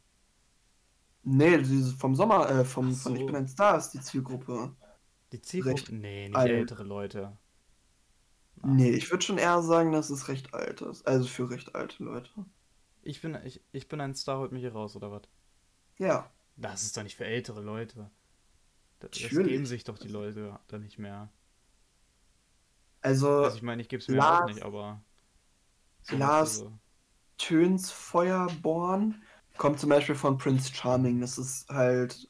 Nee, 1.25 1.65
vom 1.99 2.15
Sommer, 2.15 2.49
äh, 2.49 2.65
vom, 2.65 2.93
so. 2.93 3.11
von 3.11 3.17
Ich 3.17 3.27
bin 3.27 3.35
ein 3.35 3.49
Star 3.49 3.77
ist 3.77 3.91
die 3.91 4.01
Zielgruppe. 4.01 4.77
Die 5.33 5.41
Zielgruppe? 5.41 5.95
Nee, 5.95 6.29
nicht 6.29 6.37
alt. 6.37 6.51
ältere 6.51 6.85
Leute. 6.85 7.37
Ach. 8.63 8.69
Nee, 8.69 8.91
ich 8.91 9.11
würde 9.11 9.25
schon 9.25 9.39
eher 9.39 9.63
sagen, 9.63 9.93
dass 9.93 10.11
es 10.11 10.29
recht 10.29 10.55
alt 10.55 10.83
ist. 10.83 11.07
Also 11.07 11.27
für 11.27 11.51
recht 11.51 11.75
alte 11.75 12.05
Leute. 12.05 12.31
Ich 13.03 13.21
bin, 13.21 13.37
ich, 13.45 13.61
ich 13.73 13.89
bin 13.89 14.01
ein 14.01 14.15
Star, 14.15 14.39
holt 14.39 14.53
mich 14.53 14.61
hier 14.61 14.73
raus, 14.73 14.95
oder 14.95 15.11
was? 15.11 15.23
Ja. 15.99 16.31
Das 16.57 16.83
ist 16.83 16.97
doch 16.97 17.03
nicht 17.03 17.17
für 17.17 17.25
ältere 17.25 17.61
Leute. 17.61 18.11
Das, 19.01 19.11
das 19.11 19.31
geben 19.31 19.67
sich 19.67 19.83
doch 19.83 19.99
die 19.99 20.09
Leute 20.09 20.61
da 20.69 20.79
nicht 20.79 20.99
mehr. 20.99 21.33
Also, 23.01 23.43
also 23.43 23.57
ich 23.57 23.63
meine, 23.63 23.83
ich 23.83 23.89
gebe 23.89 24.01
es 24.01 24.07
mir 24.07 24.17
Lars, 24.17 24.43
auch 24.43 24.47
nicht, 24.47 24.63
aber. 24.63 25.03
So 26.03 26.17
Lars 26.17 26.57
so. 26.59 26.73
Töns 27.39 27.91
Feuerborn 27.91 29.23
kommt 29.57 29.81
zum 29.81 29.89
Beispiel 29.89 30.15
von 30.15 30.39
Prince 30.39 30.73
Charming. 30.73 31.21
Das 31.21 31.39
ist 31.39 31.69
halt 31.69 32.29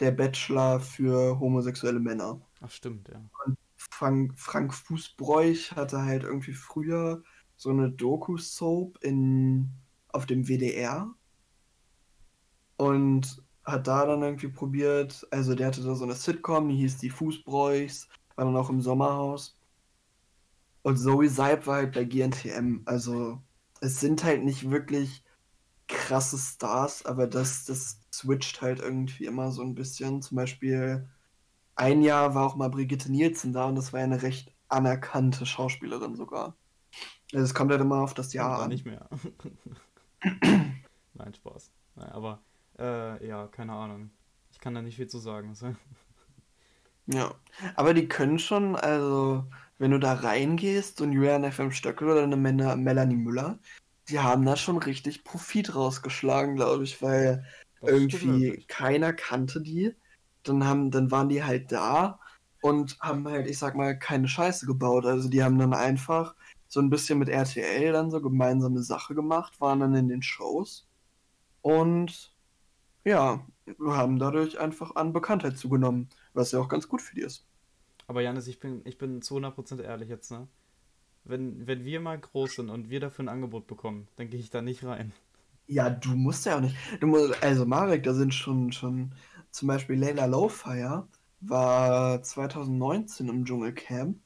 der 0.00 0.12
Bachelor 0.12 0.80
für 0.80 1.38
homosexuelle 1.38 2.00
Männer. 2.00 2.40
Ach, 2.60 2.70
stimmt, 2.70 3.08
ja. 3.08 3.20
Und 3.46 3.56
Frank, 3.76 4.38
Frank 4.38 4.74
Fußbräuch 4.74 5.72
hatte 5.72 6.02
halt 6.02 6.24
irgendwie 6.24 6.52
früher 6.52 7.22
so 7.56 7.70
eine 7.70 7.90
Doku-Soap 7.90 8.98
in, 9.02 9.70
auf 10.08 10.26
dem 10.26 10.48
WDR 10.48 11.12
und 12.76 13.42
hat 13.64 13.86
da 13.86 14.06
dann 14.06 14.22
irgendwie 14.22 14.48
probiert, 14.48 15.26
also 15.30 15.54
der 15.54 15.66
hatte 15.66 15.82
da 15.82 15.94
so 15.94 16.04
eine 16.04 16.14
Sitcom, 16.14 16.68
die 16.68 16.76
hieß 16.76 16.98
die 16.98 17.10
Fußbräuchs, 17.10 18.08
war 18.36 18.44
dann 18.44 18.56
auch 18.56 18.70
im 18.70 18.80
Sommerhaus. 18.80 19.58
Und 20.82 20.96
Zoe 20.96 21.28
Seib 21.28 21.66
war 21.66 21.76
halt 21.76 21.92
bei 21.92 22.04
GNTM, 22.04 22.82
also 22.86 23.42
es 23.80 24.00
sind 24.00 24.24
halt 24.24 24.44
nicht 24.44 24.70
wirklich 24.70 25.22
krasse 25.88 26.38
Stars, 26.38 27.04
aber 27.04 27.26
das, 27.26 27.64
das 27.64 27.98
switcht 28.18 28.60
halt 28.60 28.80
irgendwie 28.80 29.26
immer 29.26 29.52
so 29.52 29.62
ein 29.62 29.74
bisschen. 29.74 30.22
Zum 30.22 30.36
Beispiel 30.36 31.08
ein 31.76 32.02
Jahr 32.02 32.34
war 32.34 32.46
auch 32.46 32.56
mal 32.56 32.70
Brigitte 32.70 33.10
Nielsen 33.10 33.52
da 33.52 33.66
und 33.66 33.76
das 33.76 33.92
war 33.92 34.00
ja 34.00 34.06
eine 34.06 34.22
recht 34.22 34.52
anerkannte 34.68 35.46
Schauspielerin 35.46 36.16
sogar. 36.16 36.56
Also 37.32 37.44
es 37.44 37.54
kommt 37.54 37.70
halt 37.70 37.80
immer 37.80 38.02
auf 38.02 38.14
das 38.14 38.32
Jahr 38.32 38.62
an. 38.62 38.68
nicht 38.70 38.86
mehr. 38.86 39.08
Nein, 41.14 41.34
Spaß. 41.34 41.70
Nein, 41.94 42.08
aber 42.10 42.40
äh, 42.78 43.26
ja, 43.26 43.46
keine 43.48 43.72
Ahnung. 43.72 44.10
Ich 44.50 44.58
kann 44.58 44.74
da 44.74 44.82
nicht 44.82 44.96
viel 44.96 45.08
zu 45.08 45.18
sagen. 45.18 45.54
ja, 47.06 47.34
aber 47.76 47.94
die 47.94 48.08
können 48.08 48.38
schon, 48.38 48.76
also 48.76 49.44
wenn 49.78 49.90
du 49.90 49.98
da 49.98 50.14
reingehst 50.14 51.00
und 51.00 51.12
Julian 51.12 51.50
FM 51.50 51.70
Stöckel 51.70 52.10
oder 52.10 52.22
eine 52.22 52.36
Melanie 52.36 53.16
Müller, 53.16 53.58
die 54.08 54.18
haben 54.18 54.44
da 54.44 54.56
schon 54.56 54.78
richtig 54.78 55.22
Profit 55.22 55.74
rausgeschlagen, 55.74 56.56
glaube 56.56 56.84
ich, 56.84 57.02
weil 57.02 57.44
Das 57.80 57.90
irgendwie 57.90 58.64
keiner 58.68 59.12
kannte 59.12 59.60
die. 59.60 59.94
Dann 60.42 60.64
haben, 60.64 60.90
dann 60.90 61.10
waren 61.10 61.28
die 61.28 61.42
halt 61.42 61.72
da 61.72 62.20
und 62.62 62.98
haben 63.00 63.28
halt, 63.28 63.48
ich 63.48 63.58
sag 63.58 63.76
mal, 63.76 63.98
keine 63.98 64.28
Scheiße 64.28 64.66
gebaut. 64.66 65.06
Also 65.06 65.28
die 65.28 65.42
haben 65.42 65.58
dann 65.58 65.74
einfach 65.74 66.34
so 66.68 66.80
ein 66.80 66.90
bisschen 66.90 67.18
mit 67.18 67.28
RTL 67.28 67.92
dann 67.92 68.10
so 68.10 68.20
gemeinsame 68.20 68.82
Sache 68.82 69.14
gemacht, 69.14 69.60
waren 69.60 69.80
dann 69.80 69.94
in 69.94 70.08
den 70.08 70.22
Shows 70.22 70.86
und 71.62 72.34
ja, 73.04 73.46
haben 73.80 74.18
dadurch 74.18 74.58
einfach 74.58 74.96
an 74.96 75.12
Bekanntheit 75.12 75.56
zugenommen, 75.56 76.08
was 76.34 76.52
ja 76.52 76.60
auch 76.60 76.68
ganz 76.68 76.88
gut 76.88 77.02
für 77.02 77.14
die 77.14 77.22
ist. 77.22 77.46
Aber 78.06 78.22
Janis, 78.22 78.48
ich 78.48 78.60
bin, 78.60 78.82
ich 78.84 78.98
bin 78.98 79.22
zu 79.22 79.36
100% 79.36 79.82
ehrlich 79.82 80.08
jetzt, 80.08 80.30
ne? 80.30 80.48
Wenn, 81.24 81.66
wenn 81.66 81.84
wir 81.84 82.00
mal 82.00 82.18
groß 82.18 82.56
sind 82.56 82.70
und 82.70 82.90
wir 82.90 83.00
dafür 83.00 83.26
ein 83.26 83.28
Angebot 83.28 83.66
bekommen, 83.66 84.08
dann 84.16 84.30
gehe 84.30 84.40
ich 84.40 84.50
da 84.50 84.62
nicht 84.62 84.84
rein. 84.84 85.12
Ja, 85.68 85.90
du 85.90 86.10
musst 86.10 86.46
ja 86.46 86.56
auch 86.56 86.60
nicht. 86.60 86.76
Du 87.00 87.06
musst, 87.06 87.42
also 87.42 87.66
Marek, 87.66 88.02
da 88.02 88.14
sind 88.14 88.34
schon, 88.34 88.72
schon 88.72 89.14
zum 89.50 89.68
Beispiel 89.68 89.96
Layla 89.96 90.24
Lowfire 90.24 91.06
war 91.40 92.22
2019 92.22 93.28
im 93.28 93.44
Dschungelcamp 93.44 94.18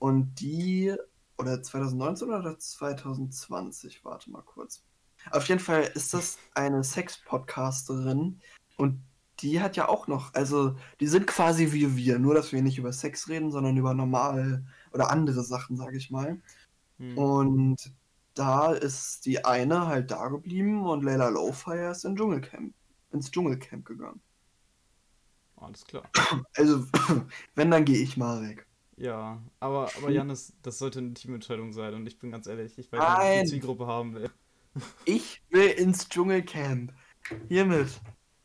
und 0.00 0.34
die, 0.40 0.92
oder 1.38 1.62
2019 1.62 2.28
oder 2.28 2.58
2020, 2.58 4.04
warte 4.04 4.30
mal 4.30 4.42
kurz. 4.42 4.82
Auf 5.30 5.48
jeden 5.48 5.60
Fall 5.60 5.88
ist 5.94 6.14
das 6.14 6.36
eine 6.54 6.82
Sex-Podcasterin 6.82 8.40
und 8.76 9.00
die 9.40 9.60
hat 9.60 9.76
ja 9.76 9.88
auch 9.88 10.08
noch, 10.08 10.34
also 10.34 10.74
die 10.98 11.06
sind 11.06 11.28
quasi 11.28 11.72
wie 11.72 11.96
wir, 11.96 12.18
nur 12.18 12.34
dass 12.34 12.52
wir 12.52 12.60
nicht 12.60 12.76
über 12.76 12.92
Sex 12.92 13.28
reden, 13.28 13.52
sondern 13.52 13.76
über 13.76 13.94
normale 13.94 14.64
oder 14.92 15.10
andere 15.10 15.44
Sachen, 15.44 15.76
sage 15.76 15.96
ich 15.96 16.10
mal. 16.10 16.40
Hm. 16.98 17.16
Und 17.16 17.92
da 18.38 18.72
ist 18.72 19.26
die 19.26 19.44
eine 19.44 19.86
halt 19.86 20.10
da 20.10 20.28
geblieben 20.28 20.86
und 20.86 21.02
Layla 21.04 21.28
Lowfire 21.28 21.90
ist 21.90 22.04
in 22.04 22.16
Dschungelcamp, 22.16 22.74
ins 23.12 23.30
Dschungelcamp 23.30 23.84
gegangen. 23.84 24.20
Alles 25.56 25.84
klar. 25.84 26.04
Also, 26.56 26.86
wenn, 27.56 27.70
dann 27.70 27.84
gehe 27.84 27.98
ich 28.02 28.16
mal 28.16 28.42
weg. 28.48 28.66
Ja, 28.96 29.42
aber, 29.60 29.90
aber 29.96 30.10
Janis, 30.10 30.52
das 30.62 30.78
sollte 30.78 31.00
eine 31.00 31.14
Teamentscheidung 31.14 31.72
sein 31.72 31.94
und 31.94 32.06
ich 32.06 32.18
bin 32.18 32.30
ganz 32.30 32.46
ehrlich, 32.46 32.78
ich 32.78 32.90
weiß 32.92 33.00
nicht, 33.00 33.08
ob 33.10 33.22
ich 33.34 33.40
die 33.42 33.48
Zielgruppe 33.50 33.86
haben 33.86 34.14
will. 34.14 34.30
Ich 35.06 35.42
will 35.50 35.70
ins 35.70 36.08
Dschungelcamp. 36.08 36.92
Hiermit. 37.48 38.00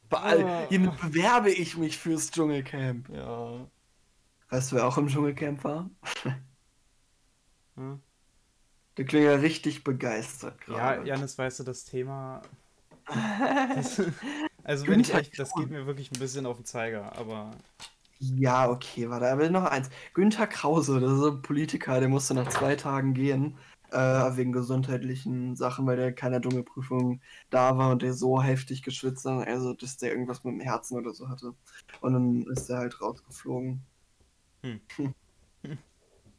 Beall- 0.09 0.43
Ah. 0.43 0.65
Hiermit 0.67 0.99
bewerbe 0.99 1.51
ich 1.51 1.77
mich 1.77 1.97
fürs 1.99 2.31
Dschungelcamp. 2.31 3.07
Ja. 3.09 3.67
Weißt 4.49 4.71
du, 4.71 4.77
wer 4.77 4.87
auch 4.87 4.97
im 4.97 5.07
Dschungelcamp 5.09 5.63
war? 5.63 5.91
Hm? 7.75 8.01
Der 8.97 9.05
klingt 9.05 9.25
ja 9.25 9.35
richtig 9.35 9.83
begeistert 9.83 10.59
Ja, 10.67 10.93
gerade. 10.95 11.07
Janis, 11.07 11.37
weißt 11.37 11.59
du, 11.59 11.63
das 11.63 11.85
Thema. 11.85 12.41
Das, 13.75 14.01
also, 14.63 14.87
wenn 14.87 15.01
ich 15.01 15.07
Günther 15.07 15.19
echt, 15.19 15.37
das 15.37 15.53
geht 15.53 15.69
mir 15.69 15.85
wirklich 15.85 16.11
ein 16.11 16.19
bisschen 16.19 16.45
auf 16.45 16.55
den 16.57 16.65
Zeiger, 16.65 17.17
aber. 17.17 17.51
Ja, 18.19 18.69
okay, 18.69 19.09
warte, 19.09 19.29
aber 19.29 19.49
noch 19.49 19.65
eins. 19.65 19.89
Günther 20.13 20.47
Krause, 20.47 21.01
das 21.01 21.11
ist 21.11 21.25
ein 21.25 21.41
Politiker, 21.41 21.99
der 21.99 22.07
musste 22.07 22.33
nach 22.33 22.47
zwei 22.47 22.75
Tagen 22.77 23.13
gehen, 23.13 23.57
äh, 23.91 23.97
wegen 24.37 24.53
gesundheitlichen 24.53 25.55
Sachen, 25.57 25.85
weil 25.85 25.97
der 25.97 26.13
keiner 26.13 26.39
Dschungelprüfung 26.39 27.19
da 27.49 27.77
war 27.77 27.91
und 27.91 28.01
der 28.01 28.13
so 28.13 28.41
heftig 28.41 28.83
geschwitzt 28.83 29.25
hat, 29.25 29.47
also 29.47 29.73
dass 29.73 29.97
der 29.97 30.11
irgendwas 30.11 30.43
mit 30.45 30.53
dem 30.53 30.61
Herzen 30.61 30.97
oder 30.97 31.13
so 31.13 31.27
hatte. 31.27 31.53
Und 31.99 32.13
dann 32.13 32.43
ist 32.43 32.69
er 32.69 32.77
halt 32.77 33.01
rausgeflogen. 33.01 33.81
Hm. 34.63 34.81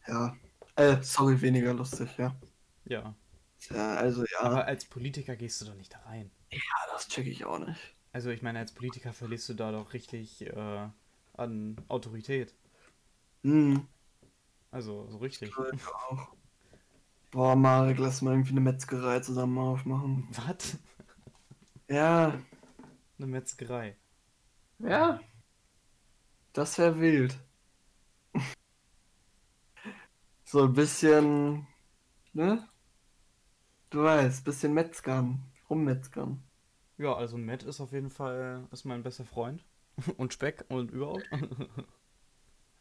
Ja. 0.06 0.36
Äh, 0.76 1.02
sorry, 1.02 1.40
weniger 1.40 1.74
lustig, 1.74 2.16
ja. 2.18 2.36
Ja. 2.84 3.14
ja 3.70 3.94
also 3.96 4.24
ja, 4.24 4.40
Aber 4.40 4.66
als 4.66 4.84
Politiker 4.86 5.36
gehst 5.36 5.60
du 5.60 5.64
doch 5.66 5.74
nicht 5.74 5.92
da 5.92 5.98
rein. 6.06 6.30
ja, 6.50 6.60
das 6.92 7.08
check 7.08 7.26
ich 7.26 7.44
auch 7.44 7.58
nicht. 7.58 7.94
Also, 8.12 8.30
ich 8.30 8.40
meine, 8.42 8.60
als 8.60 8.72
Politiker 8.72 9.12
verlierst 9.12 9.48
du 9.50 9.54
da 9.54 9.70
doch 9.72 9.92
richtig 9.92 10.46
äh, 10.46 10.88
an 11.34 11.76
Autorität. 11.88 12.54
Hm, 13.44 13.86
Also, 14.70 15.08
so 15.08 15.16
richtig. 15.18 15.64
ich 15.72 15.86
auch. 15.88 16.28
Boah, 17.32 17.54
Marek, 17.54 17.98
lass 17.98 18.22
mal 18.22 18.30
irgendwie 18.32 18.52
eine 18.52 18.60
Metzgerei 18.62 19.20
zusammen 19.20 19.58
aufmachen. 19.58 20.26
Was? 20.46 20.78
Ja, 21.88 22.38
Eine 23.18 23.26
Metzgerei. 23.26 23.96
Ja. 24.78 25.20
Das 26.54 26.78
wäre 26.78 27.00
wild. 27.00 27.38
So 30.54 30.62
ein 30.62 30.72
bisschen, 30.72 31.66
ne? 32.32 32.64
Du 33.90 34.04
weißt, 34.04 34.44
bisschen 34.44 34.72
Metzgern, 34.72 35.42
rummetzgern. 35.68 36.44
Ja, 36.96 37.12
also 37.16 37.36
Matt 37.36 37.64
ist 37.64 37.80
auf 37.80 37.90
jeden 37.90 38.08
Fall 38.08 38.68
ist 38.70 38.84
mein 38.84 39.02
bester 39.02 39.24
Freund. 39.24 39.64
Und 40.16 40.32
Speck 40.32 40.64
und 40.68 40.92
überhaupt. 40.92 41.28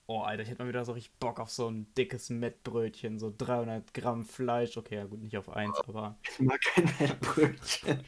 Oh, 0.05 0.19
Alter, 0.19 0.43
ich 0.43 0.49
hätte 0.49 0.61
mal 0.61 0.69
wieder 0.69 0.85
so 0.85 0.91
richtig 0.91 1.17
Bock 1.17 1.39
auf 1.39 1.49
so 1.49 1.67
ein 1.69 1.91
dickes 1.95 2.29
Mettbrötchen, 2.29 3.17
so 3.17 3.33
300 3.35 3.91
Gramm 3.93 4.25
Fleisch. 4.25 4.77
Okay, 4.77 4.97
ja 4.97 5.05
gut, 5.05 5.23
nicht 5.23 5.37
auf 5.37 5.49
eins, 5.49 5.79
aber... 5.87 6.19
Ich 6.29 6.39
mag 6.41 6.61
kein 6.61 6.93
Mettbrötchen. 6.99 8.03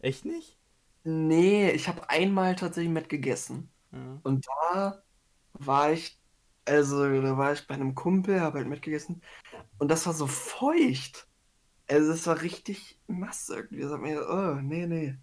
Echt 0.00 0.24
nicht? 0.24 0.58
Nee, 1.04 1.70
ich 1.70 1.86
habe 1.86 2.08
einmal 2.10 2.56
tatsächlich 2.56 2.92
Mett 2.92 3.08
gegessen. 3.10 3.70
Ja. 3.92 4.20
Und 4.24 4.46
da 4.46 5.04
war 5.52 5.92
ich, 5.92 6.18
also 6.64 7.20
da 7.20 7.36
war 7.36 7.52
ich 7.52 7.66
bei 7.66 7.74
einem 7.74 7.94
Kumpel, 7.94 8.40
habe 8.40 8.58
halt 8.58 8.68
mitgegessen. 8.68 9.22
Und 9.78 9.88
das 9.88 10.06
war 10.06 10.14
so 10.14 10.26
feucht. 10.26 11.28
Also 11.88 12.12
es 12.12 12.26
war 12.26 12.40
richtig 12.40 12.98
nass 13.06 13.48
irgendwie. 13.48 13.82
Das 13.82 13.92
hat 13.92 14.00
mir, 14.00 14.26
oh, 14.28 14.60
nee, 14.60 14.86
nee. 14.86 15.16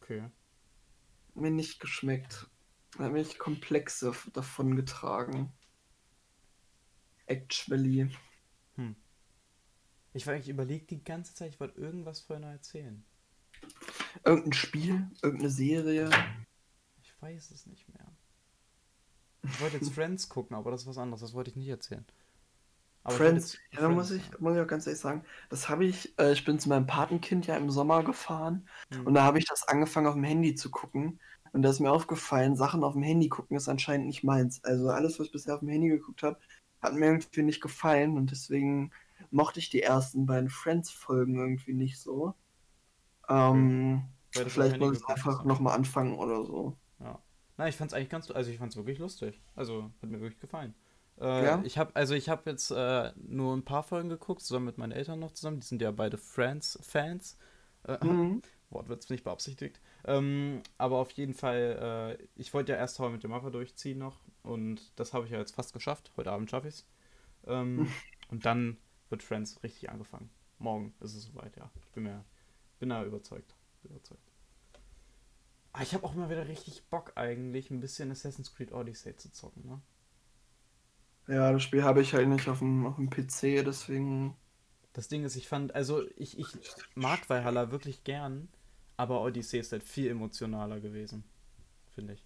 Okay. 0.00 0.28
Mir 1.34 1.50
nicht 1.50 1.80
geschmeckt. 1.80 2.48
Hat 2.98 3.12
mich 3.12 3.38
Komplexe 3.38 4.12
davon 4.32 4.76
getragen. 4.76 5.52
Actually. 7.26 8.10
Ich 10.16 10.28
war 10.28 10.34
eigentlich 10.34 10.48
überlegt 10.48 10.90
die 10.92 11.02
ganze 11.02 11.34
Zeit, 11.34 11.50
ich 11.50 11.60
wollte 11.60 11.80
irgendwas 11.80 12.20
vorher 12.20 12.46
noch 12.46 12.52
erzählen. 12.52 13.04
Irgendein 14.24 14.52
Spiel, 14.52 15.10
irgendeine 15.22 15.50
Serie. 15.50 16.08
Ich 17.02 17.20
weiß 17.20 17.50
es 17.50 17.66
nicht 17.66 17.88
mehr. 17.88 18.16
Ich 19.48 19.60
wollte 19.60 19.76
jetzt 19.76 19.90
Friends 19.92 20.28
gucken, 20.28 20.56
aber 20.56 20.70
das 20.70 20.82
ist 20.82 20.86
was 20.88 20.98
anderes, 20.98 21.20
das 21.20 21.34
wollte 21.34 21.50
ich 21.50 21.56
nicht 21.56 21.68
erzählen. 21.68 22.06
Aber 23.02 23.18
Friends, 23.18 23.58
ja, 23.72 23.88
muss 23.90 24.10
Friends, 24.10 24.10
ich, 24.10 24.38
muss 24.40 24.54
ich 24.56 24.62
auch 24.62 24.66
ganz 24.66 24.86
ehrlich 24.86 25.00
sagen, 25.00 25.24
das 25.50 25.68
habe 25.68 25.84
ich, 25.84 26.18
äh, 26.18 26.32
ich 26.32 26.44
bin 26.44 26.58
zu 26.58 26.68
meinem 26.70 26.86
Patenkind 26.86 27.46
ja 27.46 27.56
im 27.56 27.70
Sommer 27.70 28.02
gefahren 28.02 28.68
Hm. 28.90 29.06
und 29.06 29.14
da 29.14 29.22
habe 29.24 29.38
ich 29.38 29.44
das 29.46 29.68
angefangen 29.68 30.06
auf 30.06 30.14
dem 30.14 30.24
Handy 30.24 30.54
zu 30.54 30.70
gucken 30.70 31.20
und 31.52 31.62
da 31.62 31.70
ist 31.70 31.80
mir 31.80 31.92
aufgefallen, 31.92 32.56
Sachen 32.56 32.82
auf 32.82 32.94
dem 32.94 33.02
Handy 33.02 33.28
gucken 33.28 33.56
ist 33.56 33.68
anscheinend 33.68 34.06
nicht 34.06 34.24
meins. 34.24 34.62
Also 34.64 34.88
alles, 34.90 35.18
was 35.18 35.26
ich 35.26 35.32
bisher 35.32 35.54
auf 35.54 35.60
dem 35.60 35.68
Handy 35.68 35.88
geguckt 35.88 36.22
habe, 36.22 36.38
hat 36.80 36.94
mir 36.94 37.06
irgendwie 37.06 37.42
nicht 37.42 37.60
gefallen 37.60 38.16
und 38.16 38.30
deswegen 38.30 38.90
mochte 39.30 39.58
ich 39.60 39.68
die 39.70 39.82
ersten 39.82 40.26
beiden 40.26 40.48
Friends-Folgen 40.50 41.36
irgendwie 41.38 41.74
nicht 41.74 42.00
so. 42.00 42.34
Ähm, 43.28 44.04
auf 44.36 44.52
vielleicht 44.52 44.78
muss 44.78 44.98
ich 44.98 45.06
einfach 45.08 45.44
nochmal 45.44 45.76
anfangen 45.76 46.16
oder 46.18 46.44
so. 46.44 46.76
Nein, 47.56 47.68
ich 47.68 47.76
fand's 47.76 47.94
eigentlich 47.94 48.10
ganz, 48.10 48.30
also 48.30 48.50
ich 48.50 48.58
fand's 48.58 48.76
wirklich 48.76 48.98
lustig. 48.98 49.40
Also 49.54 49.90
hat 50.02 50.10
mir 50.10 50.20
wirklich 50.20 50.40
gefallen. 50.40 50.74
Äh, 51.20 51.44
Ja? 51.44 51.62
Ich 51.64 51.78
habe, 51.78 51.94
also 51.94 52.14
ich 52.14 52.28
habe 52.28 52.50
jetzt 52.50 52.70
äh, 52.70 53.12
nur 53.16 53.56
ein 53.56 53.64
paar 53.64 53.82
Folgen 53.82 54.08
geguckt, 54.08 54.42
zusammen 54.42 54.66
mit 54.66 54.78
meinen 54.78 54.92
Eltern 54.92 55.20
noch 55.20 55.32
zusammen. 55.32 55.60
Die 55.60 55.66
sind 55.66 55.80
ja 55.82 55.90
beide 55.90 56.18
Friends-Fans. 56.18 57.38
Äh, 57.84 57.98
Mhm. 58.04 58.42
Wortwitz 58.70 59.08
nicht 59.08 59.22
beabsichtigt. 59.24 59.80
Ähm, 60.04 60.62
aber 60.78 60.98
auf 60.98 61.12
jeden 61.12 61.34
Fall, 61.34 62.18
äh, 62.20 62.26
ich 62.34 62.52
wollte 62.54 62.72
ja 62.72 62.78
erst 62.78 62.98
I 62.98 63.08
Met 63.08 63.22
Your 63.22 63.30
Mother 63.30 63.50
durchziehen 63.52 63.98
noch 63.98 64.20
und 64.42 64.98
das 64.98 65.12
habe 65.12 65.26
ich 65.26 65.30
ja 65.30 65.38
jetzt 65.38 65.54
fast 65.54 65.72
geschafft. 65.72 66.12
Heute 66.16 66.32
Abend 66.32 66.50
schaffe 66.50 66.68
ich 66.68 66.74
es. 66.74 66.86
Ähm, 67.46 67.88
und 68.30 68.46
dann 68.46 68.78
wird 69.10 69.22
Friends 69.22 69.62
richtig 69.62 69.90
angefangen. 69.90 70.30
Morgen 70.58 70.92
ist 71.00 71.14
es 71.14 71.24
soweit, 71.24 71.56
ja. 71.56 71.70
Ich 71.82 71.92
bin 71.92 72.02
mir, 72.04 72.24
bin 72.80 72.88
da 72.88 73.04
überzeugt. 73.04 73.54
Bin 73.82 73.92
überzeugt. 73.92 74.33
Ah, 75.74 75.82
ich 75.82 75.92
habe 75.92 76.04
auch 76.06 76.14
immer 76.14 76.30
wieder 76.30 76.48
richtig 76.48 76.84
Bock 76.88 77.12
eigentlich, 77.16 77.70
ein 77.70 77.80
bisschen 77.80 78.10
Assassin's 78.10 78.54
Creed 78.54 78.72
Odyssey 78.72 79.14
zu 79.16 79.30
zocken, 79.30 79.66
ne? 79.66 79.82
Ja, 81.28 81.52
das 81.52 81.62
Spiel 81.62 81.82
habe 81.84 82.00
ich 82.02 82.14
halt 82.14 82.28
nicht 82.28 82.48
auf 82.48 82.58
dem, 82.60 82.86
auf 82.86 82.96
dem 82.96 83.10
PC, 83.10 83.62
deswegen. 83.62 84.34
Das 84.94 85.08
Ding 85.08 85.24
ist, 85.24 85.36
ich 85.36 85.48
fand, 85.48 85.74
also 85.74 86.02
ich, 86.16 86.38
ich 86.38 86.46
mag 86.94 87.28
Valhalla 87.28 87.70
wirklich 87.70 88.04
gern, 88.04 88.48
aber 88.96 89.20
Odyssey 89.22 89.58
ist 89.58 89.72
halt 89.72 89.82
viel 89.82 90.08
emotionaler 90.10 90.80
gewesen, 90.80 91.24
finde 91.94 92.14
ich. 92.14 92.24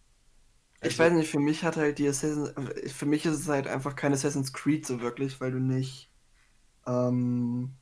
Ich 0.82 0.99
Also- 0.99 0.99
weiß 0.99 1.12
nicht, 1.12 1.30
für 1.30 1.38
mich 1.40 1.62
hat 1.64 1.76
halt 1.76 1.99
die 1.99 2.09
Assassin's, 2.09 2.53
für 2.92 3.07
mich 3.07 3.24
ist 3.26 3.34
es 3.40 3.49
halt 3.49 3.66
einfach 3.68 3.94
kein 3.96 4.12
Assassin's 4.12 4.53
Creed 4.53 4.86
so 4.86 5.01
wirklich, 5.01 5.40
weil 5.40 5.53
du 5.53 5.61
nicht, 5.61 6.11
ähm, 6.86 7.76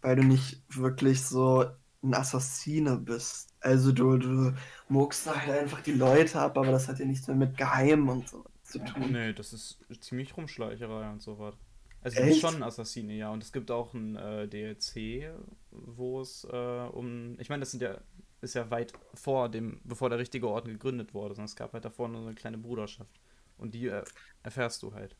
weil 0.00 0.16
du 0.16 0.22
nicht 0.22 0.62
wirklich 0.68 1.22
so 1.24 1.64
ein 2.02 2.14
Assassine 2.14 2.96
bist. 2.98 3.53
Also 3.64 3.92
du, 3.92 4.18
du 4.18 4.52
muckst 4.88 5.26
da 5.26 5.34
halt 5.34 5.58
einfach 5.58 5.80
die 5.80 5.92
Leute 5.92 6.38
ab, 6.38 6.58
aber 6.58 6.70
das 6.70 6.86
hat 6.86 6.98
ja 6.98 7.06
nichts 7.06 7.26
mehr 7.26 7.36
mit 7.36 7.56
Geheim 7.56 8.10
und 8.10 8.28
so 8.28 8.44
zu 8.62 8.78
tun. 8.78 9.12
Nee, 9.12 9.32
das 9.32 9.54
ist 9.54 9.78
ziemlich 10.00 10.36
Rumschleicherei 10.36 11.10
und 11.10 11.22
so 11.22 11.38
was. 11.38 11.54
Also 12.02 12.20
es 12.20 12.28
gibt 12.28 12.40
schon 12.40 12.62
Assassine, 12.62 13.14
ja. 13.14 13.30
Und 13.30 13.42
es 13.42 13.52
gibt 13.52 13.70
auch 13.70 13.94
ein 13.94 14.16
äh, 14.16 14.46
DLC, 14.46 15.30
wo 15.70 16.20
es 16.20 16.46
äh, 16.52 16.88
um. 16.92 17.40
Ich 17.40 17.48
meine, 17.48 17.60
das 17.60 17.70
sind 17.70 17.82
ja. 17.82 17.96
ist 18.42 18.52
ja 18.52 18.70
weit 18.70 18.92
vor 19.14 19.48
dem, 19.48 19.80
bevor 19.84 20.10
der 20.10 20.18
richtige 20.18 20.46
Orden 20.46 20.68
gegründet 20.68 21.14
wurde, 21.14 21.34
sondern 21.34 21.46
es 21.46 21.56
gab 21.56 21.72
halt 21.72 21.86
davor 21.86 22.08
nur 22.08 22.20
eine 22.20 22.34
kleine 22.34 22.58
Bruderschaft. 22.58 23.18
Und 23.56 23.72
die 23.72 23.86
äh, 23.88 24.04
erfährst 24.42 24.82
du 24.82 24.92
halt. 24.92 25.16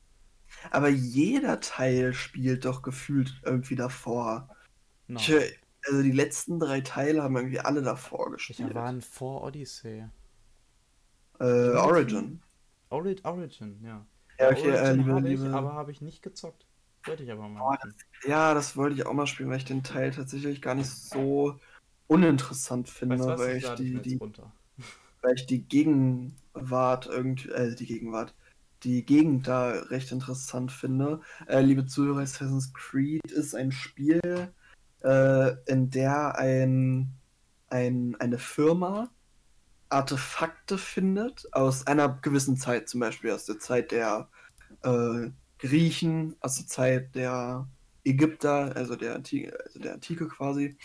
Aber 0.71 0.91
jeder 0.91 1.61
Teil 1.61 2.13
spielt 2.13 2.67
doch 2.67 2.83
gefühlt 2.83 3.41
irgendwie 3.43 3.77
davor. 3.77 4.51
No. 5.07 5.19
Ich, 5.19 5.33
also 5.87 6.03
die 6.03 6.13
letzten 6.13 6.59
drei 6.59 6.81
Teile 6.81 7.23
haben 7.23 7.37
irgendwie 7.37 7.61
alle 7.61 7.83
davor 7.83 8.31
gespielt. 8.31 8.61
Welcher 8.61 8.75
waren 8.75 9.01
vor 9.01 9.43
Odyssey? 9.43 10.05
Äh, 11.41 11.45
Origin. 11.45 12.41
Ori 12.91 13.17
Origin, 13.25 13.79
ja. 13.83 14.07
Ja, 14.39 14.51
okay, 14.51 14.71
äh, 14.71 14.73
Origin 14.73 14.97
liebe, 14.99 15.15
habe 15.15 15.33
ich, 15.33 15.41
liebe. 15.41 15.55
aber 15.55 15.73
habe 15.73 15.91
ich 15.91 16.01
nicht 16.01 16.23
gezockt. 16.23 16.67
Wollte 17.07 17.23
ich 17.25 17.33
aber 17.33 17.49
mal. 17.49 17.59
Boah, 17.59 17.71
machen. 17.73 17.95
Ja, 18.27 18.55
das 18.55 18.77
wollte 18.77 18.97
ich 18.97 19.07
auch 19.07 19.13
mal 19.13 19.27
spielen, 19.27 19.51
weil 19.51 19.59
ich 19.59 19.65
den 19.65 19.83
Teil 19.83 20.11
tatsächlich 20.11 20.63
gar 20.63 20.75
nicht 20.75 20.91
so 20.91 21.59
uninteressant 22.07 22.89
finde, 22.89 23.19
Weißt 23.19 23.39
weil, 23.39 23.57
Ich 23.57 23.65
ich 23.65 23.75
die, 23.75 23.99
die, 24.01 24.21
weil 25.23 25.35
ich 25.35 25.47
die 25.47 25.63
Gegenwart 25.63 27.07
irgendwie, 27.07 27.49
äh, 27.51 27.75
die 27.75 27.87
Gegenwart, 27.87 28.35
die 28.85 29.05
Gegend 29.05 29.49
da 29.49 29.71
recht 29.71 30.13
interessant 30.13 30.71
finde. 30.71 31.21
Äh, 31.47 31.61
liebe 31.61 31.87
Zuhörer, 31.87 32.21
Assassin's 32.21 32.73
Creed 32.75 33.33
ist 33.33 33.55
ein 33.55 33.73
Spiel, 33.73 34.21
äh, 35.05 35.55
in 35.67 35.91
der 35.91 36.37
ein, 36.39 37.15
ein, 37.69 38.17
eine 38.19 38.39
Firma 38.39 39.11
Artefakte 39.91 40.79
findet 40.79 41.47
aus 41.53 41.87
einer 41.87 42.09
gewissen 42.09 42.57
Zeit, 42.57 42.89
zum 42.89 43.01
Beispiel 43.01 43.31
aus 43.31 43.45
der 43.45 43.59
Zeit 43.59 43.93
der 43.93 44.29
äh, 44.83 45.31
Griechen, 45.59 46.37
aus 46.41 46.57
der 46.57 46.67
Zeit 46.67 47.15
der 47.15 47.69
Ägypter, 48.05 48.75
also 48.75 48.97
der 48.97 49.15
Antike, 49.15 49.57
also 49.65 49.79
der 49.79 49.95
Antike 49.95 50.27
quasi. 50.29 50.77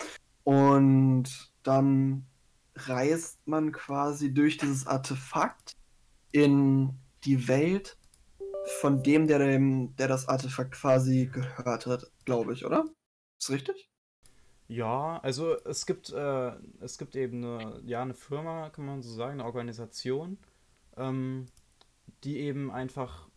Und 0.44 1.52
dann 1.64 2.26
reist 2.76 3.40
man 3.48 3.72
quasi 3.72 4.34
durch 4.34 4.58
dieses 4.58 4.86
Artefakt 4.86 5.74
in 6.32 6.94
die 7.24 7.48
Welt 7.48 7.98
von 8.80 9.02
dem, 9.02 9.28
der 9.28 9.40
dem, 9.40 9.96
der 9.96 10.08
das 10.08 10.28
Artefakt 10.28 10.74
quasi 10.74 11.26
gehört 11.26 11.86
hat, 11.86 12.12
glaube 12.26 12.54
ich, 12.54 12.66
oder? 12.66 12.86
Ist 13.40 13.50
richtig? 13.50 13.89
Ja, 14.70 15.20
also 15.24 15.56
es 15.66 15.86
gibt, 15.88 16.12
äh, 16.12 16.52
es 16.80 16.98
gibt 17.00 17.16
eben 17.16 17.44
eine, 17.44 17.82
ja, 17.86 18.02
eine 18.04 18.14
Firma, 18.14 18.70
kann 18.70 18.86
man 18.86 19.02
so 19.02 19.12
sagen, 19.12 19.34
eine 19.34 19.46
Organisation, 19.46 20.38
ähm, 20.96 21.48
die 22.24 22.38
eben 22.40 22.72
einfach 22.72 23.30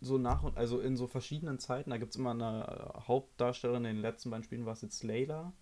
so 0.00 0.18
nach 0.18 0.42
und 0.42 0.56
also 0.58 0.80
in 0.80 0.96
so 0.96 1.06
verschiedenen 1.06 1.58
Zeiten, 1.60 1.90
da 1.90 1.98
gibt 1.98 2.12
es 2.12 2.16
immer 2.18 2.32
eine 2.32 2.94
äh, 2.96 3.00
Hauptdarstellerin, 3.08 3.84
in 3.86 3.96
den 3.96 4.02
letzten 4.02 4.30
beiden 4.30 4.44
Spielen 4.44 4.66
war 4.66 4.74
es 4.74 4.82
jetzt 4.82 5.04
Layla, 5.04 5.52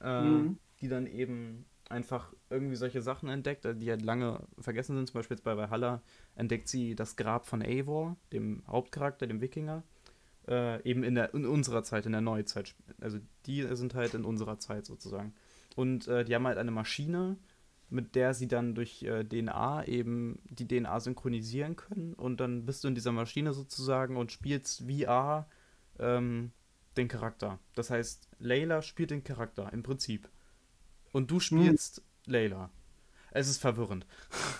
äh, 0.00 0.42
Mhm. 0.42 0.58
die 0.80 0.88
dann 0.88 1.06
eben 1.06 1.66
einfach 1.90 2.32
irgendwie 2.50 2.76
solche 2.76 3.02
Sachen 3.02 3.28
entdeckt, 3.28 3.64
äh, 3.66 3.76
die 3.76 3.90
halt 3.90 4.02
lange 4.02 4.46
vergessen 4.58 4.96
sind. 4.96 5.08
Zum 5.08 5.18
Beispiel 5.20 5.36
jetzt 5.36 5.44
bei 5.44 5.56
Valhalla 5.56 6.02
entdeckt 6.34 6.68
sie 6.68 6.94
das 6.94 7.16
Grab 7.16 7.46
von 7.46 7.62
Eivor, 7.62 8.16
dem 8.32 8.64
Hauptcharakter, 8.68 9.26
dem 9.26 9.40
Wikinger. 9.42 9.82
Äh, 10.46 10.82
eben 10.88 11.02
in, 11.04 11.14
der, 11.14 11.32
in 11.32 11.46
unserer 11.46 11.82
Zeit, 11.84 12.06
in 12.06 12.12
der 12.12 12.20
Neuzeit. 12.20 12.74
Also 13.00 13.18
die 13.46 13.62
sind 13.74 13.94
halt 13.94 14.14
in 14.14 14.24
unserer 14.24 14.58
Zeit 14.58 14.84
sozusagen. 14.84 15.34
Und 15.74 16.06
äh, 16.06 16.24
die 16.24 16.34
haben 16.34 16.46
halt 16.46 16.58
eine 16.58 16.70
Maschine, 16.70 17.38
mit 17.88 18.14
der 18.14 18.34
sie 18.34 18.48
dann 18.48 18.74
durch 18.74 19.02
äh, 19.02 19.24
DNA 19.24 19.86
eben 19.86 20.38
die 20.44 20.68
DNA 20.68 21.00
synchronisieren 21.00 21.76
können. 21.76 22.14
Und 22.14 22.40
dann 22.40 22.66
bist 22.66 22.84
du 22.84 22.88
in 22.88 22.94
dieser 22.94 23.12
Maschine 23.12 23.54
sozusagen 23.54 24.16
und 24.16 24.32
spielst 24.32 24.84
VR 24.88 25.48
ähm, 25.98 26.52
den 26.96 27.08
Charakter. 27.08 27.58
Das 27.74 27.90
heißt, 27.90 28.28
Layla 28.38 28.82
spielt 28.82 29.10
den 29.10 29.24
Charakter 29.24 29.72
im 29.72 29.82
Prinzip. 29.82 30.28
Und 31.12 31.30
du 31.30 31.40
spielst 31.40 32.02
Layla. 32.26 32.70
Es 33.34 33.48
ist 33.48 33.58
verwirrend. 33.58 34.06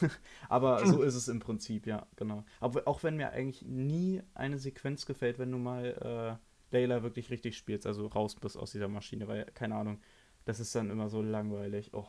Aber 0.48 0.84
so 0.84 1.02
ist 1.02 1.14
es 1.14 1.28
im 1.28 1.38
Prinzip, 1.38 1.86
ja, 1.86 2.06
genau. 2.16 2.44
Aber 2.60 2.86
auch 2.86 3.04
wenn 3.04 3.16
mir 3.16 3.30
eigentlich 3.30 3.62
nie 3.62 4.20
eine 4.34 4.58
Sequenz 4.58 5.06
gefällt, 5.06 5.38
wenn 5.38 5.52
du 5.52 5.58
mal 5.58 6.40
äh, 6.72 6.74
Layla 6.74 7.04
wirklich 7.04 7.30
richtig 7.30 7.56
spielst, 7.56 7.86
also 7.86 8.08
raus 8.08 8.34
bist 8.34 8.56
aus 8.56 8.72
dieser 8.72 8.88
Maschine, 8.88 9.28
weil, 9.28 9.44
keine 9.54 9.76
Ahnung, 9.76 10.00
das 10.44 10.58
ist 10.58 10.74
dann 10.74 10.90
immer 10.90 11.08
so 11.08 11.22
langweilig. 11.22 11.94
Oh. 11.94 12.04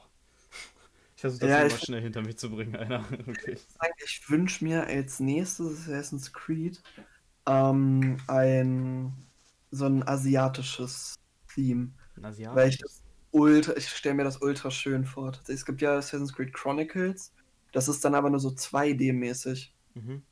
Ich 1.15 1.21
versuche 1.21 1.41
das 1.41 1.49
Ja, 1.49 1.61
immer 1.61 1.77
schnell 1.77 2.01
hinter 2.01 2.23
mich 2.23 2.37
zu 2.37 2.49
bringen, 2.49 2.75
Alter. 2.75 3.05
Wirklich. 3.25 3.65
Ich 4.03 4.27
wünsche 4.27 4.65
mir 4.65 4.87
als 4.87 5.19
nächstes 5.19 5.87
Assassin's 5.87 6.33
Creed 6.33 6.81
ähm, 7.47 8.17
ein 8.27 9.13
so 9.69 9.85
ein 9.85 10.07
asiatisches 10.07 11.15
Theme. 11.53 11.91
Ein 12.17 12.25
Asiat? 12.25 12.55
Weil 12.55 12.69
ich 12.69 12.77
das 12.79 13.04
ultra, 13.35 13.75
ich 13.75 13.89
stelle 13.89 14.15
mir 14.15 14.23
das 14.23 14.41
ultra 14.41 14.71
schön 14.71 15.03
vor. 15.03 15.33
Es 15.47 15.65
gibt 15.65 15.81
ja 15.81 15.97
Assassin's 15.97 16.33
Creed 16.33 16.53
Chronicles, 16.53 17.33
das 17.73 17.89
ist 17.89 18.03
dann 18.05 18.15
aber 18.15 18.29
nur 18.29 18.39
so 18.39 18.49
2D-mäßig. 18.49 19.71
Mhm. 19.93 20.23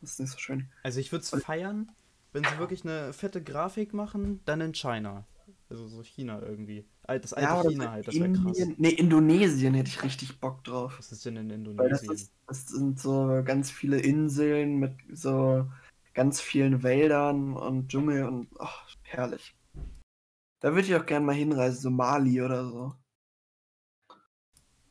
Das 0.00 0.12
ist 0.12 0.20
nicht 0.20 0.30
so 0.30 0.38
schön. 0.38 0.68
Also 0.82 1.00
ich 1.00 1.10
würde 1.10 1.24
es 1.24 1.30
feiern, 1.42 1.90
wenn 2.32 2.44
sie 2.44 2.58
wirklich 2.58 2.84
eine 2.84 3.12
fette 3.12 3.42
Grafik 3.42 3.94
machen, 3.94 4.40
dann 4.44 4.60
in 4.60 4.74
China. 4.74 5.26
Also 5.70 5.88
so 5.88 6.02
China 6.02 6.40
irgendwie. 6.40 6.86
Das 7.06 7.32
alte 7.32 7.54
oder 7.54 7.70
China 7.70 7.90
halt, 7.92 8.06
das 8.06 8.14
wäre 8.14 8.32
krass. 8.32 8.58
Nee, 8.76 8.90
Indonesien 8.90 9.74
hätte 9.74 9.88
ich 9.88 10.02
richtig 10.02 10.38
Bock 10.40 10.62
drauf. 10.64 10.98
Was 10.98 11.10
ist 11.10 11.24
denn 11.24 11.36
in 11.36 11.48
Weil 11.78 11.88
das, 11.88 12.02
Indonesien? 12.02 12.12
ist, 12.12 12.32
das 12.46 12.68
sind 12.68 13.00
so 13.00 13.42
ganz 13.44 13.70
viele 13.70 13.98
Inseln 13.98 14.76
mit 14.78 14.92
so 15.12 15.66
ganz 16.12 16.40
vielen 16.40 16.82
Wäldern 16.82 17.54
und 17.54 17.88
Dschungel 17.88 18.24
und 18.24 18.48
ach, 18.58 18.86
herrlich. 19.02 19.54
Da 20.60 20.70
würde 20.74 20.82
ich 20.88 20.94
auch 20.96 21.06
gerne 21.06 21.24
mal 21.26 21.34
hinreisen, 21.34 21.80
so 21.80 21.90
Mali 21.90 22.42
oder 22.42 22.64
so. 22.68 22.94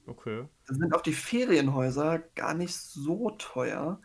Okay. 0.05 0.47
Da 0.67 0.73
sind 0.73 0.93
auch 0.95 1.01
die 1.01 1.13
Ferienhäuser 1.13 2.19
gar 2.35 2.53
nicht 2.53 2.75
so 2.75 3.31
teuer. 3.31 4.01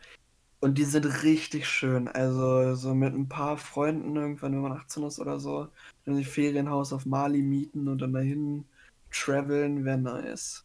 Und 0.61 0.79
die 0.79 0.85
sind 0.85 1.05
richtig 1.25 1.69
schön. 1.69 2.09
Also 2.09 2.75
so 2.77 2.95
mit 2.95 3.15
ein 3.15 3.29
paar 3.29 3.57
Freunden 3.57 4.17
irgendwann, 4.17 4.53
wenn 4.53 4.63
man 4.63 4.73
18 4.73 5.03
ist 5.05 5.19
oder 5.19 5.39
so, 5.41 5.69
dann 6.05 6.17
ein 6.17 6.25
Ferienhaus 6.25 6.93
auf 6.93 7.07
Mali 7.07 7.43
mieten 7.43 7.89
und 7.89 7.99
dann 7.99 8.13
dahin 8.13 8.65
traveln, 9.11 9.85
wäre 9.85 9.99
nice. 9.99 10.65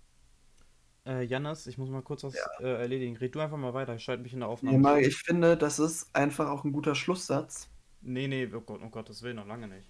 Äh, 1.06 1.24
Jannis, 1.24 1.68
ich 1.68 1.78
muss 1.78 1.90
mal 1.90 2.02
kurz 2.02 2.24
was 2.24 2.36
äh, 2.60 2.68
erledigen. 2.68 3.18
Red 3.18 3.34
du 3.36 3.40
einfach 3.40 3.58
mal 3.58 3.74
weiter, 3.74 3.96
ich 3.96 4.04
schalte 4.04 4.24
mich 4.24 4.34
in 4.34 4.40
der 4.42 4.50
Nee, 4.50 4.54
Aufnahme. 4.54 5.02
Zu. 5.02 5.08
ich 5.08 5.18
finde, 5.18 5.58
das 5.58 5.80
ist 5.80 6.14
einfach 6.16 6.50
auch 6.50 6.64
ein 6.64 6.74
guter 6.74 6.96
Schlusssatz. 6.96 7.70
Nee, 8.02 8.28
nee, 8.28 8.48
oh 8.54 8.62
Gott, 8.62 8.82
um 8.82 8.92
Gottes 8.92 9.24
Willen, 9.24 9.38
noch 9.38 9.48
lange 9.48 9.68
nicht. 9.68 9.88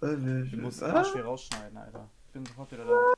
Wir- 0.00 0.44
Du 0.46 0.56
musst 0.58 0.82
Ah? 0.82 0.92
arschschwer 0.94 1.24
rausschneiden, 1.24 1.76
Alter. 1.76 2.10
Ich 2.26 2.32
bin 2.32 2.46
sofort 2.46 2.72
wieder 2.72 2.84
da. 2.86 3.12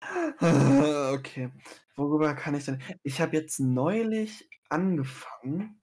Okay. 1.14 1.50
Worüber 1.96 2.34
kann 2.34 2.54
ich 2.54 2.64
denn? 2.64 2.82
Ich 3.02 3.20
habe 3.20 3.36
jetzt 3.36 3.60
neulich 3.60 4.48
angefangen, 4.68 5.80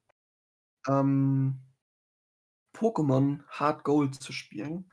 ähm, 0.88 1.60
Pokémon 2.76 3.44
Hard 3.48 3.84
Gold 3.84 4.16
zu 4.16 4.32
spielen. 4.34 4.90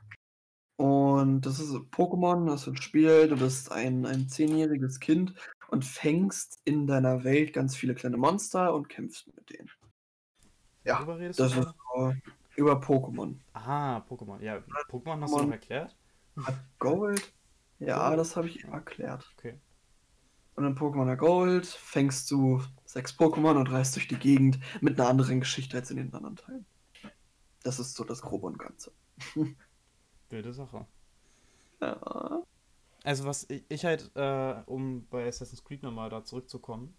Und 0.76 1.40
das 1.42 1.58
ist 1.58 1.72
Pokémon, 1.90 2.46
das 2.46 2.62
ist 2.62 2.68
ein 2.68 2.76
Spiel, 2.76 3.28
du 3.28 3.36
bist 3.36 3.72
ein, 3.72 4.06
ein 4.06 4.28
zehnjähriges 4.28 5.00
Kind 5.00 5.34
und 5.68 5.84
fängst 5.84 6.60
in 6.64 6.86
deiner 6.86 7.24
Welt 7.24 7.52
ganz 7.52 7.74
viele 7.76 7.94
kleine 7.96 8.16
Monster 8.16 8.72
und 8.74 8.88
kämpfst 8.88 9.26
mit 9.34 9.50
denen. 9.50 9.70
Ja, 10.84 11.04
Das 11.04 11.38
ist 11.56 11.74
so 11.94 12.14
über 12.59 12.80
Pokémon. 12.80 13.38
Ah, 13.52 13.98
Pokémon. 14.09 14.40
Ja, 14.42 14.56
Pokémon 14.90 15.20
hast 15.22 15.32
du 15.32 15.36
Pokémon. 15.38 15.46
noch 15.46 15.52
erklärt? 15.52 15.96
Hard 16.36 16.56
Gold? 16.78 17.32
Ja, 17.78 18.09
Gold? 18.09 18.18
das 18.20 18.36
habe 18.36 18.48
ich 18.48 18.64
erklärt. 18.64 19.24
Okay. 19.38 19.59
Und 20.56 20.64
in 20.66 20.74
Pokémon 20.74 21.14
Gold 21.16 21.66
fängst 21.66 22.30
du 22.30 22.61
sechs 22.84 23.12
Pokémon 23.16 23.56
und 23.56 23.70
reist 23.70 23.94
durch 23.94 24.09
die 24.09 24.18
Gegend 24.18 24.59
mit 24.80 24.98
einer 24.98 25.09
anderen 25.09 25.40
Geschichte 25.40 25.76
als 25.76 25.90
in 25.90 25.98
den 25.98 26.12
anderen 26.12 26.36
Teilen. 26.36 26.66
Das 27.62 27.78
ist 27.78 27.94
so 27.94 28.04
das 28.04 28.22
Grobe 28.22 28.46
und 28.48 28.59
Ganze. 28.59 28.92
Wilde 30.30 30.52
Sache. 30.52 30.86
Ja. 31.80 32.42
Also 33.04 33.24
was 33.24 33.48
ich, 33.48 33.64
ich 33.68 33.84
halt, 33.84 34.11
äh, 34.16 34.54
um 34.66 35.06
bei 35.09 35.28
Assassin's 35.28 35.62
Creed 35.62 35.82
nochmal 35.82 36.11
da 36.11 36.24
zurückzukommen, 36.24 36.94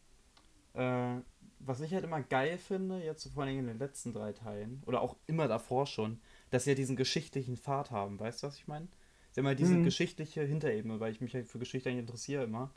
äh, 0.74 1.18
was 1.60 1.82
ich 1.82 1.93
halt 1.93 2.03
immer 2.03 2.22
geil 2.22 2.57
finde, 2.57 3.03
jetzt 3.03 3.32
vor 3.34 3.43
allem 3.43 3.60
in 3.60 3.68
den 3.68 3.80
letzten 3.80 4.14
drei 4.14 4.34
Teilen, 4.34 4.82
oder 4.86 5.01
auch 5.01 5.18
immer 5.28 5.47
davor 5.47 5.86
schon, 5.88 6.20
dass 6.51 6.64
sie 6.64 6.72
ja 6.72 6.76
diesen 6.76 6.95
geschichtlichen 6.95 7.57
Pfad 7.57 7.91
haben, 7.91 8.20
weißt 8.20 8.43
du, 8.43 8.47
was 8.47 8.57
ich 8.57 8.68
meine? 8.68 8.88
Sie 9.32 9.41
haben 9.41 9.47
halt 9.47 9.60
diese 9.60 9.80
Mhm. 9.80 9.84
geschichtliche 9.84 10.41
Hinterebene, 10.43 10.99
weil 10.99 11.12
ich 11.12 11.22
mich 11.22 11.34
halt 11.36 11.47
für 11.47 11.60
Geschichte 11.60 11.89
eigentlich 11.89 12.01
interessiere 12.01 12.43
immer, 12.43 12.72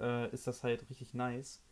äh, 0.00 0.30
ist 0.32 0.46
das 0.46 0.62
halt 0.62 0.88
richtig 0.90 1.14
nice. 1.14 1.62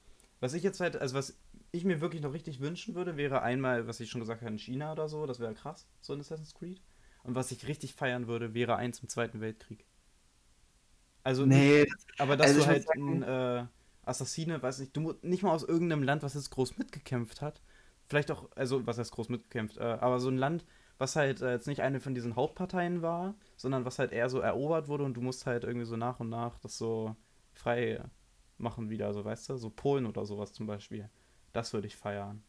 Was 0.41 0.55
ich 0.55 0.63
jetzt 0.63 0.81
halt, 0.81 0.97
also 0.97 1.15
was 1.17 1.39
ich 1.73 1.85
mir 1.85 2.01
wirklich 2.01 2.23
noch 2.23 2.33
richtig 2.33 2.61
wünschen 2.61 2.95
würde, 2.95 3.17
wäre 3.17 3.43
einmal, 3.43 3.87
was 3.87 4.01
ich 4.01 4.11
schon 4.11 4.21
gesagt 4.21 4.43
habe, 4.43 4.51
in 4.53 4.59
China 4.59 4.93
oder 4.93 5.09
so, 5.09 5.27
das 5.27 5.41
wäre 5.41 5.55
krass, 5.55 5.87
so 6.01 6.15
in 6.15 6.21
Assassin's 6.21 6.55
Creed. 6.55 6.81
Und 7.23 7.35
was 7.35 7.51
ich 7.53 7.67
richtig 7.69 7.95
feiern 7.95 8.27
würde, 8.29 8.55
wäre 8.55 8.77
eins 8.77 9.01
im 9.01 9.09
Zweiten 9.09 9.41
Weltkrieg. 9.41 9.85
Also 11.23 11.47
nicht, 11.47 11.67
Nee, 11.67 11.87
aber 12.19 12.37
dass 12.37 12.47
also 12.49 12.61
du 12.61 12.67
halt 12.67 12.85
sagen- 12.87 13.23
ein 13.23 13.23
äh, 13.23 13.67
Assassine, 14.11 14.63
weiß 14.63 14.81
nicht, 14.81 14.97
du 14.97 15.15
nicht 15.23 15.43
mal 15.43 15.53
aus 15.53 15.65
irgendeinem 15.65 16.03
Land, 16.03 16.23
was 16.23 16.35
jetzt 16.35 16.51
groß 16.51 16.77
mitgekämpft 16.77 17.41
hat, 17.41 17.63
vielleicht 18.09 18.31
auch, 18.31 18.49
also 18.57 18.87
was 18.87 18.99
heißt 18.99 19.13
groß 19.13 19.29
mitgekämpft, 19.31 19.79
äh, 19.79 19.83
aber 19.83 20.21
so 20.21 20.29
ein 20.29 20.37
Land, 20.37 20.67
was 20.99 21.17
halt 21.17 21.41
äh, 21.41 21.53
jetzt 21.53 21.67
nicht 21.67 21.81
eine 21.81 22.01
von 22.01 22.15
diesen 22.15 22.37
Hauptparteien 22.37 23.01
war, 23.01 23.35
sondern 23.57 23.85
was 23.85 23.99
halt 23.99 24.13
eher 24.13 24.29
so 24.29 24.41
erobert 24.41 24.89
wurde 24.89 25.05
und 25.05 25.15
du 25.15 25.23
musst 25.23 25.47
halt 25.47 25.65
irgendwie 25.65 25.87
so 25.87 25.97
nach 25.97 26.21
und 26.21 26.29
nach 26.29 26.59
das 26.59 26.77
so 26.77 27.17
frei 27.55 28.03
machen 28.59 28.91
wieder, 28.91 29.15
so 29.15 29.25
weißt 29.25 29.49
du, 29.49 29.57
so 29.57 29.71
Polen 29.71 30.07
oder 30.07 30.27
sowas 30.27 30.53
zum 30.53 30.67
Beispiel. 30.67 31.09
Das 31.53 31.73
würde 31.73 31.87
ich 31.87 31.97
feiern. 31.97 32.43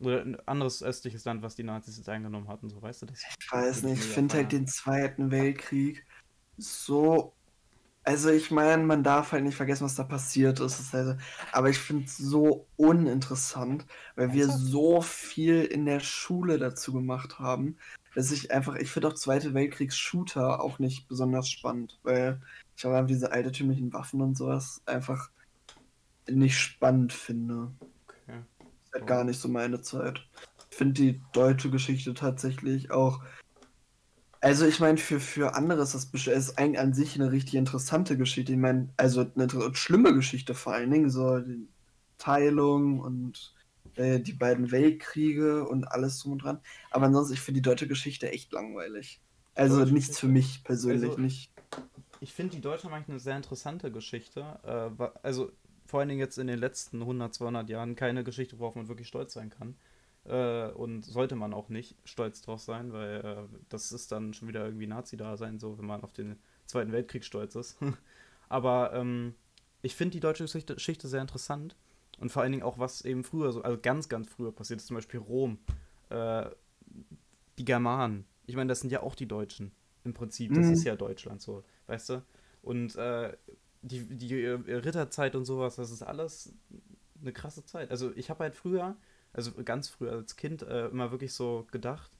Oder 0.00 0.22
ein 0.22 0.36
anderes 0.48 0.82
östliches 0.82 1.24
Land, 1.24 1.42
was 1.42 1.54
die 1.54 1.62
Nazis 1.62 1.96
jetzt 1.98 2.08
eingenommen 2.08 2.48
hatten, 2.48 2.68
so 2.68 2.82
weißt 2.82 3.02
du 3.02 3.06
das? 3.06 3.22
Ich 3.38 3.52
weiß 3.52 3.82
nicht, 3.84 4.04
ich 4.04 4.10
finde 4.10 4.34
halt 4.34 4.52
den 4.52 4.66
Zweiten 4.66 5.30
Weltkrieg 5.30 6.04
so. 6.56 7.33
Also 8.06 8.28
ich 8.28 8.50
meine, 8.50 8.82
man 8.82 9.02
darf 9.02 9.32
halt 9.32 9.44
nicht 9.44 9.56
vergessen, 9.56 9.84
was 9.84 9.94
da 9.94 10.04
passiert 10.04 10.60
ist. 10.60 10.92
Halt, 10.92 11.18
aber 11.52 11.70
ich 11.70 11.78
finde 11.78 12.04
es 12.04 12.18
so 12.18 12.66
uninteressant, 12.76 13.86
weil 14.14 14.34
wir 14.34 14.48
so 14.48 15.00
viel 15.00 15.64
in 15.64 15.86
der 15.86 16.00
Schule 16.00 16.58
dazu 16.58 16.92
gemacht 16.92 17.38
haben, 17.38 17.78
dass 18.14 18.30
ich 18.30 18.52
einfach, 18.52 18.76
ich 18.76 18.90
finde 18.90 19.08
auch 19.08 19.14
Zweite 19.14 19.54
Weltkriegs-Shooter 19.54 20.60
auch 20.62 20.78
nicht 20.78 21.08
besonders 21.08 21.48
spannend, 21.48 21.98
weil 22.02 22.42
ich 22.76 22.84
einfach 22.84 23.06
diese 23.06 23.32
altertümlichen 23.32 23.92
Waffen 23.94 24.20
und 24.20 24.36
sowas 24.36 24.82
einfach 24.84 25.30
nicht 26.28 26.58
spannend 26.58 27.12
finde. 27.12 27.72
Okay. 28.06 28.38
ist 28.84 28.94
halt 28.94 29.06
gar 29.06 29.24
nicht 29.24 29.40
so 29.40 29.48
meine 29.48 29.80
Zeit. 29.80 30.26
Ich 30.70 30.76
finde 30.76 30.94
die 30.94 31.22
deutsche 31.32 31.70
Geschichte 31.70 32.12
tatsächlich 32.12 32.90
auch. 32.90 33.22
Also 34.44 34.66
ich 34.66 34.78
meine, 34.78 34.98
für, 34.98 35.20
für 35.20 35.54
andere 35.54 35.80
ist 35.82 35.94
das 35.94 36.04
ist 36.26 36.58
eigentlich 36.58 36.78
an 36.78 36.92
sich 36.92 37.14
eine 37.14 37.32
richtig 37.32 37.54
interessante 37.54 38.18
Geschichte. 38.18 38.52
Ich 38.52 38.58
meine, 38.58 38.90
also 38.98 39.24
eine 39.34 39.48
schlimme 39.74 40.12
Geschichte 40.12 40.52
vor 40.54 40.74
allen 40.74 40.90
Dingen, 40.90 41.08
so 41.08 41.38
die 41.38 41.66
Teilung 42.18 43.00
und 43.00 43.54
äh, 43.94 44.20
die 44.20 44.34
beiden 44.34 44.70
Weltkriege 44.70 45.66
und 45.66 45.84
alles 45.86 46.18
drum 46.18 46.32
und 46.32 46.42
dran. 46.42 46.60
Aber 46.90 47.06
ansonsten, 47.06 47.32
ich 47.32 47.40
finde 47.40 47.62
die 47.62 47.70
deutsche 47.70 47.88
Geschichte 47.88 48.30
echt 48.32 48.52
langweilig. 48.52 49.18
Also 49.54 49.78
Deutsche 49.78 49.94
nichts 49.94 50.20
für 50.20 50.28
mich 50.28 50.62
persönlich 50.62 51.08
Also- 51.08 51.22
nicht. 51.22 51.50
Ich 52.20 52.34
finde, 52.34 52.56
die 52.56 52.60
haben 52.84 52.94
eigentlich 52.94 53.08
eine 53.08 53.20
sehr 53.20 53.38
interessante 53.38 53.90
Geschichte. 53.90 54.58
Äh, 54.62 55.08
also 55.22 55.52
vor 55.86 56.00
allen 56.00 56.10
Dingen 56.10 56.20
jetzt 56.20 56.36
in 56.36 56.48
den 56.48 56.58
letzten 56.58 57.00
100, 57.00 57.32
200 57.32 57.70
Jahren 57.70 57.96
keine 57.96 58.24
Geschichte, 58.24 58.58
worauf 58.58 58.74
man 58.74 58.88
wirklich 58.88 59.08
stolz 59.08 59.32
sein 59.32 59.48
kann. 59.48 59.74
Äh, 60.24 60.68
und 60.70 61.04
sollte 61.04 61.36
man 61.36 61.52
auch 61.52 61.68
nicht 61.68 61.96
stolz 62.04 62.40
drauf 62.42 62.60
sein, 62.60 62.92
weil 62.92 63.20
äh, 63.24 63.56
das 63.68 63.92
ist 63.92 64.10
dann 64.10 64.32
schon 64.32 64.48
wieder 64.48 64.64
irgendwie 64.64 64.86
Nazi-Dasein, 64.86 65.58
so 65.58 65.78
wenn 65.78 65.86
man 65.86 66.02
auf 66.02 66.12
den 66.12 66.38
Zweiten 66.66 66.92
Weltkrieg 66.92 67.24
stolz 67.24 67.54
ist. 67.56 67.76
Aber 68.48 68.92
ähm, 68.94 69.34
ich 69.82 69.94
finde 69.94 70.12
die 70.12 70.20
deutsche 70.20 70.44
Geschichte, 70.44 70.74
Geschichte 70.74 71.08
sehr 71.08 71.20
interessant. 71.20 71.76
Und 72.20 72.30
vor 72.30 72.42
allen 72.42 72.52
Dingen 72.52 72.62
auch, 72.62 72.78
was 72.78 73.02
eben 73.02 73.24
früher, 73.24 73.52
so, 73.52 73.62
also 73.62 73.78
ganz, 73.80 74.08
ganz 74.08 74.28
früher 74.28 74.52
passiert 74.52 74.80
ist, 74.80 74.86
zum 74.86 74.94
Beispiel 74.96 75.20
Rom, 75.20 75.58
äh, 76.10 76.46
die 77.58 77.64
Germanen. 77.64 78.24
Ich 78.46 78.56
meine, 78.56 78.68
das 78.68 78.80
sind 78.80 78.90
ja 78.90 79.02
auch 79.02 79.14
die 79.14 79.26
Deutschen 79.26 79.72
im 80.04 80.14
Prinzip. 80.14 80.54
Das 80.54 80.66
Mhm. 80.66 80.72
ist 80.72 80.84
ja 80.84 80.96
Deutschland 80.96 81.42
so, 81.42 81.64
weißt 81.86 82.10
du? 82.10 82.22
Und 82.62 82.96
äh, 82.96 83.36
die, 83.82 84.04
die 84.06 84.42
äh, 84.42 84.52
Ritterzeit 84.74 85.34
und 85.34 85.44
sowas, 85.44 85.76
das 85.76 85.90
ist 85.90 86.02
alles 86.02 86.54
eine 87.20 87.32
krasse 87.32 87.64
Zeit. 87.64 87.90
Also 87.90 88.12
ich 88.14 88.30
habe 88.30 88.44
halt 88.44 88.54
früher, 88.54 88.96
also 89.34 89.52
ganz 89.64 89.88
früher 89.90 90.12
als 90.12 90.36
Kind, 90.36 90.62
äh, 90.62 90.88
immer 90.88 91.10
wirklich 91.12 91.34
so 91.34 91.66
gedacht, 91.72 92.10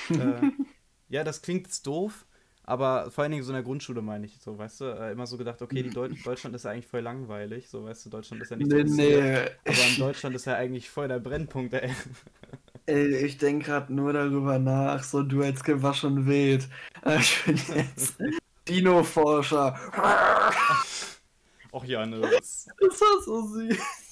äh, 0.10 0.42
ja, 1.08 1.24
das 1.24 1.42
klingt 1.42 1.66
jetzt 1.66 1.86
doof, 1.86 2.26
aber 2.64 3.10
vor 3.10 3.22
allen 3.22 3.32
Dingen 3.32 3.44
so 3.44 3.50
in 3.50 3.54
der 3.54 3.62
Grundschule 3.62 4.02
meine 4.02 4.26
ich 4.26 4.38
so, 4.40 4.58
weißt 4.58 4.80
du, 4.82 4.84
äh, 4.86 5.12
immer 5.12 5.26
so 5.26 5.36
gedacht, 5.38 5.62
okay, 5.62 5.82
die 5.82 5.90
Deu 5.90 6.08
Deutschland 6.24 6.56
ist 6.56 6.64
ja 6.64 6.72
eigentlich 6.72 6.86
voll 6.86 7.00
langweilig, 7.00 7.68
so, 7.68 7.84
weißt 7.84 8.06
du, 8.06 8.10
Deutschland 8.10 8.42
ist 8.42 8.50
ja 8.50 8.56
nicht 8.56 8.70
Nee, 8.70 8.84
nee. 8.84 9.48
aber 9.64 9.86
in 9.88 9.96
Deutschland 9.98 10.36
ist 10.36 10.46
ja 10.46 10.56
eigentlich 10.56 10.90
voll 10.90 11.08
der 11.08 11.20
Brennpunkt, 11.20 11.74
ey. 11.74 11.92
Ey, 12.86 13.16
ich 13.24 13.38
denke 13.38 13.66
gerade 13.66 13.94
nur 13.94 14.12
darüber 14.12 14.58
nach, 14.58 15.02
so 15.02 15.22
du 15.22 15.42
als 15.42 15.62
schon 15.98 16.26
wild. 16.26 16.68
Ich 17.18 17.44
bin 17.44 17.56
jetzt 17.74 18.16
Dino-Forscher. 18.68 19.78
Och 21.72 21.84
ja, 21.84 22.06
ne. 22.06 22.20
Das, 22.20 22.68
Das 22.78 23.00
war 23.00 23.22
so 23.22 23.46
süß. 23.48 24.03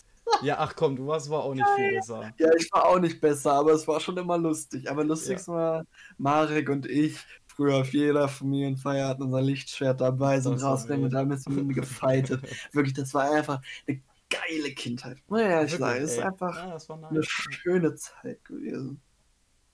Ja, 0.42 0.58
ach 0.58 0.74
komm, 0.74 0.96
du 0.96 1.06
warst 1.06 1.28
aber 1.28 1.44
auch 1.44 1.54
nicht 1.54 1.68
viel 1.76 1.96
besser. 1.96 2.32
Ja, 2.38 2.48
ich 2.56 2.70
war 2.72 2.86
auch 2.86 2.98
nicht 2.98 3.20
besser, 3.20 3.52
aber 3.52 3.72
es 3.72 3.86
war 3.86 4.00
schon 4.00 4.16
immer 4.16 4.38
lustig. 4.38 4.90
Aber 4.90 5.04
lustig 5.04 5.46
war 5.48 5.84
Marek 6.18 6.68
und 6.68 6.86
ich. 6.86 7.18
Früher 7.46 7.76
auf 7.76 7.92
jeder 7.92 8.28
Familienfeier 8.28 9.08
hatten 9.08 9.24
unser 9.24 9.42
Lichtschwert 9.42 10.00
dabei, 10.00 10.40
sind 10.40 10.62
war 10.62 10.70
rausgegangen 10.70 11.04
und 11.04 11.14
haben 11.14 11.30
jetzt 11.30 11.48
mit 11.50 11.74
gefightet. 11.74 12.40
Wirklich, 12.72 12.94
das 12.94 13.12
war 13.12 13.30
einfach 13.30 13.60
eine 13.86 14.00
geile 14.30 14.72
Kindheit. 14.74 15.18
Muss 15.28 15.42
ich 15.42 15.76
sagen, 15.76 16.02
es 16.02 16.12
ist 16.12 16.18
einfach 16.20 16.56
Ja, 16.56 16.70
das 16.70 16.88
war 16.88 16.96
nice. 16.96 17.10
eine 17.10 17.22
schöne 17.22 17.94
Zeit 17.94 18.42
gewesen. 18.44 19.02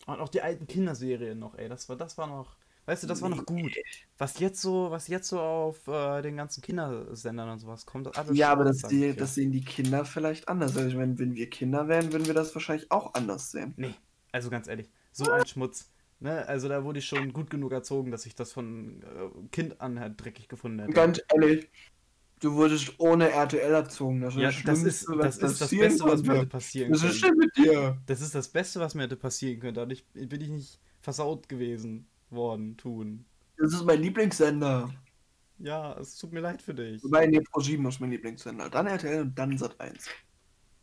Und 0.07 0.21
auch 0.21 0.29
die 0.29 0.43
alten 0.43 0.67
Kinderserien 0.67 1.39
noch, 1.39 1.57
ey, 1.57 1.69
das 1.69 1.89
war, 1.89 1.97
das 1.97 2.19
war 2.19 2.27
noch, 2.27 2.57
weißt 2.89 3.03
du, 3.03 3.07
das 3.07 3.21
war 3.21 3.29
noch 3.29 3.45
gut. 3.45 3.77
Was 4.17 4.39
jetzt 4.39 4.63
so, 4.63 4.91
was 4.91 5.09
jetzt 5.09 5.29
so 5.29 5.39
auf 5.39 5.87
äh, 5.87 6.23
den 6.23 6.37
ganzen 6.37 6.63
Kindersendern 6.63 7.51
und 7.51 7.59
sowas 7.59 7.85
kommt, 7.85 8.07
das 8.07 8.17
alles 8.17 8.37
Ja, 8.37 8.51
aber 8.51 8.65
das, 8.65 8.79
die, 8.83 9.15
das 9.15 9.35
sehen 9.35 9.53
die 9.53 9.61
Kinder 9.61 10.05
vielleicht 10.05 10.49
anders. 10.49 10.77
Also 10.77 10.89
ich 10.89 10.97
meine, 10.97 11.19
wenn 11.19 11.35
wir 11.35 11.51
Kinder 11.51 11.87
wären, 11.87 12.13
würden 12.13 12.27
wir 12.27 12.35
das 12.35 12.55
wahrscheinlich 12.55 12.91
auch 12.91 13.15
anders 13.15 13.51
sehen. 13.51 13.75
Nee, 13.77 13.95
also 14.33 14.49
ganz 14.49 14.69
ehrlich, 14.69 14.89
so 15.13 15.31
ein 15.31 15.47
Schmutz. 15.47 15.93
Ne? 16.21 16.49
Also 16.49 16.69
da 16.69 16.83
wurde 16.83 16.99
ich 16.99 17.07
schon 17.07 17.33
gut 17.33 17.51
genug 17.51 17.73
erzogen, 17.73 18.11
dass 18.11 18.25
ich 18.27 18.35
das 18.35 18.53
von 18.53 19.03
äh, 19.03 19.49
Kind 19.53 19.81
an 19.81 20.01
halt 20.01 20.23
dreckig 20.23 20.49
gefunden 20.49 20.81
hätte. 20.81 20.93
Ganz 20.93 21.21
ehrlich, 21.33 21.69
du 22.41 22.55
wurdest 22.55 22.95
ohne 22.99 23.31
RTL 23.31 23.71
erzogen. 23.71 24.23
Das 24.23 24.35
ist 24.35 24.41
ja, 24.41 24.51
das 24.51 24.63
das 24.65 24.83
ist, 24.83 25.07
das, 25.09 25.39
ist 25.39 25.61
das 25.61 25.71
Beste, 25.71 26.05
was 26.05 26.23
mir 26.23 26.35
hätte 26.39 26.47
passieren 26.47 26.91
Was 26.91 27.05
ist 27.05 27.23
können. 27.23 27.39
denn 27.39 27.51
mit 27.55 27.57
dir? 27.57 27.99
Das 28.07 28.23
ist 28.23 28.35
das 28.35 28.49
Beste, 28.49 28.81
was 28.81 28.95
mir 28.95 29.03
hätte 29.03 29.17
passieren 29.17 29.61
können. 29.61 29.75
Dadurch 29.75 30.07
bin 30.07 30.41
ich 30.41 30.49
nicht 30.49 30.81
versaut 31.01 31.49
gewesen 31.49 32.09
worden, 32.31 32.77
tun. 32.77 33.25
Das 33.57 33.73
ist 33.73 33.85
mein 33.85 34.01
Lieblingssender. 34.01 34.91
Ja, 35.59 35.99
es 35.99 36.17
tut 36.17 36.33
mir 36.33 36.41
leid 36.41 36.63
für 36.63 36.75
dich. 36.75 37.03
Wobei, 37.03 37.27
nee, 37.27 37.39
Pro7 37.41 37.89
ist 37.89 38.01
mein 38.01 38.11
Lieblingssender. 38.11 38.71
Dann 38.71 38.87
RTL 38.87 39.23
und 39.23 39.37
dann 39.39 39.57
Sat1. 39.57 40.09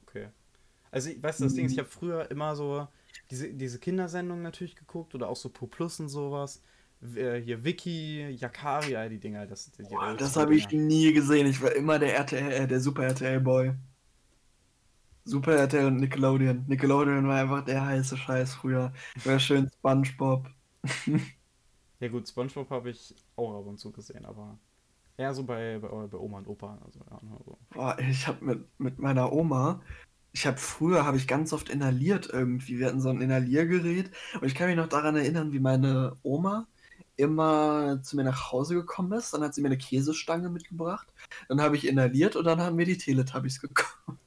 Okay. 0.05 0.27
Also, 0.91 1.09
ich- 1.09 1.21
weißt 1.23 1.39
du, 1.39 1.43
das 1.45 1.53
Ding 1.53 1.65
ist, 1.65 1.71
ich 1.73 1.79
habe 1.79 1.87
früher 1.87 2.29
immer 2.29 2.55
so 2.55 2.87
diese, 3.31 3.53
diese 3.53 3.79
Kindersendungen 3.79 4.43
natürlich 4.43 4.75
geguckt 4.75 5.15
oder 5.15 5.29
auch 5.29 5.35
so 5.37 5.49
Pro 5.49 5.67
Plus 5.67 5.99
und 5.99 6.09
sowas. 6.09 6.61
Äh, 7.15 7.39
Hier 7.41 7.63
Wiki, 7.63 8.27
Yakari, 8.31 8.95
all 8.95 9.09
die 9.09 9.19
Dinger. 9.19 9.45
Das, 9.45 9.71
die, 9.71 9.83
Boah, 9.83 10.15
das 10.15 10.35
habe 10.35 10.55
ich 10.55 10.69
nie 10.71 11.13
gesehen. 11.13 11.47
Ich 11.47 11.61
war 11.61 11.71
immer 11.73 11.97
der 11.99 12.15
RTL, 12.15 12.51
äh, 12.51 12.67
der 12.67 12.79
Super 12.81 13.05
RTL-Boy. 13.05 13.73
Super 15.23 15.55
RTL 15.55 15.85
und 15.87 15.97
Nickelodeon. 15.97 16.65
Nickelodeon 16.67 17.27
war 17.27 17.41
einfach 17.41 17.65
der 17.65 17.85
heiße 17.85 18.15
Scheiß 18.17 18.55
früher. 18.55 18.93
War 19.23 19.39
schön 19.39 19.69
SpongeBob. 19.69 20.47
Ja, 21.99 22.07
gut, 22.09 22.27
Spongebob 22.27 22.69
habe 22.69 22.89
ich 22.89 23.15
auch 23.35 23.59
ab 23.59 23.65
und 23.65 23.79
zu 23.79 23.91
gesehen, 23.91 24.25
aber 24.25 24.57
eher 25.17 25.33
so 25.33 25.43
bei, 25.43 25.79
bei, 25.79 25.87
bei 25.87 26.17
Oma 26.17 26.39
und 26.39 26.47
Opa. 26.47 26.77
Also, 26.85 26.99
ja, 27.09 27.19
ne, 27.21 27.37
so. 27.45 27.57
Boah, 27.69 27.97
ich 27.99 28.27
habe 28.27 28.43
mit, 28.43 28.79
mit 28.79 28.99
meiner 28.99 29.31
Oma, 29.31 29.81
ich 30.33 30.45
habe 30.45 30.57
früher, 30.57 31.05
habe 31.05 31.17
ich 31.17 31.27
ganz 31.27 31.53
oft 31.53 31.69
inhaliert 31.69 32.29
irgendwie. 32.31 32.79
Wir 32.79 32.87
hatten 32.87 32.99
so 33.01 33.09
ein 33.09 33.21
Inhaliergerät 33.21 34.11
und 34.39 34.45
ich 34.45 34.55
kann 34.55 34.67
mich 34.67 34.75
noch 34.75 34.89
daran 34.89 35.15
erinnern, 35.15 35.53
wie 35.53 35.59
meine 35.59 36.17
Oma 36.23 36.67
immer 37.15 38.01
zu 38.03 38.17
mir 38.17 38.25
nach 38.25 38.51
Hause 38.51 38.75
gekommen 38.75 39.13
ist. 39.13 39.33
Dann 39.33 39.41
hat 39.41 39.53
sie 39.53 39.61
mir 39.61 39.69
eine 39.69 39.77
Käsestange 39.77 40.49
mitgebracht. 40.49 41.07
Dann 41.47 41.61
habe 41.61 41.77
ich 41.77 41.87
inhaliert 41.87 42.35
und 42.35 42.43
dann 42.45 42.59
haben 42.59 42.77
wir 42.77 42.85
die 42.85 42.97
Teletubbies 42.97 43.61
geguckt. 43.61 44.19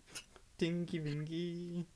Dinky 0.61 1.05
Winky. 1.05 1.87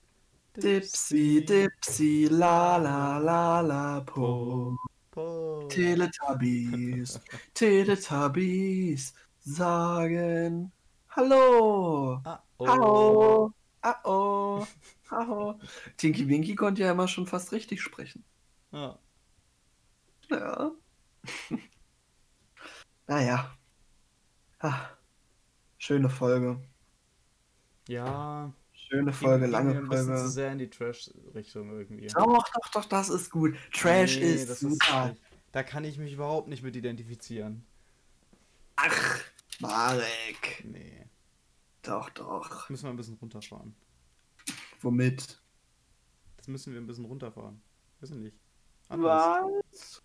Dipsy, 0.55 1.43
Dipsy, 1.47 2.29
la 2.31 2.77
la 2.77 3.17
la 3.17 3.61
la 3.63 4.01
po. 4.01 4.77
Po. 5.13 5.69
Teletubbies, 5.69 7.21
Teletubbies 7.55 9.13
sagen 9.41 10.73
Hallo. 11.15 12.23
Ah, 12.25 12.43
oh. 12.57 12.67
Hallo. 12.67 13.55
Ah 13.83 14.01
oh. 14.05 14.67
Hallo. 15.11 15.61
Tinky 15.99 16.27
Winky 16.27 16.55
konnte 16.55 16.83
ja 16.83 16.93
immer 16.93 17.07
schon 17.07 17.27
fast 17.27 17.53
richtig 17.53 17.83
sprechen. 17.83 18.25
Ja. 18.71 18.99
Ja. 20.31 20.73
naja. 23.07 23.55
Ah. 24.61 24.89
Schöne 25.77 26.09
Folge. 26.09 26.59
ja. 27.89 28.51
Schöne 28.93 29.13
Folge, 29.15 29.47
lange 29.47 29.73
mir 29.73 29.79
ein 29.81 29.89
bisschen 29.89 30.05
zu 30.07 30.13
Folge. 30.13 30.29
sehr 30.29 30.53
in 30.53 30.59
die 30.59 30.69
Trash-Richtung 30.69 31.71
irgendwie. 31.71 32.09
Doch, 32.09 32.47
doch, 32.51 32.69
doch, 32.75 32.85
das 32.85 33.09
ist 33.09 33.31
gut. 33.31 33.57
Trash 33.73 34.17
Nee, 34.19 34.35
ist 34.35 34.51
das 34.51 34.61
super. 34.61 35.09
nicht- 35.09 35.23
da 35.53 35.63
kann 35.63 35.85
ich 35.85 35.97
mich 35.99 36.13
überhaupt 36.13 36.49
nicht 36.49 36.63
mit 36.63 36.77
identifizieren. 36.77 37.65
Ach, 38.77 39.21
Marek. 39.61 40.63
Nee. 40.65 41.07
Doch, 41.81 42.11
doch. 42.11 42.69
Müssen 42.69 42.85
wir 42.85 42.91
ein 42.91 42.97
bisschen 42.97 43.17
runterfahren. 43.17 43.75
Womit? 44.83 45.41
Das 46.37 46.49
müssen 46.49 46.75
wir 46.75 46.81
ein 46.81 46.87
bisschen 46.87 47.07
runterfahren. 47.07 47.63
Ich 48.03 48.11
nicht. 48.11 48.37
Anders. 48.91 49.43
Was? 49.71 50.03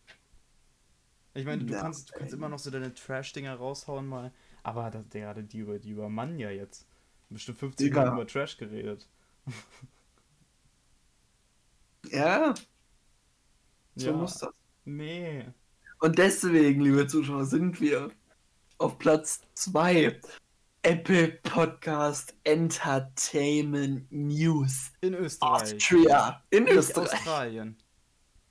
Ich 1.33 1.45
meine, 1.45 1.65
du 1.65 1.73
Ja, 1.73 1.81
kannst, 1.81 2.09
du 2.09 2.19
kannst 2.19 2.33
immer 2.33 2.47
noch 2.47 2.59
so 2.59 2.71
deine 2.71 2.93
Trash-Dinger 2.93 3.55
raushauen 3.55 4.07
mal. 4.07 4.31
Aber 4.63 4.89
das, 4.91 5.07
der, 5.09 5.33
die, 5.33 5.57
über, 5.59 5.77
die 5.77 5.89
übermannen 5.91 6.39
ja 6.39 6.49
jetzt. 6.51 6.88
Bestimmt 7.30 7.59
50 7.59 7.86
Digga. 7.88 7.99
Minuten 8.01 8.17
über 8.21 8.28
Trash 8.28 8.57
geredet. 8.57 9.07
Ja, 12.09 12.53
So 13.95 14.07
Ja. 14.07 14.13
muss 14.13 14.38
das. 14.38 14.51
Nee. 14.86 15.45
Und 15.99 16.17
deswegen, 16.17 16.82
liebe 16.82 17.07
Zuschauer, 17.07 17.45
sind 17.45 17.82
wir 17.82 18.11
auf 18.78 18.97
Platz 18.99 19.41
2. 19.55 20.19
Apple 20.84 21.30
Podcast 21.43 22.36
Entertainment 22.45 24.09
News. 24.11 24.91
In 25.01 25.15
Österreich. 25.15 25.73
Austria. 25.73 26.43
In 26.51 26.63
Nicht 26.63 26.75
Österreich. 26.75 27.11
Australien. 27.13 27.78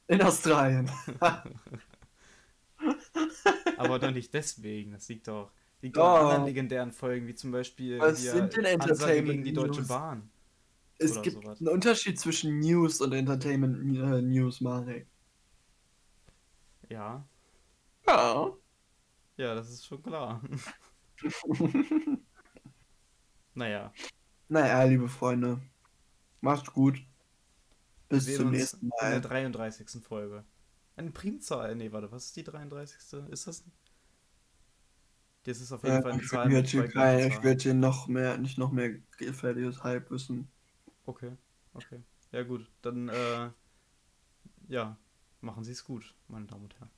In 0.09 0.21
Australien. 0.23 0.91
Aber 3.79 3.99
doch 3.99 4.11
nicht 4.11 4.35
deswegen. 4.35 4.93
Das 4.93 5.09
liegt 5.09 5.29
doch. 5.29 5.51
Liegt 5.87 5.99
Oh. 5.99 6.03
anderen 6.03 6.45
legendären 6.47 6.91
Folgen, 6.91 7.29
wie 7.29 7.35
zum 7.37 7.53
Beispiel 7.53 8.01
Was 8.01 8.19
hier 8.21 8.33
sind 8.33 8.57
denn 8.57 8.67
Ansage 8.67 8.83
Entertainment 8.83 9.29
gegen 9.29 9.45
die 9.45 9.53
Deutsche 9.53 9.81
News? 9.83 9.89
Bahn. 9.89 10.31
Es 10.99 11.23
gibt 11.23 11.37
sowas. 11.45 11.61
einen 11.61 11.69
Unterschied 11.69 12.19
zwischen 12.19 12.59
News 12.59 13.01
und 13.01 13.13
Entertainment 13.13 13.97
äh, 13.97 14.21
News, 14.21 14.61
Marek. 14.61 15.07
Ja. 16.89 17.25
Ja. 18.05 18.51
Ja, 19.37 19.55
das 19.55 19.71
ist 19.71 19.87
schon 19.87 20.03
klar. 20.03 20.43
naja. 23.55 23.93
naja, 24.49 24.83
liebe 24.83 25.09
Freunde. 25.09 25.61
Macht's 26.41 26.73
gut. 26.73 26.99
Bis 28.09 28.35
zum 28.35 28.51
nächsten 28.51 28.87
in 28.87 28.93
der 29.01 29.11
Mal. 29.11 29.21
33. 29.21 30.03
Folge. 30.03 30.45
Eine 30.97 31.13
Primzahl. 31.13 31.77
Nee, 31.77 31.93
warte, 31.93 32.11
was 32.11 32.25
ist 32.25 32.37
die 32.37 32.43
33.? 32.43 32.97
Ist 33.31 33.47
das? 33.47 33.65
Das 35.47 35.63
ist 35.63 35.73
auf 35.73 35.83
jeden 35.85 35.99
Ja, 35.99 36.03
Fall 36.03 36.13
eine 36.13 36.21
ich 36.21 36.31
Zahl 36.31 36.51
würde 36.51 36.69
großen 36.93 37.19
ich 37.29 37.43
Zahlen. 37.43 37.43
würd 37.43 37.63
hier 37.63 37.73
noch 37.75 38.09
mehr, 38.09 38.37
nicht 38.39 38.59
noch 38.59 38.71
mehr 38.73 38.91
gefährliches 39.19 39.83
Hype 39.85 40.11
wissen. 40.11 40.53
Okay, 41.09 41.31
okay. 41.75 42.03
Ja 42.33 42.43
gut, 42.43 42.71
dann 42.83 43.09
äh, 43.09 43.51
ja, 44.69 44.97
machen 45.41 45.65
Sie 45.65 45.73
es 45.73 45.85
gut, 45.85 46.15
meine 46.29 46.47
Damen 46.47 46.65
und 46.65 46.79
Herren. 46.79 46.91